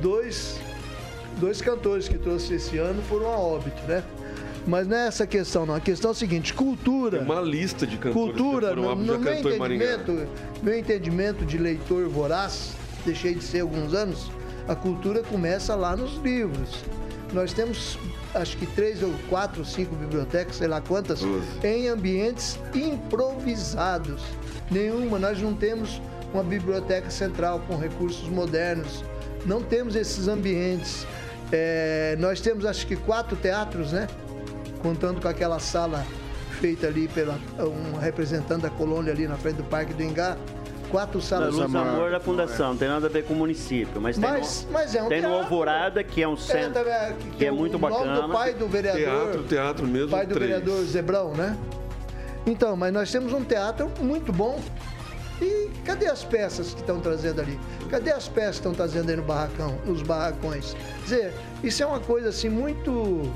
dois, 0.00 0.58
dois 1.38 1.60
cantores 1.60 2.08
que 2.08 2.16
trouxe 2.18 2.54
esse 2.54 2.78
ano 2.78 3.02
foram 3.02 3.26
a 3.26 3.36
óbito, 3.36 3.80
né? 3.86 4.02
Mas 4.68 4.86
não 4.86 4.98
é 4.98 5.06
essa 5.06 5.24
a 5.24 5.26
questão, 5.26 5.64
não. 5.64 5.74
A 5.74 5.80
questão 5.80 6.10
é 6.10 6.12
a 6.12 6.14
seguinte: 6.14 6.52
cultura. 6.52 7.18
Tem 7.18 7.26
uma 7.26 7.40
lista 7.40 7.86
de 7.86 7.96
cantores 7.96 8.36
Cultura, 8.36 8.76
no, 8.76 8.94
no 8.94 9.18
meu 9.18 9.34
entendimento, 9.34 10.28
meu 10.62 10.78
entendimento 10.78 11.46
de 11.46 11.56
leitor 11.56 12.06
voraz, 12.08 12.74
deixei 13.04 13.34
de 13.34 13.42
ser 13.42 13.60
alguns 13.60 13.94
anos, 13.94 14.30
a 14.68 14.74
cultura 14.74 15.22
começa 15.22 15.74
lá 15.74 15.96
nos 15.96 16.16
livros. 16.22 16.84
Nós 17.32 17.54
temos, 17.54 17.98
acho 18.34 18.58
que 18.58 18.66
três 18.66 19.02
ou 19.02 19.12
quatro, 19.30 19.64
cinco 19.64 19.94
bibliotecas, 19.96 20.56
sei 20.56 20.68
lá 20.68 20.82
quantas, 20.82 21.20
Doze. 21.20 21.46
em 21.64 21.88
ambientes 21.88 22.58
improvisados. 22.74 24.22
Nenhuma, 24.70 25.18
nós 25.18 25.40
não 25.40 25.54
temos 25.54 26.00
uma 26.32 26.42
biblioteca 26.42 27.10
central 27.10 27.62
com 27.66 27.76
recursos 27.76 28.28
modernos. 28.28 29.02
Não 29.46 29.62
temos 29.62 29.96
esses 29.96 30.28
ambientes. 30.28 31.06
É, 31.50 32.16
nós 32.18 32.40
temos, 32.40 32.66
acho 32.66 32.86
que, 32.86 32.96
quatro 32.96 33.34
teatros, 33.36 33.92
né? 33.92 34.06
Contando 34.82 35.20
com 35.20 35.28
aquela 35.28 35.58
sala 35.58 36.04
feita 36.60 36.86
ali 36.86 37.08
pela 37.08 37.38
um 37.58 37.96
representante 37.98 38.62
da 38.62 38.70
colônia 38.70 39.12
ali 39.12 39.26
na 39.28 39.36
frente 39.36 39.56
do 39.56 39.64
Parque 39.64 39.92
do 39.94 40.02
Engá. 40.02 40.36
Quatro 40.90 41.20
salas. 41.20 41.54
Luz 41.54 41.66
Amor, 41.66 41.86
Amor 41.86 42.10
da 42.10 42.18
Fundação, 42.20 42.70
não 42.70 42.76
tem 42.78 42.88
nada 42.88 43.06
a 43.06 43.10
ver 43.10 43.24
com 43.24 43.34
o 43.34 43.36
município, 43.36 44.00
mas, 44.00 44.16
Mas, 44.16 44.62
tem, 44.62 44.72
mas 44.72 44.94
é 44.94 45.00
no, 45.00 45.06
um 45.06 45.08
tem 45.10 45.20
no. 45.20 45.34
Alvorada, 45.34 46.02
que 46.02 46.22
é 46.22 46.26
um 46.26 46.32
É, 46.32 46.36
centro, 46.38 46.82
também, 46.82 47.16
que 47.36 47.44
é 47.44 47.50
muito 47.50 47.76
o 47.76 47.78
nome 47.78 47.94
bacana. 47.94 48.22
do 48.22 48.32
pai 48.32 48.54
do 48.54 48.66
vereador. 48.66 49.02
Teatro, 49.02 49.42
teatro 49.44 49.86
mesmo, 49.86 50.08
pai 50.08 50.24
do 50.26 50.34
três. 50.34 50.50
vereador 50.50 50.82
Zebrão, 50.84 51.34
né? 51.34 51.58
Então, 52.46 52.74
mas 52.74 52.90
nós 52.92 53.12
temos 53.12 53.34
um 53.34 53.44
teatro 53.44 53.90
muito 54.00 54.32
bom. 54.32 54.58
E 55.42 55.68
cadê 55.84 56.06
as 56.06 56.24
peças 56.24 56.72
que 56.72 56.80
estão 56.80 56.98
trazendo 57.00 57.42
ali? 57.42 57.60
Cadê 57.90 58.10
as 58.10 58.26
peças 58.26 58.52
que 58.52 58.60
estão 58.60 58.72
trazendo 58.72 59.10
aí 59.10 59.16
no 59.16 59.22
barracão, 59.22 59.78
nos 59.84 60.00
barracões? 60.02 60.72
Quer 60.72 61.02
dizer, 61.04 61.34
isso 61.62 61.82
é 61.82 61.86
uma 61.86 62.00
coisa 62.00 62.30
assim 62.30 62.48
muito, 62.48 63.30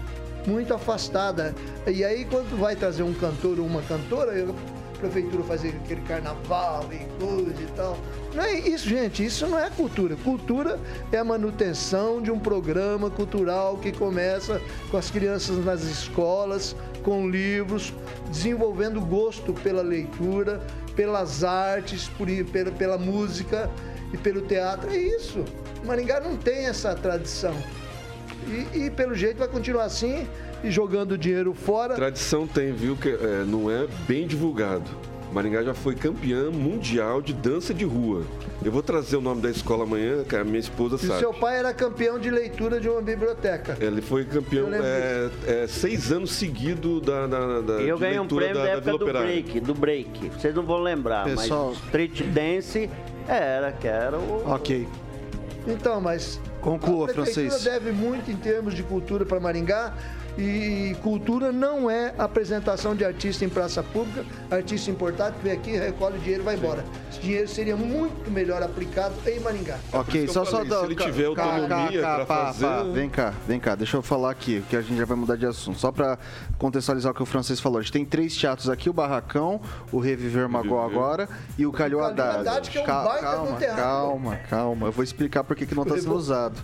muito 0.46 0.74
afastada. 0.74 1.54
E 1.86 2.04
aí 2.04 2.24
quando 2.24 2.58
vai 2.58 2.76
trazer 2.76 3.02
um 3.02 3.14
cantor 3.14 3.58
ou 3.58 3.66
uma 3.66 3.82
cantora, 3.82 4.32
a 4.32 4.98
prefeitura 4.98 5.42
fazer 5.42 5.70
aquele 5.84 6.00
carnaval 6.02 6.86
e 6.92 6.98
coisa 7.22 7.60
e 7.60 7.66
tal. 7.76 7.98
Não 8.34 8.44
é 8.44 8.54
isso, 8.54 8.88
gente, 8.88 9.24
isso 9.24 9.46
não 9.46 9.58
é 9.58 9.68
cultura. 9.70 10.16
Cultura 10.16 10.78
é 11.10 11.18
a 11.18 11.24
manutenção 11.24 12.22
de 12.22 12.30
um 12.30 12.38
programa 12.38 13.10
cultural 13.10 13.76
que 13.76 13.92
começa 13.92 14.60
com 14.90 14.96
as 14.96 15.10
crianças 15.10 15.62
nas 15.64 15.82
escolas, 15.82 16.74
com 17.02 17.28
livros, 17.28 17.92
desenvolvendo 18.30 19.00
gosto 19.00 19.52
pela 19.52 19.82
leitura, 19.82 20.60
pelas 20.94 21.42
artes, 21.42 22.08
por, 22.16 22.28
pela, 22.50 22.70
pela 22.70 22.98
música 22.98 23.68
e 24.12 24.16
pelo 24.16 24.42
teatro. 24.42 24.88
É 24.90 24.96
isso. 24.96 25.44
Maringá 25.84 26.20
não 26.20 26.36
tem 26.36 26.66
essa 26.66 26.94
tradição. 26.94 27.54
E, 28.46 28.86
e, 28.86 28.90
pelo 28.90 29.14
jeito 29.14 29.38
vai 29.38 29.48
continuar 29.48 29.84
assim 29.84 30.26
e 30.62 30.70
jogando 30.70 31.16
dinheiro 31.16 31.54
fora. 31.54 31.94
Tradição 31.94 32.46
tem, 32.46 32.72
viu? 32.72 32.96
Que 32.96 33.10
é, 33.10 33.44
não 33.46 33.70
é 33.70 33.86
bem 34.06 34.26
divulgado. 34.26 34.90
Maringá 35.32 35.62
já 35.62 35.72
foi 35.72 35.94
campeã 35.94 36.50
mundial 36.50 37.22
de 37.22 37.32
dança 37.32 37.72
de 37.72 37.84
rua. 37.86 38.22
Eu 38.62 38.70
vou 38.70 38.82
trazer 38.82 39.16
o 39.16 39.20
nome 39.20 39.40
da 39.40 39.50
escola 39.50 39.84
amanhã, 39.84 40.22
que 40.24 40.36
a 40.36 40.44
minha 40.44 40.58
esposa 40.58 40.96
E 40.96 41.06
sabe. 41.08 41.20
seu 41.20 41.32
pai 41.32 41.58
era 41.58 41.72
campeão 41.72 42.18
de 42.18 42.30
leitura 42.30 42.78
de 42.78 42.88
uma 42.88 43.00
biblioteca. 43.00 43.76
Ele 43.80 44.02
foi 44.02 44.24
campeão 44.24 44.68
é, 44.72 45.30
é, 45.46 45.66
seis 45.66 46.12
anos 46.12 46.32
seguidos 46.32 47.00
da, 47.00 47.26
da, 47.26 47.60
da 47.62 47.82
E 47.82 47.88
eu 47.88 47.96
de 47.96 48.02
ganhei 48.02 48.18
um 48.18 48.22
leitura 48.22 48.44
prêmio 48.44 48.58
da, 48.58 48.64
da, 48.64 48.70
época 48.70 48.84
Vila 48.92 48.98
do 48.98 49.06
break, 49.06 49.60
do 49.60 49.74
break. 49.74 50.28
Vocês 50.28 50.54
não 50.54 50.64
vão 50.64 50.78
lembrar, 50.78 51.24
Pessoal- 51.24 51.70
mas 51.70 51.84
street 51.84 52.22
dance 52.24 52.90
era, 53.26 53.72
que 53.72 53.88
era 53.88 54.18
o... 54.18 54.42
Ok. 54.46 54.86
Então, 55.66 56.00
mas 56.00 56.40
Conclua, 56.60 57.04
a 57.10 57.12
prefeitura 57.12 57.50
francês. 57.50 57.64
deve 57.64 57.92
muito 57.92 58.30
em 58.30 58.36
termos 58.36 58.74
de 58.74 58.82
cultura 58.82 59.24
para 59.24 59.38
Maringá. 59.40 59.94
E 60.38 60.96
cultura 61.02 61.52
não 61.52 61.90
é 61.90 62.14
apresentação 62.16 62.96
de 62.96 63.04
artista 63.04 63.44
em 63.44 63.48
praça 63.50 63.82
pública, 63.82 64.24
artista 64.50 64.90
importado 64.90 65.36
que 65.36 65.44
vem 65.44 65.52
aqui, 65.52 65.70
recolhe 65.72 66.18
dinheiro 66.20 66.42
e 66.42 66.44
vai 66.44 66.56
embora. 66.56 66.82
Esse 67.10 67.20
dinheiro 67.20 67.46
seria 67.48 67.76
muito 67.76 68.30
melhor 68.30 68.62
aplicado 68.62 69.14
em 69.26 69.38
Maringá. 69.40 69.76
Ok, 69.92 70.24
É 70.24 70.26
só 70.28 70.44
só 70.46 70.64
dá- 70.64 70.80
se 70.80 70.84
ele 70.86 70.96
tiver 70.96 71.34
ca- 71.34 71.44
autonomia 71.44 72.00
ca- 72.00 72.14
pra 72.16 72.24
pá, 72.26 72.46
fazer- 72.46 72.66
pá, 72.66 72.82
Vem 72.84 73.10
cá, 73.10 73.34
vem 73.46 73.60
cá, 73.60 73.74
deixa 73.74 73.96
eu 73.98 74.02
falar 74.02 74.30
aqui, 74.30 74.64
que 74.70 74.76
a 74.76 74.80
gente 74.80 74.96
já 74.96 75.04
vai 75.04 75.16
mudar 75.18 75.36
de 75.36 75.44
assunto. 75.44 75.78
Só 75.78 75.92
pra 75.92 76.18
contextualizar 76.58 77.12
o 77.12 77.14
que 77.14 77.22
o 77.22 77.26
francês 77.26 77.60
falou. 77.60 77.78
A 77.78 77.82
gente 77.82 77.92
tem 77.92 78.04
três 78.04 78.34
teatros 78.34 78.70
aqui: 78.70 78.88
o 78.88 78.92
Barracão, 78.92 79.60
o 79.92 79.98
Reviver 79.98 80.48
Magó 80.48 80.80
Reviver. 80.80 80.98
agora 81.02 81.28
e 81.58 81.66
o 81.66 81.72
Calhou 81.72 82.00
Calhou 82.00 82.10
Haddad. 82.26 82.48
Haddad, 82.48 82.70
que 82.70 82.78
é 82.78 82.82
um 82.82 82.86
Ca- 82.86 83.04
baita 83.04 83.26
calma, 83.26 83.56
teatro. 83.58 83.76
calma, 83.82 84.36
calma. 84.48 84.86
Eu 84.86 84.92
vou 84.92 85.04
explicar 85.04 85.44
por 85.44 85.54
que 85.56 85.66
que 85.66 85.74
não 85.74 85.82
está 85.82 85.96
sendo 85.98 86.14
usado. 86.14 86.58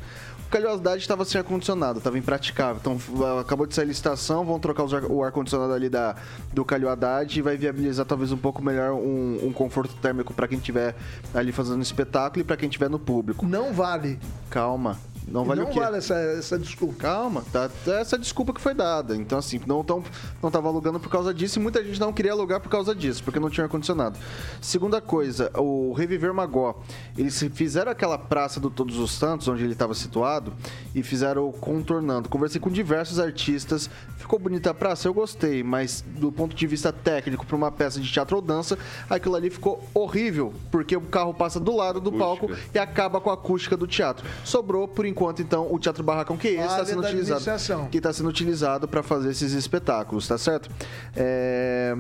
Haddad 0.51 0.99
estava 1.01 1.25
sem 1.25 1.39
ar-condicionado, 1.39 1.99
estava 1.99 2.17
impraticável. 2.19 2.77
Então 2.81 2.97
f- 2.99 3.13
acabou 3.41 3.67
de 3.67 3.75
sair 3.75 3.85
a 3.85 3.89
licitação, 3.89 4.45
vão 4.45 4.59
trocar 4.59 4.85
o 4.85 5.23
ar-condicionado 5.23 5.73
ali 5.73 5.89
da, 5.89 6.17
do 6.53 6.65
Calhou 6.65 6.91
Haddad 6.91 7.39
e 7.39 7.43
vai 7.43 7.57
viabilizar 7.57 8.07
talvez 8.07 8.33
um 8.33 8.37
pouco 8.37 8.63
melhor 8.63 8.93
um, 8.93 9.47
um 9.47 9.53
conforto 9.53 9.95
térmico 9.97 10.33
para 10.33 10.49
quem 10.49 10.59
estiver 10.59 10.95
ali 11.35 11.53
fazendo 11.53 11.83
espetáculo 11.83 12.41
e 12.41 12.45
para 12.45 12.57
quem 12.57 12.69
estiver 12.69 12.89
no 12.89 12.99
público. 12.99 13.47
Não 13.47 13.73
vale. 13.73 14.19
Calma. 14.51 14.99
Não 15.31 15.45
vale 15.45 15.61
não 15.61 15.69
o 15.69 15.73
quê? 15.73 15.81
vale 15.81 15.99
essa, 15.99 16.15
essa 16.15 16.59
desculpa. 16.59 16.95
Calma, 16.99 17.45
tá, 17.53 17.69
tá 17.85 18.01
essa 18.01 18.19
desculpa 18.19 18.53
que 18.53 18.61
foi 18.61 18.75
dada. 18.75 19.15
Então, 19.17 19.39
assim, 19.39 19.61
não, 19.67 19.85
tão, 19.85 20.03
não 20.43 20.51
tava 20.51 20.69
alugando 20.69 20.99
por 20.99 21.11
causa 21.11 21.33
disso 21.33 21.59
e 21.59 21.63
muita 21.63 21.85
gente 21.85 22.01
não 22.01 22.13
queria 22.13 22.33
alugar 22.33 22.61
por 22.61 22.69
causa 22.69 22.95
disso, 22.95 23.23
porque 23.23 23.39
não 23.39 23.51
tinha 23.51 23.65
ar-condicionado. 23.65 24.19
Segunda 24.61 25.01
coisa, 25.01 25.51
o 25.57 25.93
Reviver 25.93 26.33
Magó. 26.33 26.83
Eles 27.17 27.43
fizeram 27.53 27.93
aquela 27.93 28.19
praça 28.19 28.59
do 28.59 28.71
Todos 28.71 28.99
os 28.99 29.13
Santos, 29.13 29.49
onde 29.49 29.65
ele 29.65 29.73
estava 29.73 29.95
situado, 29.95 30.53
e 30.95 31.03
fizeram 31.03 31.51
contornando. 31.53 32.29
Conversei 32.29 32.61
com 32.61 32.71
diversos 32.71 33.19
artistas. 33.19 33.91
Ficou 34.17 34.39
bonita 34.39 34.71
a 34.71 34.75
praça, 34.75 35.09
eu 35.09 35.15
gostei, 35.15 35.63
mas 35.63 36.05
do 36.07 36.31
ponto 36.33 36.55
de 36.55 36.67
vista 36.67 36.93
técnico, 36.93 37.47
para 37.47 37.57
uma 37.57 37.71
peça 37.71 38.01
de 38.01 38.11
teatro 38.11 38.37
ou 38.37 38.43
dança, 38.43 38.79
aquilo 39.09 39.35
ali 39.37 39.51
ficou 39.51 39.83
horrível, 39.95 40.53
porque 40.71 40.97
o 40.97 41.01
carro 41.03 41.33
passa 41.33 41.59
do 41.59 41.75
lado 41.75 42.01
do 42.01 42.11
Acústica. 42.11 42.49
palco 42.49 42.69
e 42.75 42.79
acaba 42.79 43.21
com 43.21 43.31
a 43.31 43.35
acústica 43.35 43.77
do 43.77 43.87
teatro. 43.87 44.27
Sobrou, 44.45 44.87
por 44.87 45.07
enquanto, 45.07 45.18
então, 45.43 45.73
o 45.73 45.79
Teatro 45.79 46.03
Barracão, 46.05 46.37
que 46.37 46.49
esse 46.49 46.59
está 46.61 46.77
Vale 46.77 46.87
sendo 46.87 47.01
utilizado. 47.03 47.89
Que 47.91 47.99
está 47.99 48.13
sendo 48.13 48.29
utilizado 48.29 48.87
para 48.89 49.03
fazer 49.03 49.31
esses 49.31 49.53
espetáculos, 49.53 50.27
tá 50.29 50.39
certo? 50.39 50.71
É, 51.17 51.97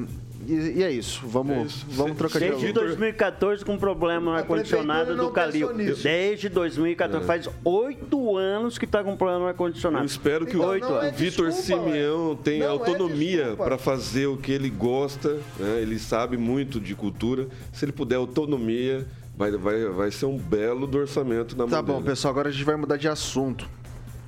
E, 0.46 0.78
e 0.78 0.82
é 0.84 0.90
isso. 0.90 1.26
Vamos, 1.26 1.56
É 1.56 1.62
isso. 1.62 1.86
vamos 1.90 2.16
trocar 2.16 2.38
de 2.38 2.46
Desde 2.46 2.64
assunto. 2.66 2.80
2014 2.80 3.64
com 3.64 3.76
problema 3.76 4.30
no 4.30 4.36
ar-condicionado 4.36 5.14
do 5.16 5.30
Calil. 5.30 5.72
Desde 5.74 6.48
2014. 6.48 7.26
Faz 7.26 7.48
oito 7.64 8.36
anos 8.36 8.78
que 8.78 8.86
tá 8.86 9.02
com 9.02 9.16
problema 9.16 9.40
no 9.40 9.44
Eu 9.46 9.48
ar-condicionado. 9.48 10.06
espero 10.06 10.46
que 10.46 10.56
Então, 10.56 10.70
o, 10.70 10.74
é 10.74 11.08
o 11.08 11.12
Vitor 11.12 11.48
desculpa, 11.48 11.84
Simeão 11.84 12.30
ué. 12.30 12.36
tenha 12.42 12.64
Não 12.66 12.66
é 12.66 12.68
autonomia 12.78 13.54
para 13.56 13.76
fazer 13.76 14.26
o 14.26 14.36
que 14.36 14.52
ele 14.52 14.70
gosta, 14.70 15.34
né? 15.58 15.80
ele 15.82 15.98
sabe 15.98 16.36
muito 16.36 16.80
de 16.80 16.94
cultura. 16.94 17.48
Se 17.72 17.84
ele 17.84 17.92
puder 17.92 18.16
autonomia, 18.16 19.06
vai, 19.38 19.52
vai, 19.52 19.84
vai 19.86 20.10
ser 20.10 20.26
um 20.26 20.36
belo 20.36 20.86
do 20.86 20.98
orçamento 20.98 21.56
na 21.56 21.66
Tá 21.66 21.76
mão 21.76 21.82
bom, 21.84 21.92
dele. 21.94 22.10
pessoal, 22.10 22.32
agora 22.32 22.48
a 22.48 22.52
gente 22.52 22.64
vai 22.64 22.76
mudar 22.76 22.96
de 22.96 23.08
assunto. 23.08 23.68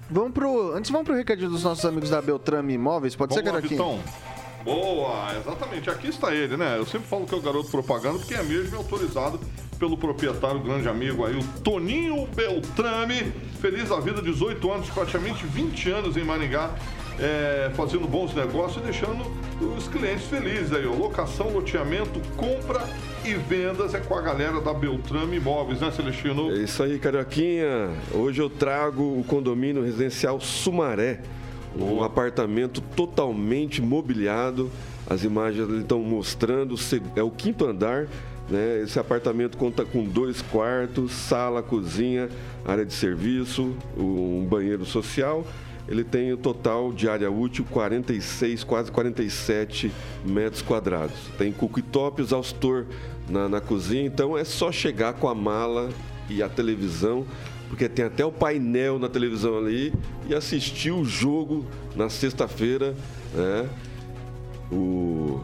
Vamos 0.08 0.32
pro. 0.32 0.72
Antes 0.74 0.90
vamos 0.90 1.06
pro 1.06 1.14
recadinho 1.16 1.50
dos 1.50 1.62
nossos 1.64 1.84
amigos 1.84 2.10
da 2.10 2.20
Beltrame 2.22 2.72
Imóveis. 2.74 3.14
Pode 3.14 3.34
Vamos 3.34 3.44
ser, 3.44 3.52
lá, 3.54 3.60
Caraquinho? 3.60 3.98
Vitão. 4.00 4.30
Boa, 4.64 5.34
exatamente. 5.38 5.88
Aqui 5.88 6.08
está 6.08 6.34
ele, 6.34 6.56
né? 6.56 6.76
Eu 6.78 6.84
sempre 6.84 7.08
falo 7.08 7.26
que 7.26 7.34
é 7.34 7.38
o 7.38 7.40
garoto 7.40 7.70
propaganda, 7.70 8.18
porque 8.18 8.34
é 8.34 8.42
mesmo 8.42 8.76
autorizado 8.76 9.40
pelo 9.78 9.96
proprietário, 9.96 10.60
grande 10.60 10.86
amigo 10.88 11.24
aí, 11.24 11.34
o 11.38 11.42
Toninho 11.62 12.26
Beltrame. 12.34 13.32
Feliz 13.60 13.88
da 13.88 13.98
vida, 14.00 14.20
18 14.20 14.70
anos, 14.70 14.90
praticamente 14.90 15.46
20 15.46 15.90
anos 15.90 16.16
em 16.16 16.24
Maringá, 16.24 16.70
é, 17.20 17.70
fazendo 17.74 18.08
bons 18.08 18.34
negócios 18.34 18.82
e 18.82 18.86
deixando 18.86 19.24
os 19.76 19.86
clientes 19.88 20.24
felizes 20.24 20.72
aí, 20.72 20.86
ó. 20.86 20.94
Locação, 20.94 21.50
loteamento, 21.50 22.20
compra 22.36 22.80
e 23.24 23.34
vendas 23.34 23.94
é 23.94 24.00
com 24.00 24.14
a 24.14 24.22
galera 24.22 24.60
da 24.60 24.72
Beltrame 24.72 25.36
Imóveis, 25.36 25.80
né, 25.80 25.90
Celestino? 25.90 26.50
É 26.50 26.62
isso 26.62 26.82
aí, 26.82 26.98
Carioquinha. 26.98 27.90
Hoje 28.12 28.40
eu 28.40 28.48
trago 28.48 29.02
o 29.02 29.24
condomínio 29.24 29.84
residencial 29.84 30.40
Sumaré. 30.40 31.20
Um 31.78 32.02
apartamento 32.02 32.80
totalmente 32.80 33.80
mobiliado. 33.80 34.70
As 35.08 35.22
imagens 35.22 35.68
estão 35.70 36.00
mostrando, 36.00 36.74
é 37.14 37.22
o 37.22 37.30
quinto 37.30 37.64
andar. 37.64 38.08
Né? 38.48 38.80
Esse 38.82 38.98
apartamento 38.98 39.56
conta 39.56 39.84
com 39.84 40.04
dois 40.04 40.42
quartos, 40.42 41.12
sala, 41.12 41.62
cozinha, 41.62 42.28
área 42.64 42.84
de 42.84 42.92
serviço, 42.92 43.76
um 43.96 44.44
banheiro 44.48 44.84
social. 44.84 45.46
Ele 45.90 46.04
tem 46.04 46.32
o 46.32 46.36
total 46.36 46.92
de 46.92 47.08
área 47.08 47.28
útil 47.28 47.66
46, 47.68 48.62
quase 48.62 48.92
47 48.92 49.90
metros 50.24 50.62
quadrados. 50.62 51.16
Tem 51.36 51.50
cooktop, 51.50 52.22
exaustor 52.22 52.86
na, 53.28 53.48
na 53.48 53.60
cozinha, 53.60 54.04
então 54.04 54.38
é 54.38 54.44
só 54.44 54.70
chegar 54.70 55.14
com 55.14 55.28
a 55.28 55.34
mala 55.34 55.90
e 56.28 56.44
a 56.44 56.48
televisão, 56.48 57.26
porque 57.68 57.88
tem 57.88 58.04
até 58.04 58.24
o 58.24 58.30
painel 58.30 59.00
na 59.00 59.08
televisão 59.08 59.58
ali 59.58 59.92
e 60.28 60.34
assistir 60.34 60.92
o 60.92 61.04
jogo 61.04 61.66
na 61.96 62.08
sexta-feira, 62.08 62.94
né? 63.34 63.68
O 64.70 65.40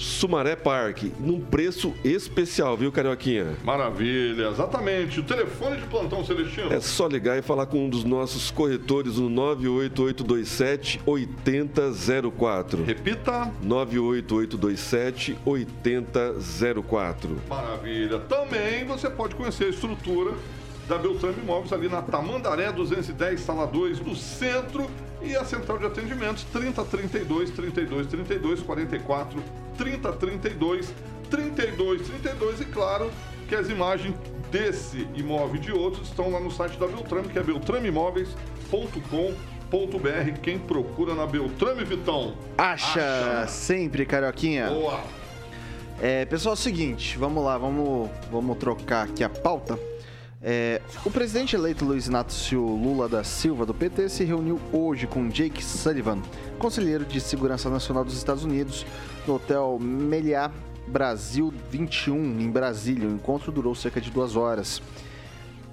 Sumaré 0.00 0.56
Park, 0.56 1.04
num 1.20 1.38
preço 1.38 1.92
especial, 2.02 2.74
viu, 2.74 2.90
Carioquinha? 2.90 3.54
Maravilha, 3.62 4.48
exatamente. 4.48 5.20
O 5.20 5.22
telefone 5.22 5.76
de 5.76 5.86
plantão 5.86 6.24
Celestino. 6.24 6.72
É 6.72 6.80
só 6.80 7.06
ligar 7.06 7.38
e 7.38 7.42
falar 7.42 7.66
com 7.66 7.84
um 7.84 7.88
dos 7.90 8.02
nossos 8.02 8.50
corretores 8.50 9.18
no 9.18 9.28
98827 9.28 11.02
8004. 11.04 12.82
Repita. 12.82 13.52
98827 13.62 15.36
8004. 15.44 17.36
Maravilha. 17.46 18.20
Também 18.20 18.86
você 18.86 19.10
pode 19.10 19.34
conhecer 19.34 19.64
a 19.64 19.68
estrutura 19.68 20.32
da 20.88 20.96
Beltrame 20.96 21.42
Imóveis 21.42 21.74
ali 21.74 21.88
na 21.88 22.00
Tamandaré 22.00 22.72
210, 22.72 23.38
sala 23.38 23.66
2, 23.66 24.00
no 24.00 24.16
centro. 24.16 24.90
E 25.22 25.36
a 25.36 25.44
central 25.44 25.78
de 25.78 25.86
atendimentos 25.86 26.44
3032 26.44 27.50
32 27.50 28.06
32 28.06 28.62
44 28.62 29.42
30 29.76 30.12
32 30.12 30.94
32 31.30 32.08
32 32.08 32.60
e 32.60 32.64
claro 32.66 33.10
que 33.48 33.54
as 33.54 33.68
imagens 33.68 34.14
desse 34.50 35.06
imóvel 35.14 35.56
e 35.56 35.58
de 35.58 35.72
outros 35.72 36.08
estão 36.08 36.30
lá 36.30 36.40
no 36.40 36.50
site 36.50 36.78
da 36.78 36.86
Beltrame, 36.86 37.28
que 37.28 37.38
é 37.38 37.42
beltrameimóveis.com.br. 37.42 40.40
Quem 40.42 40.58
procura 40.58 41.14
na 41.14 41.26
Beltrame, 41.26 41.84
Vitão? 41.84 42.34
Acha, 42.58 43.46
sempre, 43.48 44.06
Carioquinha. 44.06 44.68
Boa. 44.68 45.00
É, 46.00 46.24
pessoal, 46.24 46.54
é 46.54 46.54
o 46.54 46.60
seguinte, 46.60 47.18
vamos 47.18 47.44
lá, 47.44 47.58
vamos, 47.58 48.08
vamos 48.30 48.56
trocar 48.56 49.04
aqui 49.04 49.22
a 49.22 49.28
pauta. 49.28 49.78
É, 50.42 50.80
o 51.04 51.10
presidente 51.10 51.54
eleito 51.54 51.84
Luiz 51.84 52.06
Inácio 52.06 52.62
Lula 52.62 53.06
da 53.06 53.22
Silva, 53.22 53.66
do 53.66 53.74
PT, 53.74 54.08
se 54.08 54.24
reuniu 54.24 54.58
hoje 54.72 55.06
com 55.06 55.28
Jake 55.28 55.62
Sullivan, 55.62 56.22
conselheiro 56.58 57.04
de 57.04 57.20
Segurança 57.20 57.68
Nacional 57.68 58.06
dos 58.06 58.16
Estados 58.16 58.42
Unidos, 58.42 58.86
no 59.26 59.34
Hotel 59.34 59.78
Meliá 59.78 60.50
Brasil 60.86 61.52
21, 61.70 62.40
em 62.40 62.50
Brasília. 62.50 63.06
O 63.06 63.12
encontro 63.12 63.52
durou 63.52 63.74
cerca 63.74 64.00
de 64.00 64.10
duas 64.10 64.34
horas. 64.34 64.80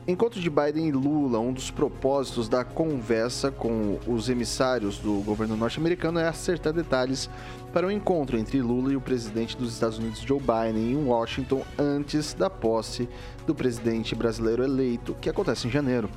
Encontro 0.06 0.40
de 0.40 0.50
Biden 0.50 0.88
e 0.88 0.92
Lula, 0.92 1.40
um 1.40 1.54
dos 1.54 1.72
propósitos 1.72 2.50
da 2.50 2.66
conversa 2.66 3.52
com 3.52 4.00
os 4.06 4.30
emissários 4.30 5.00
do 5.00 5.22
governo 5.22 5.56
norte-americano 5.56 6.20
é 6.20 6.28
acertar 6.28 6.74
detalhes 6.74 7.30
para 7.74 7.88
o 7.88 7.92
encontro 7.92 8.38
entre 8.38 8.62
Lula 8.62 8.92
e 8.92 8.96
o 8.96 9.02
presidente 9.02 9.58
dos 9.58 9.74
Estados 9.74 9.98
Unidos, 9.98 10.20
Joe 10.22 10.40
Biden, 10.40 10.92
em 10.92 10.96
Washington, 10.96 11.64
antes 11.78 12.34
da 12.34 12.50
posse 12.50 13.08
do 13.46 13.54
presidente 13.54 14.16
brasileiro 14.16 14.64
eleito, 14.64 15.16
que 15.22 15.30
acontece 15.30 15.68
em 15.68 15.72
janeiro. 15.72 16.10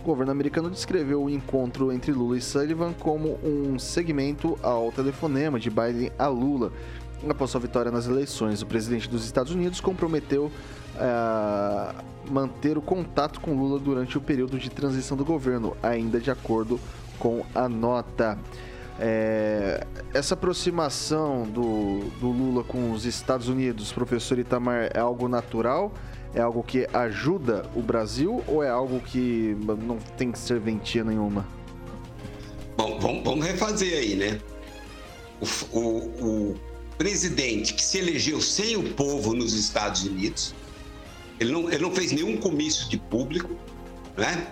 O 0.00 0.04
governo 0.04 0.32
americano 0.32 0.70
descreveu 0.70 1.24
o 1.24 1.30
encontro 1.30 1.90
entre 1.90 2.12
Lula 2.12 2.36
e 2.36 2.40
Sullivan 2.40 2.92
como 2.92 3.38
um 3.42 3.78
segmento 3.78 4.58
ao 4.62 4.92
telefonema 4.92 5.58
de 5.58 5.70
Biden 5.70 6.12
a 6.18 6.28
Lula. 6.28 6.72
Após 7.28 7.50
sua 7.50 7.60
vitória 7.60 7.90
nas 7.90 8.06
eleições, 8.06 8.62
o 8.62 8.66
presidente 8.66 9.08
dos 9.08 9.24
Estados 9.24 9.52
Unidos 9.52 9.80
comprometeu 9.80 10.50
a 10.98 11.94
manter 12.30 12.76
o 12.76 12.82
contato 12.82 13.40
com 13.40 13.54
Lula 13.54 13.78
durante 13.78 14.18
o 14.18 14.20
período 14.20 14.58
de 14.58 14.70
transição 14.70 15.16
do 15.16 15.24
governo, 15.24 15.76
ainda 15.82 16.20
de 16.20 16.30
acordo 16.30 16.78
com 17.18 17.44
a 17.54 17.68
nota. 17.68 18.38
É, 18.98 19.86
essa 20.14 20.34
aproximação 20.34 21.42
do, 21.42 22.00
do 22.18 22.28
Lula 22.28 22.64
com 22.64 22.92
os 22.92 23.04
Estados 23.04 23.48
Unidos, 23.48 23.92
professor 23.92 24.38
Itamar, 24.38 24.90
é 24.94 24.98
algo 24.98 25.28
natural? 25.28 25.92
É 26.34 26.40
algo 26.40 26.62
que 26.62 26.86
ajuda 26.92 27.64
o 27.74 27.82
Brasil 27.82 28.42
ou 28.46 28.62
é 28.62 28.68
algo 28.68 29.00
que 29.00 29.56
não 29.82 29.98
tem 30.16 30.34
serventia 30.34 31.02
nenhuma? 31.02 31.46
Bom, 32.76 32.98
vamos, 33.00 33.24
vamos 33.24 33.46
refazer 33.46 33.98
aí, 33.98 34.14
né? 34.14 34.38
O, 35.40 35.78
o, 35.78 36.50
o 36.50 36.56
presidente 36.98 37.74
que 37.74 37.82
se 37.82 37.98
elegeu 37.98 38.40
sem 38.40 38.76
o 38.76 38.94
povo 38.94 39.34
nos 39.34 39.54
Estados 39.54 40.04
Unidos, 40.04 40.54
ele 41.38 41.52
não, 41.52 41.70
ele 41.70 41.82
não 41.82 41.92
fez 41.92 42.12
nenhum 42.12 42.36
comício 42.36 42.88
de 42.88 42.98
público, 42.98 43.50
né? 44.16 44.46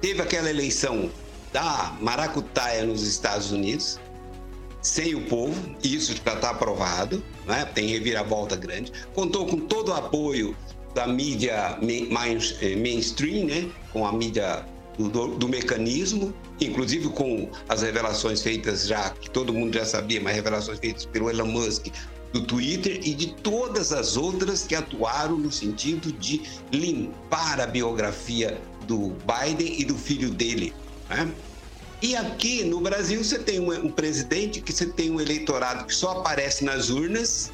Teve 0.00 0.20
aquela 0.20 0.50
eleição 0.50 1.10
da 1.52 1.96
maracutaia 2.00 2.84
nos 2.84 3.06
Estados 3.06 3.52
Unidos, 3.52 4.00
sem 4.80 5.14
o 5.14 5.26
povo, 5.26 5.54
isso 5.84 6.14
já 6.24 6.34
está 6.34 6.50
aprovado, 6.50 7.22
né? 7.46 7.64
tem 7.64 7.86
reviravolta 7.86 8.56
grande. 8.56 8.92
Contou 9.14 9.46
com 9.46 9.58
todo 9.58 9.90
o 9.90 9.94
apoio 9.94 10.56
da 10.94 11.06
mídia 11.06 11.78
main, 11.80 12.38
mainstream, 12.76 13.46
né? 13.46 13.70
com 13.92 14.04
a 14.04 14.12
mídia 14.12 14.66
do, 14.98 15.28
do, 15.36 15.48
mecanismo, 15.48 16.34
inclusive 16.60 17.08
com 17.10 17.48
as 17.68 17.82
revelações 17.82 18.42
feitas 18.42 18.86
já, 18.86 19.10
que 19.10 19.30
todo 19.30 19.52
mundo 19.52 19.74
já 19.74 19.84
sabia, 19.84 20.20
mas 20.20 20.34
revelações 20.34 20.78
feitas 20.80 21.06
pelo 21.06 21.30
Elon 21.30 21.46
Musk 21.46 21.86
do 22.32 22.42
Twitter 22.44 23.00
e 23.04 23.14
de 23.14 23.34
todas 23.34 23.92
as 23.92 24.16
outras 24.16 24.64
que 24.64 24.74
atuaram 24.74 25.36
no 25.36 25.52
sentido 25.52 26.10
de 26.12 26.42
limpar 26.72 27.60
a 27.60 27.66
biografia 27.66 28.60
do 28.86 29.14
Biden 29.26 29.80
e 29.80 29.84
do 29.84 29.96
filho 29.96 30.30
dele. 30.30 30.74
Né? 31.14 31.30
E 32.00 32.16
aqui 32.16 32.64
no 32.64 32.80
Brasil 32.80 33.22
você 33.22 33.38
tem 33.38 33.60
um, 33.60 33.90
presidente 33.90 34.60
que 34.60 34.72
você 34.72 34.86
tem 34.86 35.10
um 35.10 35.20
eleitorado 35.20 35.84
que 35.84 35.94
só 35.94 36.18
aparece 36.18 36.64
nas 36.64 36.90
urnas 36.90 37.52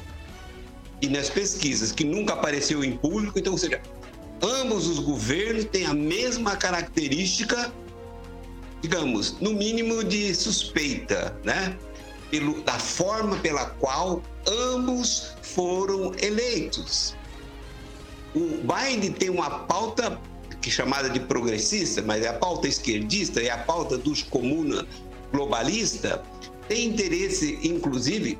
e 1.01 1.07
nas 1.07 1.29
pesquisas, 1.29 1.91
que 1.91 2.03
nunca 2.03 2.33
apareceu 2.33 2.83
em 2.83 2.97
público. 2.97 3.37
Então, 3.37 3.53
ou 3.53 3.59
seja, 3.59 3.79
ambos 4.41 4.87
os 4.87 4.97
governos 4.97 5.65
têm 5.65 5.85
a 5.85 5.93
mesma 5.93 6.55
característica, 6.55 7.71
digamos, 8.81 9.39
no 9.39 9.53
mínimo 9.53 10.03
de 10.03 10.33
suspeita, 10.33 11.37
né? 11.43 11.77
Pelo, 12.31 12.61
da 12.61 12.77
forma 12.79 13.35
pela 13.37 13.65
qual 13.65 14.23
ambos 14.47 15.35
foram 15.41 16.11
eleitos. 16.21 17.15
O 18.35 18.61
Biden 18.61 19.11
tem 19.11 19.29
uma 19.29 19.49
pauta 19.49 20.19
que 20.61 20.69
é 20.69 20.71
chamada 20.71 21.09
de 21.09 21.19
progressista, 21.19 22.01
mas 22.01 22.23
é 22.23 22.27
a 22.27 22.33
pauta 22.33 22.67
esquerdista, 22.67 23.41
é 23.41 23.49
a 23.49 23.57
pauta 23.57 23.97
dos 23.97 24.23
comuna 24.23 24.85
globalista, 25.31 26.21
tem 26.67 26.85
interesse, 26.85 27.59
inclusive, 27.63 28.37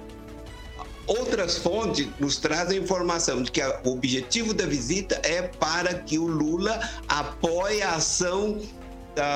outras 1.07 1.57
fontes 1.57 2.07
nos 2.19 2.37
trazem 2.37 2.79
informação 2.79 3.41
de 3.41 3.51
que 3.51 3.61
o 3.83 3.91
objetivo 3.91 4.53
da 4.53 4.65
visita 4.65 5.19
é 5.23 5.41
para 5.41 5.95
que 5.95 6.19
o 6.19 6.27
Lula 6.27 6.79
apoie 7.07 7.81
a 7.81 7.95
ação 7.95 8.59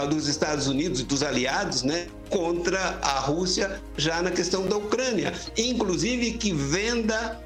dos 0.10 0.28
Estados 0.28 0.68
Unidos 0.68 1.02
e 1.02 1.04
dos 1.04 1.24
aliados, 1.24 1.84
né, 1.84 2.08
contra 2.30 2.80
a 3.02 3.20
Rússia 3.20 3.82
já 3.98 4.22
na 4.22 4.32
questão 4.32 4.66
da 4.66 4.78
Ucrânia, 4.78 5.34
inclusive 5.58 6.34
que 6.34 6.54
venda 6.54 7.43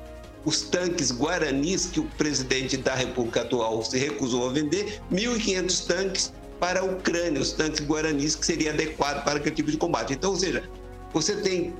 os 0.47 0.61
tanques 0.61 1.11
guaranis 1.11 1.87
que 1.87 1.99
o 1.99 2.05
presidente 2.17 2.77
da 2.77 2.95
República 2.95 3.41
atual 3.41 3.83
se 3.83 3.97
recusou 3.97 4.49
a 4.49 4.53
vender, 4.53 5.01
1.500 5.11 5.85
tanques 5.85 6.33
para 6.57 6.79
a 6.79 6.83
Ucrânia, 6.85 7.41
os 7.41 7.51
tanques 7.51 7.85
guaranis 7.85 8.33
que 8.33 8.45
seria 8.45 8.71
adequado 8.71 9.25
para 9.25 9.39
aquele 9.39 9.53
tipo 9.53 9.69
de 9.69 9.75
combate. 9.75 10.13
Então, 10.13 10.31
ou 10.31 10.37
seja, 10.37 10.63
você 11.11 11.35
tem 11.35 11.73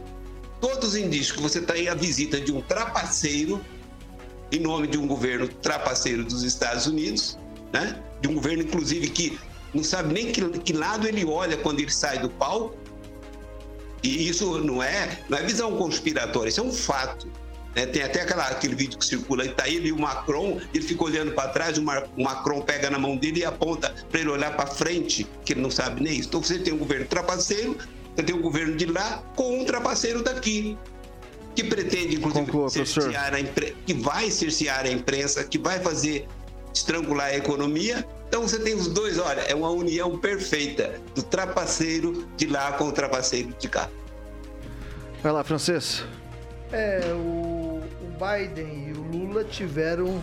todos 0.60 0.90
os 0.90 0.96
indícios 0.98 1.32
que 1.32 1.42
você 1.42 1.60
está 1.60 1.78
em 1.78 1.88
a 1.88 1.96
visita 1.96 2.42
de 2.42 2.52
um 2.52 2.60
trapaceiro 2.60 3.64
em 4.52 4.60
nome 4.60 4.88
de 4.88 4.98
um 4.98 5.08
governo 5.08 5.48
trapaceiro 5.48 6.26
dos 6.26 6.44
Estados 6.44 6.88
Unidos, 6.88 7.40
né? 7.72 8.04
De 8.20 8.28
um 8.28 8.34
governo 8.34 8.64
inclusive 8.64 9.10
que 9.10 9.40
não 9.74 9.82
sabe 9.84 10.14
nem 10.14 10.30
que, 10.30 10.42
que 10.60 10.74
lado 10.74 11.08
ele 11.08 11.24
olha 11.24 11.56
quando 11.56 11.80
ele 11.80 11.92
sai 11.92 12.20
do 12.20 12.30
palco. 12.30 12.76
E 14.04 14.28
isso 14.28 14.60
não 14.60 14.84
é, 14.84 15.20
não 15.30 15.38
é 15.38 15.44
visão 15.44 15.78
conspiratória, 15.78 16.50
isso 16.50 16.60
é 16.60 16.64
um 16.64 16.74
fato. 16.74 17.32
Né? 17.78 17.86
Tem 17.86 18.02
até 18.02 18.22
aquela, 18.22 18.48
aquele 18.48 18.74
vídeo 18.74 18.98
que 18.98 19.06
circula 19.06 19.44
aí, 19.44 19.50
tá 19.50 19.70
ele 19.70 19.90
e 19.90 19.92
o 19.92 20.00
Macron, 20.00 20.60
ele 20.74 20.84
fica 20.84 21.04
olhando 21.04 21.32
para 21.34 21.50
trás, 21.50 21.78
o, 21.78 21.84
Mar, 21.84 22.08
o, 22.18 22.24
Macron 22.24 22.60
pega 22.62 22.90
na 22.90 22.98
mão 22.98 23.16
dele 23.16 23.42
e 23.42 23.46
aponta 23.46 23.94
para 24.10 24.20
ele 24.20 24.32
olhar 24.32 24.56
para 24.56 24.66
frente, 24.66 25.28
que 25.46 25.54
ele 25.54 25.62
não 25.62 25.70
sabe 25.70 26.02
nem 26.02 26.18
isso. 26.18 26.28
Então 26.28 26.42
você 26.42 26.58
tem 26.58 26.74
um 26.74 26.78
governo 26.80 27.06
trapaceiro, 27.06 27.78
você 28.16 28.24
tem 28.24 28.36
um 28.36 28.42
governo 28.42 28.76
de 28.76 28.88
lá 28.88 29.24
com 29.36 29.62
um 29.62 29.64
trapaceiro 29.64 30.24
daqui. 30.24 30.76
Que 31.56 31.64
pretende, 31.64 32.16
inclusive, 32.16 32.46
Conclua, 32.46 32.68
cercear 32.68 33.36
a 33.36 33.40
impre... 33.40 33.76
que 33.86 33.94
vai 33.94 34.32
cercear 34.32 34.86
a 34.86 34.92
imprensa, 34.92 35.44
que 35.44 35.60
vai 35.60 35.80
fazer 35.80 36.28
estrangular 36.74 37.28
a 37.28 37.36
economia. 37.36 38.04
Então 38.28 38.42
você 38.42 38.58
tem 38.58 38.74
os 38.74 38.88
dois, 38.88 39.20
olha, 39.20 39.42
é 39.42 39.54
uma 39.54 39.70
união 39.70 40.18
perfeita 40.18 41.00
do 41.14 41.22
trapaceiro 41.22 42.28
de 42.36 42.48
lá 42.48 42.72
com 42.72 42.88
o 42.88 42.92
trapaceiro 42.92 43.54
de 43.60 43.68
cá. 43.68 43.88
Vai 45.22 45.32
lá, 45.32 45.44
francês. 45.44 46.04
É, 46.72 47.14
o, 47.14 47.57
o 47.57 47.57
Biden 48.18 48.90
e 48.90 48.94
o 48.94 49.02
Lula 49.02 49.44
tiveram 49.44 50.22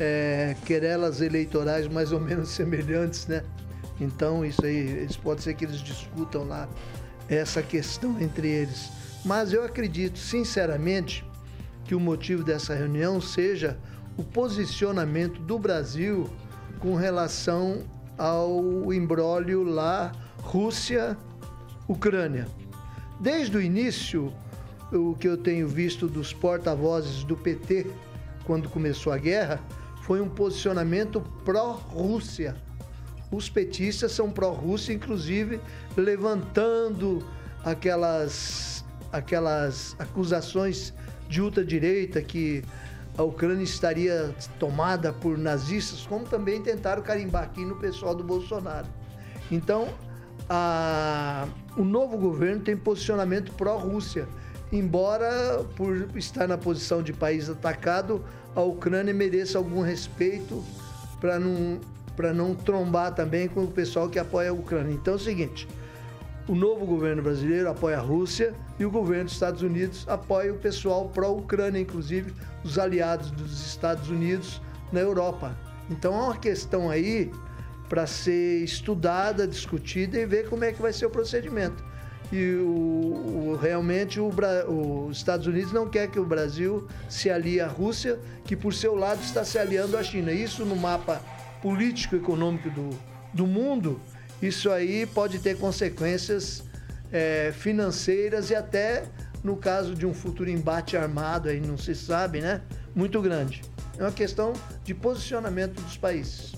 é, 0.00 0.56
querelas 0.64 1.20
eleitorais 1.20 1.86
mais 1.88 2.12
ou 2.12 2.20
menos 2.20 2.50
semelhantes, 2.50 3.26
né? 3.26 3.42
Então, 4.00 4.44
isso 4.44 4.64
aí, 4.64 4.76
eles, 4.76 5.16
pode 5.16 5.42
ser 5.42 5.54
que 5.54 5.64
eles 5.64 5.80
discutam 5.80 6.44
lá 6.44 6.68
essa 7.28 7.60
questão 7.62 8.20
entre 8.20 8.48
eles. 8.48 8.90
Mas 9.24 9.52
eu 9.52 9.64
acredito, 9.64 10.18
sinceramente, 10.18 11.24
que 11.84 11.94
o 11.94 12.00
motivo 12.00 12.44
dessa 12.44 12.74
reunião 12.74 13.20
seja 13.20 13.76
o 14.16 14.22
posicionamento 14.22 15.40
do 15.40 15.58
Brasil 15.58 16.30
com 16.78 16.94
relação 16.94 17.82
ao 18.16 18.92
embrólio 18.92 19.64
lá 19.64 20.12
Rússia-Ucrânia. 20.42 22.46
Desde 23.20 23.56
o 23.56 23.60
início, 23.60 24.32
o 24.92 25.14
que 25.14 25.28
eu 25.28 25.36
tenho 25.36 25.68
visto 25.68 26.08
dos 26.08 26.32
porta-vozes 26.32 27.24
do 27.24 27.36
PT, 27.36 27.86
quando 28.44 28.68
começou 28.68 29.12
a 29.12 29.18
guerra, 29.18 29.60
foi 30.02 30.20
um 30.20 30.28
posicionamento 30.28 31.20
pró-Rússia. 31.44 32.56
Os 33.30 33.50
petistas 33.50 34.12
são 34.12 34.30
pró-Rússia, 34.30 34.92
inclusive 34.94 35.60
levantando 35.96 37.22
aquelas, 37.62 38.84
aquelas 39.12 39.94
acusações 39.98 40.94
de 41.28 41.42
ultradireita 41.42 42.22
que 42.22 42.64
a 43.18 43.22
Ucrânia 43.22 43.64
estaria 43.64 44.34
tomada 44.58 45.12
por 45.12 45.36
nazistas, 45.36 46.06
como 46.06 46.24
também 46.24 46.62
tentaram 46.62 47.02
carimbar 47.02 47.42
aqui 47.42 47.64
no 47.64 47.76
pessoal 47.76 48.14
do 48.14 48.24
Bolsonaro. 48.24 48.86
Então, 49.50 49.88
a, 50.48 51.46
o 51.76 51.84
novo 51.84 52.16
governo 52.16 52.62
tem 52.62 52.76
posicionamento 52.76 53.52
pró-Rússia, 53.52 54.26
embora 54.72 55.64
por 55.76 56.08
estar 56.16 56.46
na 56.46 56.58
posição 56.58 57.02
de 57.02 57.12
país 57.12 57.48
atacado, 57.48 58.24
a 58.54 58.60
Ucrânia 58.60 59.14
mereça 59.14 59.58
algum 59.58 59.80
respeito 59.80 60.64
para 61.20 61.38
não, 61.38 61.80
não 62.34 62.54
trombar 62.54 63.14
também 63.14 63.48
com 63.48 63.64
o 63.64 63.70
pessoal 63.70 64.08
que 64.08 64.18
apoia 64.18 64.50
a 64.50 64.52
Ucrânia. 64.52 64.92
Então 64.92 65.14
é 65.14 65.16
o 65.16 65.20
seguinte, 65.20 65.68
o 66.48 66.54
novo 66.54 66.86
governo 66.86 67.22
brasileiro 67.22 67.68
apoia 67.68 67.98
a 67.98 68.00
Rússia 68.00 68.54
e 68.78 68.84
o 68.84 68.90
governo 68.90 69.24
dos 69.24 69.34
Estados 69.34 69.62
Unidos 69.62 70.04
apoia 70.08 70.52
o 70.52 70.58
pessoal 70.58 71.08
pró-Ucrânia, 71.08 71.80
inclusive 71.80 72.32
os 72.64 72.78
aliados 72.78 73.30
dos 73.30 73.66
Estados 73.66 74.08
Unidos 74.08 74.60
na 74.92 75.00
Europa. 75.00 75.54
Então 75.90 76.14
é 76.14 76.22
uma 76.24 76.36
questão 76.36 76.90
aí 76.90 77.30
para 77.88 78.06
ser 78.06 78.62
estudada, 78.64 79.46
discutida 79.46 80.18
e 80.18 80.26
ver 80.26 80.48
como 80.48 80.64
é 80.64 80.72
que 80.72 80.80
vai 80.80 80.92
ser 80.92 81.06
o 81.06 81.10
procedimento. 81.10 81.84
E 82.30 82.54
o, 82.56 83.52
o 83.52 83.58
realmente 83.60 84.20
o, 84.20 84.30
os 85.08 85.16
Estados 85.16 85.46
Unidos 85.46 85.72
não 85.72 85.88
quer 85.88 86.08
que 86.08 86.20
o 86.20 86.26
Brasil 86.26 86.86
se 87.08 87.30
alie 87.30 87.60
à 87.60 87.66
Rússia, 87.66 88.18
que 88.44 88.54
por 88.54 88.74
seu 88.74 88.94
lado 88.94 89.22
está 89.22 89.44
se 89.44 89.58
aliando 89.58 89.96
à 89.96 90.02
China. 90.02 90.32
Isso 90.32 90.64
no 90.64 90.76
mapa 90.76 91.22
político 91.62 92.16
e 92.16 92.18
econômico 92.18 92.70
do, 92.70 92.90
do 93.32 93.46
mundo, 93.46 94.00
isso 94.40 94.70
aí 94.70 95.06
pode 95.06 95.38
ter 95.38 95.56
consequências 95.56 96.62
é, 97.10 97.52
financeiras 97.56 98.50
e 98.50 98.54
até 98.54 99.04
no 99.42 99.56
caso 99.56 99.94
de 99.94 100.06
um 100.06 100.12
futuro 100.12 100.50
embate 100.50 100.96
armado, 100.96 101.48
aí 101.48 101.60
não 101.60 101.78
se 101.78 101.94
sabe, 101.94 102.40
né? 102.40 102.60
Muito 102.94 103.20
grande. 103.22 103.62
É 103.96 104.02
uma 104.02 104.12
questão 104.12 104.52
de 104.84 104.94
posicionamento 104.94 105.80
dos 105.80 105.96
países. 105.96 106.52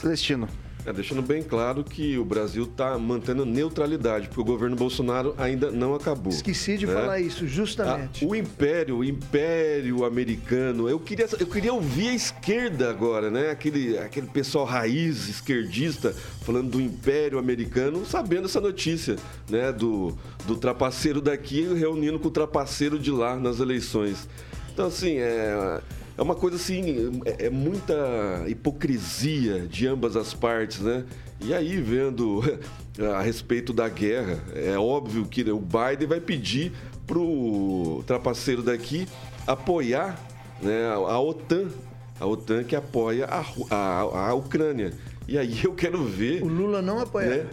Celestino. 0.00 0.48
É, 0.86 0.92
deixando 0.92 1.20
bem 1.20 1.42
claro 1.42 1.82
que 1.82 2.16
o 2.16 2.24
Brasil 2.24 2.62
está 2.62 2.96
mantendo 2.96 3.44
neutralidade, 3.44 4.28
porque 4.28 4.40
o 4.40 4.44
governo 4.44 4.76
Bolsonaro 4.76 5.34
ainda 5.36 5.68
não 5.72 5.96
acabou. 5.96 6.32
Esqueci 6.32 6.78
de 6.78 6.86
né? 6.86 6.94
falar 6.94 7.18
isso, 7.18 7.44
justamente. 7.44 8.24
Ah, 8.24 8.28
o 8.28 8.36
império, 8.36 8.98
o 8.98 9.04
império 9.04 10.04
americano, 10.04 10.88
eu 10.88 11.00
queria, 11.00 11.26
eu 11.40 11.46
queria 11.48 11.72
ouvir 11.72 12.10
a 12.10 12.14
esquerda 12.14 12.88
agora, 12.88 13.32
né? 13.32 13.50
Aquele, 13.50 13.98
aquele 13.98 14.28
pessoal 14.28 14.64
raiz 14.64 15.28
esquerdista 15.28 16.14
falando 16.42 16.70
do 16.70 16.80
império 16.80 17.40
americano, 17.40 18.06
sabendo 18.06 18.44
essa 18.44 18.60
notícia, 18.60 19.16
né? 19.50 19.72
Do, 19.72 20.16
do 20.46 20.54
trapaceiro 20.54 21.20
daqui 21.20 21.62
reunindo 21.62 22.20
com 22.20 22.28
o 22.28 22.30
trapaceiro 22.30 22.96
de 22.96 23.10
lá 23.10 23.34
nas 23.34 23.58
eleições. 23.58 24.28
Então, 24.72 24.86
assim, 24.86 25.16
é 25.16 25.80
é 26.16 26.22
uma 26.22 26.34
coisa 26.34 26.56
assim, 26.56 27.20
é, 27.24 27.46
é, 27.46 27.50
muita 27.50 27.94
hipocrisia 28.46 29.60
de 29.66 29.86
ambas 29.86 30.16
as 30.16 30.32
partes, 30.32 30.80
né? 30.80 31.04
E 31.40 31.52
aí, 31.52 31.76
vendo 31.76 32.42
a 33.14 33.20
respeito 33.20 33.72
da 33.72 33.88
guerra, 33.88 34.42
é 34.54 34.78
óbvio 34.78 35.26
que 35.26 35.42
o 35.50 35.60
Biden 35.60 36.08
vai 36.08 36.20
pedir 36.20 36.72
pro 37.06 38.02
trapaceiro 38.06 38.62
daqui 38.62 39.06
apoiar 39.46 40.18
né, 40.60 40.88
a 40.88 41.20
OTAN, 41.20 41.68
a 42.18 42.26
OTAN 42.26 42.64
que 42.64 42.74
apoia 42.74 43.26
a, 43.26 43.44
a, 43.70 44.28
a 44.28 44.34
Ucrânia. 44.34 44.92
E 45.28 45.36
aí 45.38 45.60
eu 45.62 45.74
quero 45.74 46.02
ver. 46.04 46.42
O 46.42 46.48
Lula 46.48 46.80
não 46.80 46.98
apoia. 46.98 47.28
Né? 47.28 47.46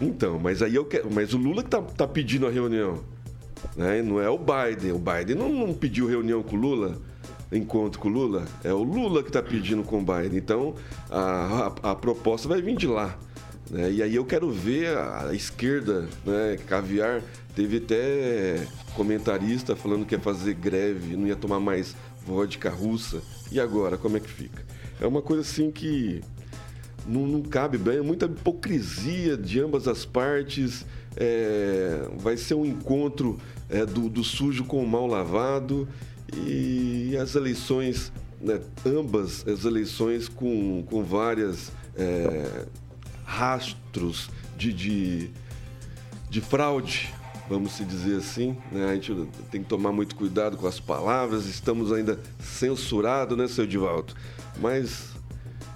Então, 0.00 0.38
mas 0.38 0.62
aí 0.62 0.74
eu 0.74 0.84
quero. 0.84 1.12
Mas 1.12 1.34
o 1.34 1.38
Lula 1.38 1.62
que 1.62 1.70
tá, 1.70 1.82
tá 1.82 2.06
pedindo 2.08 2.46
a 2.46 2.50
reunião. 2.50 3.00
Né? 3.76 4.00
Não 4.02 4.20
é 4.20 4.30
o 4.30 4.38
Biden. 4.38 4.92
O 4.92 4.98
Biden 4.98 5.36
não, 5.36 5.52
não 5.52 5.74
pediu 5.74 6.06
reunião 6.06 6.42
com 6.42 6.56
o 6.56 6.58
Lula 6.60 6.98
encontro 7.56 7.98
com 7.98 8.08
o 8.08 8.10
Lula, 8.10 8.46
é 8.62 8.72
o 8.72 8.82
Lula 8.82 9.22
que 9.22 9.30
está 9.30 9.42
pedindo 9.42 9.82
com 9.82 10.00
o 10.00 10.04
Biden. 10.04 10.38
Então, 10.38 10.74
a, 11.10 11.72
a, 11.82 11.90
a, 11.90 11.94
proposta 11.94 12.48
vai 12.48 12.60
vir 12.60 12.76
de 12.76 12.86
lá. 12.86 13.18
Né? 13.70 13.92
E 13.92 14.02
aí 14.02 14.14
eu 14.14 14.24
quero 14.24 14.50
ver 14.50 14.96
a, 14.96 15.30
esquerda, 15.32 16.08
né? 16.24 16.58
caviar. 16.66 17.22
Teve 17.54 17.78
até 17.78 18.66
comentarista 18.94 19.74
falando 19.74 20.06
que 20.06 20.14
ia 20.14 20.20
fazer 20.20 20.54
greve, 20.54 21.16
não 21.16 21.26
ia 21.26 21.36
tomar 21.36 21.58
mais 21.58 21.96
vodka 22.24 22.70
russa. 22.70 23.22
E 23.50 23.58
agora, 23.58 23.96
como 23.96 24.16
é 24.16 24.20
que 24.20 24.30
fica? 24.30 24.64
É 25.00 25.06
uma 25.06 25.22
coisa 25.22 25.42
assim 25.42 25.70
que 25.70 26.20
não, 27.06 27.26
não 27.26 27.42
cabe 27.42 27.78
bem, 27.78 27.98
é 27.98 28.02
muita 28.02 28.26
hipocrisia 28.26 29.36
de 29.36 29.60
ambas 29.60 29.88
as 29.88 30.04
partes. 30.04 30.84
É, 31.16 32.08
vai 32.16 32.36
ser 32.36 32.54
um 32.54 32.64
encontro 32.64 33.38
é, 33.68 33.84
do, 33.84 34.08
do 34.08 34.22
sujo 34.22 34.64
com 34.64 34.82
o 34.82 34.86
mal 34.86 35.06
lavado 35.06 35.88
e 36.36 37.16
as 37.16 37.34
eleições, 37.34 38.12
né, 38.40 38.60
ambas 38.84 39.46
as 39.46 39.64
eleições 39.64 40.28
com, 40.28 40.82
com 40.84 41.02
várias 41.02 41.72
é, 41.96 42.66
rastros 43.24 44.30
de, 44.56 44.72
de, 44.72 45.30
de 46.28 46.40
fraude, 46.40 47.12
vamos 47.48 47.72
se 47.72 47.84
dizer 47.84 48.16
assim. 48.16 48.56
Né? 48.70 48.84
A 48.90 48.94
gente 48.94 49.14
tem 49.50 49.62
que 49.62 49.68
tomar 49.68 49.92
muito 49.92 50.14
cuidado 50.14 50.56
com 50.56 50.66
as 50.66 50.78
palavras, 50.78 51.46
estamos 51.46 51.92
ainda 51.92 52.18
censurados, 52.38 53.36
né, 53.36 53.48
seu 53.48 53.66
Divaldo? 53.66 54.14
Mas 54.60 55.08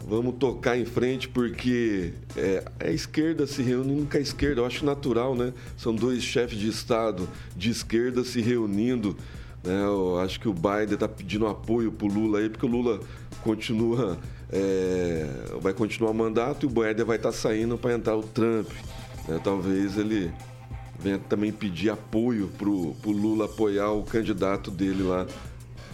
vamos 0.07 0.35
tocar 0.35 0.77
em 0.77 0.85
frente 0.85 1.29
porque 1.29 2.13
é, 2.37 2.65
a 2.81 2.91
esquerda 2.91 3.47
se 3.47 3.63
reúne, 3.63 3.95
nunca 3.95 4.19
a 4.19 4.21
esquerda, 4.21 4.61
eu 4.61 4.67
acho 4.67 4.85
natural, 4.85 5.35
né? 5.35 5.53
São 5.77 5.95
dois 5.95 6.23
chefes 6.23 6.59
de 6.59 6.69
Estado 6.69 7.29
de 7.57 7.71
esquerda 7.71 8.25
se 8.25 8.41
reunindo 8.41 9.17
né? 9.63 9.85
Eu 9.85 10.19
acho 10.21 10.41
que 10.41 10.49
o 10.49 10.53
Biden 10.53 10.95
está 10.95 11.09
pedindo 11.09 11.47
apoio 11.47 11.93
para 11.93 12.07
o 12.07 12.11
Lula 12.11 12.41
aí, 12.41 12.49
porque 12.49 12.67
o 12.67 12.69
Lula 12.69 13.01
continua, 13.43 14.19
é, 14.51 15.27
vai 15.61 15.73
continuar 15.73 16.11
o 16.11 16.15
mandato 16.15 16.65
e 16.65 16.67
o 16.67 16.71
Biden 16.71 17.05
vai 17.05 17.17
estar 17.17 17.31
tá 17.31 17.37
saindo 17.37 17.79
para 17.79 17.95
entrar 17.95 18.17
o 18.17 18.23
Trump. 18.23 18.69
Né? 19.29 19.41
Talvez 19.43 19.97
ele 19.97 20.33
venha 20.99 21.19
também 21.19 21.53
pedir 21.53 21.91
apoio 21.91 22.49
para 22.49 22.69
o 22.69 22.97
Lula 23.07 23.47
apoiar 23.47 23.91
o 23.91 24.03
candidato 24.05 24.71
dele 24.71 25.03
lá, 25.03 25.27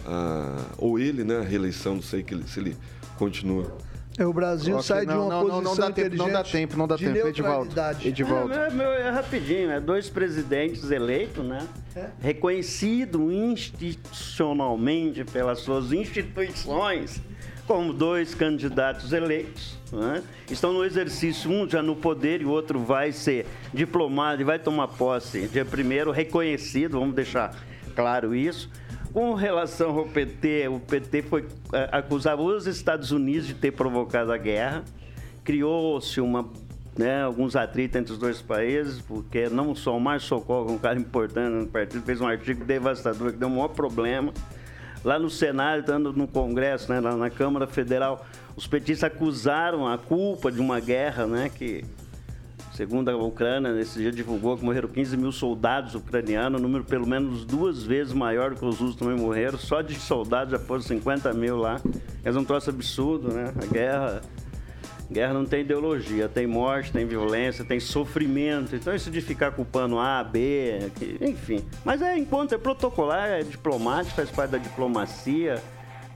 a, 0.06 0.64
ou 0.76 0.98
ele, 0.98 1.24
né? 1.24 1.38
A 1.38 1.42
reeleição, 1.42 1.96
não 1.96 2.02
sei 2.02 2.22
que 2.22 2.34
ele, 2.34 2.46
se 2.46 2.60
ele 2.60 2.76
continua. 3.16 3.76
É, 4.18 4.26
o 4.26 4.32
Brasil 4.32 4.74
okay, 4.74 4.86
sai 4.86 5.04
não, 5.04 5.12
de 5.12 5.18
uma 5.20 5.28
não, 5.28 5.40
posição 5.42 5.62
não, 5.62 5.76
dá 5.76 5.92
tempo, 5.92 6.16
não 6.16 6.28
dá 6.32 6.42
tempo, 6.42 6.76
não 6.76 6.88
dá 6.88 6.96
de 6.96 7.04
tempo. 7.04 7.28
Edivaldo. 7.28 7.74
Edivaldo. 8.04 8.52
É, 8.52 8.70
meu, 8.70 8.90
é 8.90 9.10
rapidinho, 9.10 9.70
é 9.70 9.78
dois 9.78 10.10
presidentes 10.10 10.90
eleitos, 10.90 11.44
né? 11.44 11.66
É. 11.94 12.08
Reconhecido 12.20 13.30
institucionalmente 13.30 15.24
pelas 15.24 15.60
suas 15.60 15.92
instituições 15.92 17.22
como 17.68 17.92
dois 17.92 18.34
candidatos 18.34 19.12
eleitos. 19.12 19.78
Né? 19.92 20.22
Estão 20.50 20.72
no 20.72 20.84
exercício, 20.84 21.50
um 21.50 21.68
já 21.68 21.82
no 21.82 21.94
poder 21.94 22.42
e 22.42 22.44
o 22.44 22.50
outro 22.50 22.80
vai 22.80 23.12
ser 23.12 23.46
diplomado 23.72 24.40
e 24.40 24.44
vai 24.44 24.58
tomar 24.58 24.88
posse 24.88 25.46
dia 25.46 25.64
primeiro, 25.64 26.10
reconhecido, 26.10 26.98
vamos 26.98 27.14
deixar 27.14 27.54
claro 27.94 28.34
isso. 28.34 28.68
Com 29.12 29.34
relação 29.34 29.98
ao 29.98 30.04
PT, 30.04 30.68
o 30.68 30.80
PT 30.80 31.22
foi 31.22 31.46
é, 31.72 31.88
acusava 31.92 32.42
os 32.42 32.66
Estados 32.66 33.11
Unidos 33.11 33.46
de 33.46 33.54
ter 33.54 33.72
provocado 33.72 34.32
a 34.32 34.36
guerra. 34.36 34.84
Criou-se 35.44 36.20
uma 36.20 36.48
né, 36.98 37.22
alguns 37.22 37.54
atritos 37.54 37.98
entre 37.98 38.12
os 38.12 38.18
dois 38.18 38.42
países, 38.42 39.00
porque 39.00 39.48
não 39.48 39.74
só 39.74 39.96
o 39.96 40.00
Márcio 40.00 40.30
Socorro, 40.30 40.72
um 40.72 40.78
cara 40.78 40.98
importante 40.98 41.52
no 41.52 41.66
partido, 41.68 42.02
fez 42.04 42.20
um 42.20 42.26
artigo 42.26 42.64
devastador 42.64 43.30
que 43.30 43.38
deu 43.38 43.48
um 43.48 43.52
maior 43.52 43.68
problema. 43.68 44.32
Lá 45.04 45.16
no 45.16 45.30
Senado, 45.30 45.80
estando 45.80 46.12
no 46.12 46.26
Congresso, 46.26 46.92
né, 46.92 47.00
na 47.00 47.30
Câmara 47.30 47.68
Federal, 47.68 48.26
Os 48.56 48.66
petistas 48.66 49.04
acusaram 49.04 49.86
a 49.86 49.96
culpa 49.96 50.50
de 50.50 50.61
uma 50.61 50.80
guerra, 50.80 51.28
né? 51.28 51.48
Que, 51.48 51.84
segundo 52.79 53.09
a 53.09 53.16
Ucrânia, 53.16 53.72
nesse 53.72 53.99
dia 53.99 54.12
divulgou 54.12 54.57
que 54.57 54.64
morreram 54.64 54.89
15 54.89 55.16
mil 55.16 55.33
soldados 55.33 55.97
ucranianos, 55.97 56.62
número 56.62 56.85
pelo 56.85 57.09
menos 57.09 57.45
duas 57.45 57.83
vezes 57.83 58.12
maior 58.12 58.55
que 58.55 58.64
os 58.64 58.79
russos 58.79 58.95
também 58.95 59.16
morreram. 59.16 59.59
Só 59.59 59.83
de 59.83 59.97
soldados 59.97 60.53
já 60.53 60.61
foram 60.61 60.81
50 60.81 61.33
mil 61.33 61.57
lá. 61.57 61.81
É 62.24 62.31
um 62.31 62.45
troço 62.45 62.70
absurdo, 62.70 63.33
né? 63.33 63.53
A 63.61 63.66
guerra. 63.66 64.20
Guerra 65.11 65.35
não 65.35 65.45
tem 65.45 65.62
ideologia, 65.62 66.29
tem 66.29 66.47
morte, 66.47 66.93
tem 66.93 67.05
violência, 67.05 67.64
tem 67.64 67.81
sofrimento. 67.81 68.76
Então 68.76 68.95
isso 68.95 69.11
de 69.11 69.22
ficar 69.22 69.51
culpando 69.51 69.99
A, 69.99 70.22
B, 70.22 70.79
enfim. 71.20 71.64
Mas 71.85 72.01
é 72.01 72.16
enquanto 72.16 72.55
é 72.55 72.59
protocolar, 72.59 73.29
é 73.29 73.43
diplomático, 73.43 74.14
faz 74.14 74.31
parte 74.31 74.53
da 74.53 74.59
diplomacia. 74.59 75.61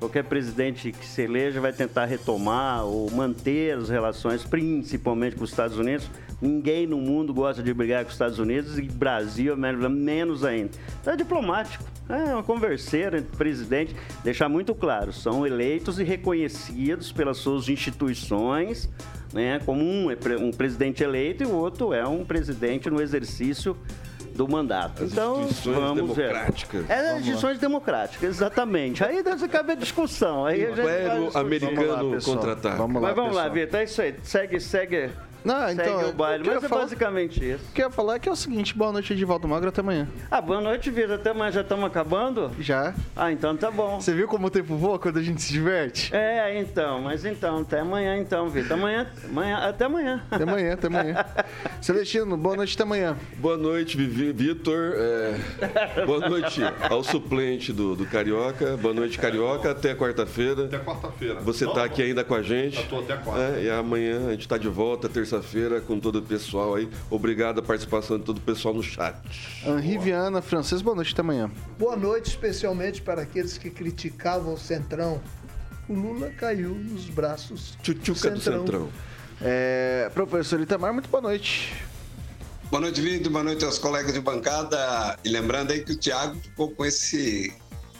Qualquer 0.02 0.24
presidente 0.24 0.90
que 0.90 1.06
se 1.06 1.22
eleja 1.22 1.60
vai 1.60 1.72
tentar 1.72 2.06
retomar 2.06 2.84
ou 2.84 3.08
manter 3.12 3.78
as 3.78 3.88
relações, 3.88 4.42
principalmente 4.42 5.36
com 5.36 5.44
os 5.44 5.50
Estados 5.50 5.78
Unidos. 5.78 6.10
Ninguém 6.40 6.88
no 6.88 6.98
mundo 6.98 7.32
gosta 7.32 7.62
de 7.62 7.72
brigar 7.72 8.02
com 8.02 8.08
os 8.08 8.14
Estados 8.16 8.40
Unidos 8.40 8.76
e 8.78 8.82
Brasil 8.82 9.56
men- 9.56 9.76
menos 9.88 10.44
ainda. 10.44 10.70
Então 11.00 11.12
é 11.12 11.16
diplomático. 11.16 11.84
É 12.08 12.34
uma 12.34 12.42
converseira 12.42 13.18
entre 13.18 13.36
presidente. 13.36 13.94
Deixar 14.24 14.48
muito 14.48 14.74
claro, 14.74 15.12
são 15.12 15.46
eleitos 15.46 16.00
e 16.00 16.02
reconhecidos 16.02 17.12
pelas 17.12 17.36
suas 17.36 17.68
instituições, 17.68 18.90
né? 19.32 19.60
Como 19.64 19.84
um 19.84 20.10
é 20.10 20.16
um 20.36 20.50
presidente 20.50 21.04
eleito 21.04 21.44
e 21.44 21.46
o 21.46 21.52
outro 21.52 21.92
é 21.94 22.04
um 22.04 22.24
presidente 22.24 22.90
no 22.90 23.00
exercício 23.00 23.76
do 24.34 24.48
mandato. 24.48 25.04
As 25.04 25.12
então, 25.12 25.42
instituições 25.42 25.76
vamos 25.76 26.16
ver. 26.16 26.28
democráticas. 26.28 26.90
É, 26.90 26.94
as 26.94 27.20
instituições 27.20 27.58
democráticas, 27.58 28.30
exatamente. 28.30 29.04
Aí 29.04 29.22
deve 29.22 29.48
cabe 29.48 29.72
a 29.72 29.74
discussão. 29.74 30.46
Aí 30.46 30.64
a 30.64 30.74
gente 30.74 31.36
americano 31.36 32.10
Vamos 32.10 32.26
lá, 32.26 32.34
contra-ataque. 32.34 32.76
Vamos 32.76 33.02
lá, 33.02 33.08
Mas 33.08 33.16
vamos 33.16 33.34
lá, 33.34 33.42
pessoal. 33.42 33.66
Vitor. 33.66 33.80
É 33.80 33.84
isso 33.84 34.02
aí. 34.02 34.14
Segue, 34.22 34.60
segue, 34.60 35.10
Não, 35.44 35.66
segue 35.68 35.80
então, 35.82 36.08
o 36.10 36.12
baile. 36.12 36.44
Mas 36.46 36.64
é 36.64 36.68
falar- 36.68 36.82
basicamente 36.82 37.44
isso. 37.52 37.64
O 37.70 37.72
que 37.72 37.82
eu 37.82 37.86
ia 37.86 37.90
falar 37.92 38.14
é 38.16 38.18
que 38.18 38.28
é 38.28 38.32
o 38.32 38.36
seguinte, 38.36 38.74
boa 38.76 38.92
noite, 38.92 39.12
Edivaldo 39.12 39.48
Magro, 39.48 39.68
até 39.68 39.80
amanhã. 39.80 40.08
Ah, 40.30 40.40
boa 40.40 40.60
noite, 40.60 40.90
Vitor. 40.90 41.14
Até 41.16 41.30
amanhã 41.30 41.50
já 41.52 41.60
estamos 41.62 41.84
acabando? 41.84 42.50
Já. 42.58 42.94
Ah, 43.16 43.32
então 43.32 43.56
tá 43.56 43.70
bom. 43.70 44.00
Você 44.00 44.12
viu 44.14 44.28
como 44.28 44.46
o 44.46 44.50
tempo 44.50 44.76
voa 44.76 44.98
quando 44.98 45.18
a 45.18 45.22
gente 45.22 45.42
se 45.42 45.52
diverte? 45.52 46.14
É, 46.14 46.58
então, 46.60 47.00
mas 47.00 47.24
então, 47.24 47.58
até 47.60 47.80
amanhã 47.80 48.16
então, 48.18 48.48
Vitor. 48.48 48.72
Amanhã, 48.78 49.06
amanhã, 49.28 49.56
até 49.58 49.84
amanhã. 49.84 50.22
Até 50.30 50.42
amanhã, 50.44 50.72
até 50.74 50.86
amanhã. 50.86 51.24
Celestino, 51.80 52.36
boa 52.36 52.56
noite, 52.56 52.74
até 52.74 52.82
amanhã. 52.84 53.16
Boa 53.38 53.56
noite, 53.56 53.96
Vitor. 53.96 54.92
É, 54.96 55.34
boa 56.06 56.28
noite 56.28 56.60
ao 56.88 57.02
suplente 57.02 57.72
do, 57.72 57.94
do 57.96 58.06
Carioca. 58.06 58.76
Boa 58.76 58.94
noite, 58.94 59.18
Carioca. 59.18 59.70
Até 59.70 59.94
quarta-feira. 59.94 60.64
Até 60.64 60.78
quarta-feira. 60.78 61.40
Você 61.40 61.64
Não, 61.64 61.72
está 61.72 61.84
aqui 61.84 62.02
ainda 62.02 62.22
com 62.24 62.34
a 62.34 62.42
gente. 62.42 62.78
Eu 62.78 62.88
tô 62.88 62.98
até 63.00 63.16
quarta. 63.16 63.42
É, 63.42 63.64
e 63.64 63.70
amanhã 63.70 64.28
a 64.28 64.30
gente 64.32 64.42
está 64.42 64.56
de 64.58 64.68
volta, 64.68 65.08
terça-feira, 65.32 65.80
com 65.80 65.98
todo 65.98 66.16
o 66.16 66.22
pessoal 66.22 66.74
aí. 66.74 66.88
Obrigado 67.10 67.60
a 67.60 67.62
participação 67.62 68.18
de 68.18 68.24
todo 68.24 68.38
o 68.38 68.40
pessoal 68.40 68.74
no 68.74 68.82
chat. 68.82 69.16
Henri 69.64 69.96
Viana, 69.98 70.42
francês, 70.42 70.82
boa 70.82 70.94
noite, 70.94 71.12
até 71.12 71.22
amanhã. 71.22 71.50
Boa 71.78 71.96
noite, 71.96 72.28
especialmente 72.28 73.00
para 73.00 73.22
aqueles 73.22 73.56
que 73.56 73.70
criticavam 73.70 74.52
o 74.52 74.58
Centrão. 74.58 75.20
O 75.88 75.94
Lula 75.94 76.30
caiu 76.30 76.74
nos 76.74 77.06
braços 77.06 77.76
Tchutchuca 77.82 78.30
do 78.30 78.40
Centrão. 78.40 78.88
É, 79.40 80.10
professor 80.14 80.60
Itamar, 80.60 80.92
muito 80.92 81.08
boa 81.08 81.22
noite. 81.22 81.74
Boa 82.70 82.80
noite, 82.80 83.00
Vitor. 83.00 83.32
Boa 83.32 83.44
noite 83.44 83.64
aos 83.64 83.78
colegas 83.78 84.12
de 84.12 84.20
bancada. 84.20 85.18
E 85.24 85.28
lembrando 85.28 85.72
aí 85.72 85.84
que 85.84 85.92
o 85.92 85.96
Thiago 85.96 86.38
ficou 86.40 86.70
com 86.70 86.84
esse 86.84 87.52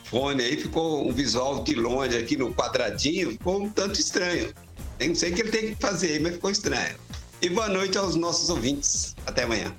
fone 0.05 0.43
aí, 0.43 0.57
ficou 0.57 1.07
um 1.07 1.13
visual 1.13 1.65
de 1.65 1.75
longe 1.75 2.17
aqui 2.17 2.37
no 2.37 2.55
quadradinho, 2.55 3.33
ficou 3.33 3.63
um 3.63 3.69
tanto 3.69 3.99
estranho. 3.99 4.53
Eu 5.01 5.09
não 5.09 5.15
sei 5.15 5.33
o 5.33 5.35
que 5.35 5.41
ele 5.43 5.51
tem 5.51 5.75
que 5.75 5.83
fazer 5.83 6.13
aí, 6.13 6.21
mas 6.21 6.35
ficou 6.35 6.51
estranho. 6.51 6.97
E 7.43 7.49
boa 7.51 7.69
noite 7.69 7.99
aos 7.99 8.15
nossos 8.15 8.49
ouvintes. 8.51 9.15
Até 9.27 9.43
amanhã. 9.43 9.73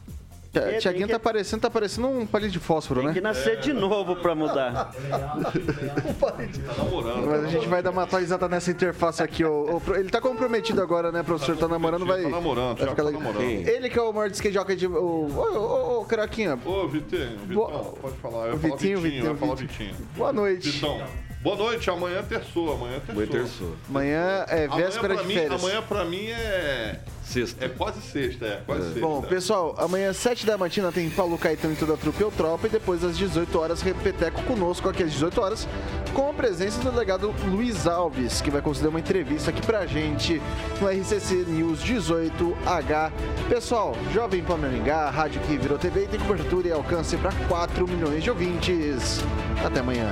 Tem 0.52 0.78
Tiaguinho 0.78 1.08
que- 1.08 1.14
tá 1.14 1.20
parecendo, 1.20 1.62
tá 1.64 1.70
parecendo 1.70 2.08
um 2.08 2.28
palito 2.28 2.52
de 2.52 2.60
fósforo, 2.60 3.02
Tem 3.02 3.14
que 3.14 3.22
né? 3.22 3.30
nascer 3.30 3.60
de 3.60 3.74
novo 3.74 4.16
pra 4.18 4.36
mudar. 4.36 4.94
Tá 6.20 6.84
namorando. 6.84 7.26
Mas 7.28 7.44
a 7.46 7.48
gente 7.48 7.68
vai 7.68 7.82
dar 7.82 7.90
uma 7.90 8.04
atualizada 8.04 8.48
nessa 8.48 8.70
interface 8.70 9.24
aqui. 9.24 9.44
ô- 9.44 9.78
ô, 9.78 9.82
pro- 9.82 9.96
ele 9.96 10.10
tá 10.10 10.22
comprometido 10.22 10.80
agora, 10.82 11.12
né, 11.12 11.24
professor? 11.24 11.58
Tá 11.58 11.68
namorando, 11.68 12.06
vai. 12.06 12.22
Tá 12.22 12.30
namorando, 12.30 12.78
vai 12.78 12.88
ficar 12.90 13.04
tá 13.04 13.12
namorando. 13.12 13.42
Ele 13.42 13.90
que 13.90 13.98
é 13.98 14.02
o 14.02 14.14
maior 14.14 14.30
skatejockey 14.30 14.76
de. 14.76 14.88
Ô, 14.88 14.92
ô, 14.94 15.58
ô, 15.58 16.02
ô, 16.02 16.06
Caraquinha, 16.06 16.60
Ô, 16.66 16.88
Vitinho, 16.88 17.38
Vitão, 17.48 17.94
pode 18.00 18.18
falar. 18.18 18.48
Eu 18.50 18.54
O 18.54 18.58
Vitinho, 18.58 18.78
Vitinho, 18.78 19.00
Vitinho, 19.02 19.26
eu 19.26 19.32
ia 19.32 19.38
falar 19.38 19.56
Vitinho. 19.56 19.96
Boa 20.16 20.32
noite. 20.34 20.70
Vitão, 20.70 21.04
boa 21.42 21.56
noite. 21.56 21.90
Amanhã 21.90 22.20
é 22.20 22.24
terçou, 22.24 22.74
amanhã 22.74 22.98
é 22.98 23.26
terçou. 23.26 23.76
Amanhã. 23.90 24.46
Amanhã 24.46 24.46
é 24.50 24.66
Amanhã 24.66 24.86
véspera 24.86 25.14
pra 25.16 25.24
de 25.24 25.28
mim, 25.28 25.34
férias. 25.34 25.64
Amanhã 25.64 25.82
pra 25.82 26.06
mim 26.06 26.28
é... 26.28 27.00
Sexta. 27.24 27.66
É 27.66 27.70
quase 27.70 28.02
sexta, 28.02 28.46
é. 28.46 28.62
Quase 28.66 28.84
sexta. 28.84 29.00
Bom, 29.00 29.22
pessoal, 29.22 29.76
amanhã 29.78 30.10
às 30.10 30.18
7 30.18 30.46
da 30.46 30.58
matina 30.58 30.92
tem 30.92 31.10
Paulo 31.10 31.38
Caetano 31.38 31.74
e 31.74 31.78
toda 31.78 31.94
a 31.94 31.98
trupe 31.98 32.22
Eutropa 32.22 32.68
e 32.68 32.70
depois 32.70 33.04
às 33.04 33.18
18 33.18 33.60
horas 33.60 33.82
Repeteco 33.82 34.44
conosco 34.44 34.90
aqui 34.90 35.04
às 35.04 35.12
18 35.12 35.42
horas 35.42 35.68
com 36.14 36.30
a 36.30 36.34
presença 36.34 36.80
do 36.80 36.92
delegado 36.92 37.34
Luiz 37.46 37.88
Alves, 37.88 38.40
que 38.40 38.52
vai 38.52 38.62
conceder 38.62 38.90
uma 38.90 39.00
entrevista 39.00 39.50
aqui 39.50 39.66
pra 39.66 39.86
gente 39.86 40.42
no 40.80 40.88
RCC 40.88 41.46
News 41.48 41.84
18H. 41.84 43.12
Pessoal, 43.50 43.96
Jovem 44.14 44.44
Pan 44.44 44.58
Maringá, 44.58 45.10
rádio 45.10 45.42
que 45.42 45.58
virou 45.58 45.78
TV 45.78 46.04
e 46.04 46.08
tem 46.08 46.20
cobertura 46.20 46.68
e 46.68 46.72
alcance 46.72 47.18
para 47.18 47.32
4 47.48 47.88
milhões 47.88 48.24
de 48.24 48.30
ouvintes. 48.30 49.22
Até 49.66 49.80
amanhã. 49.80 50.12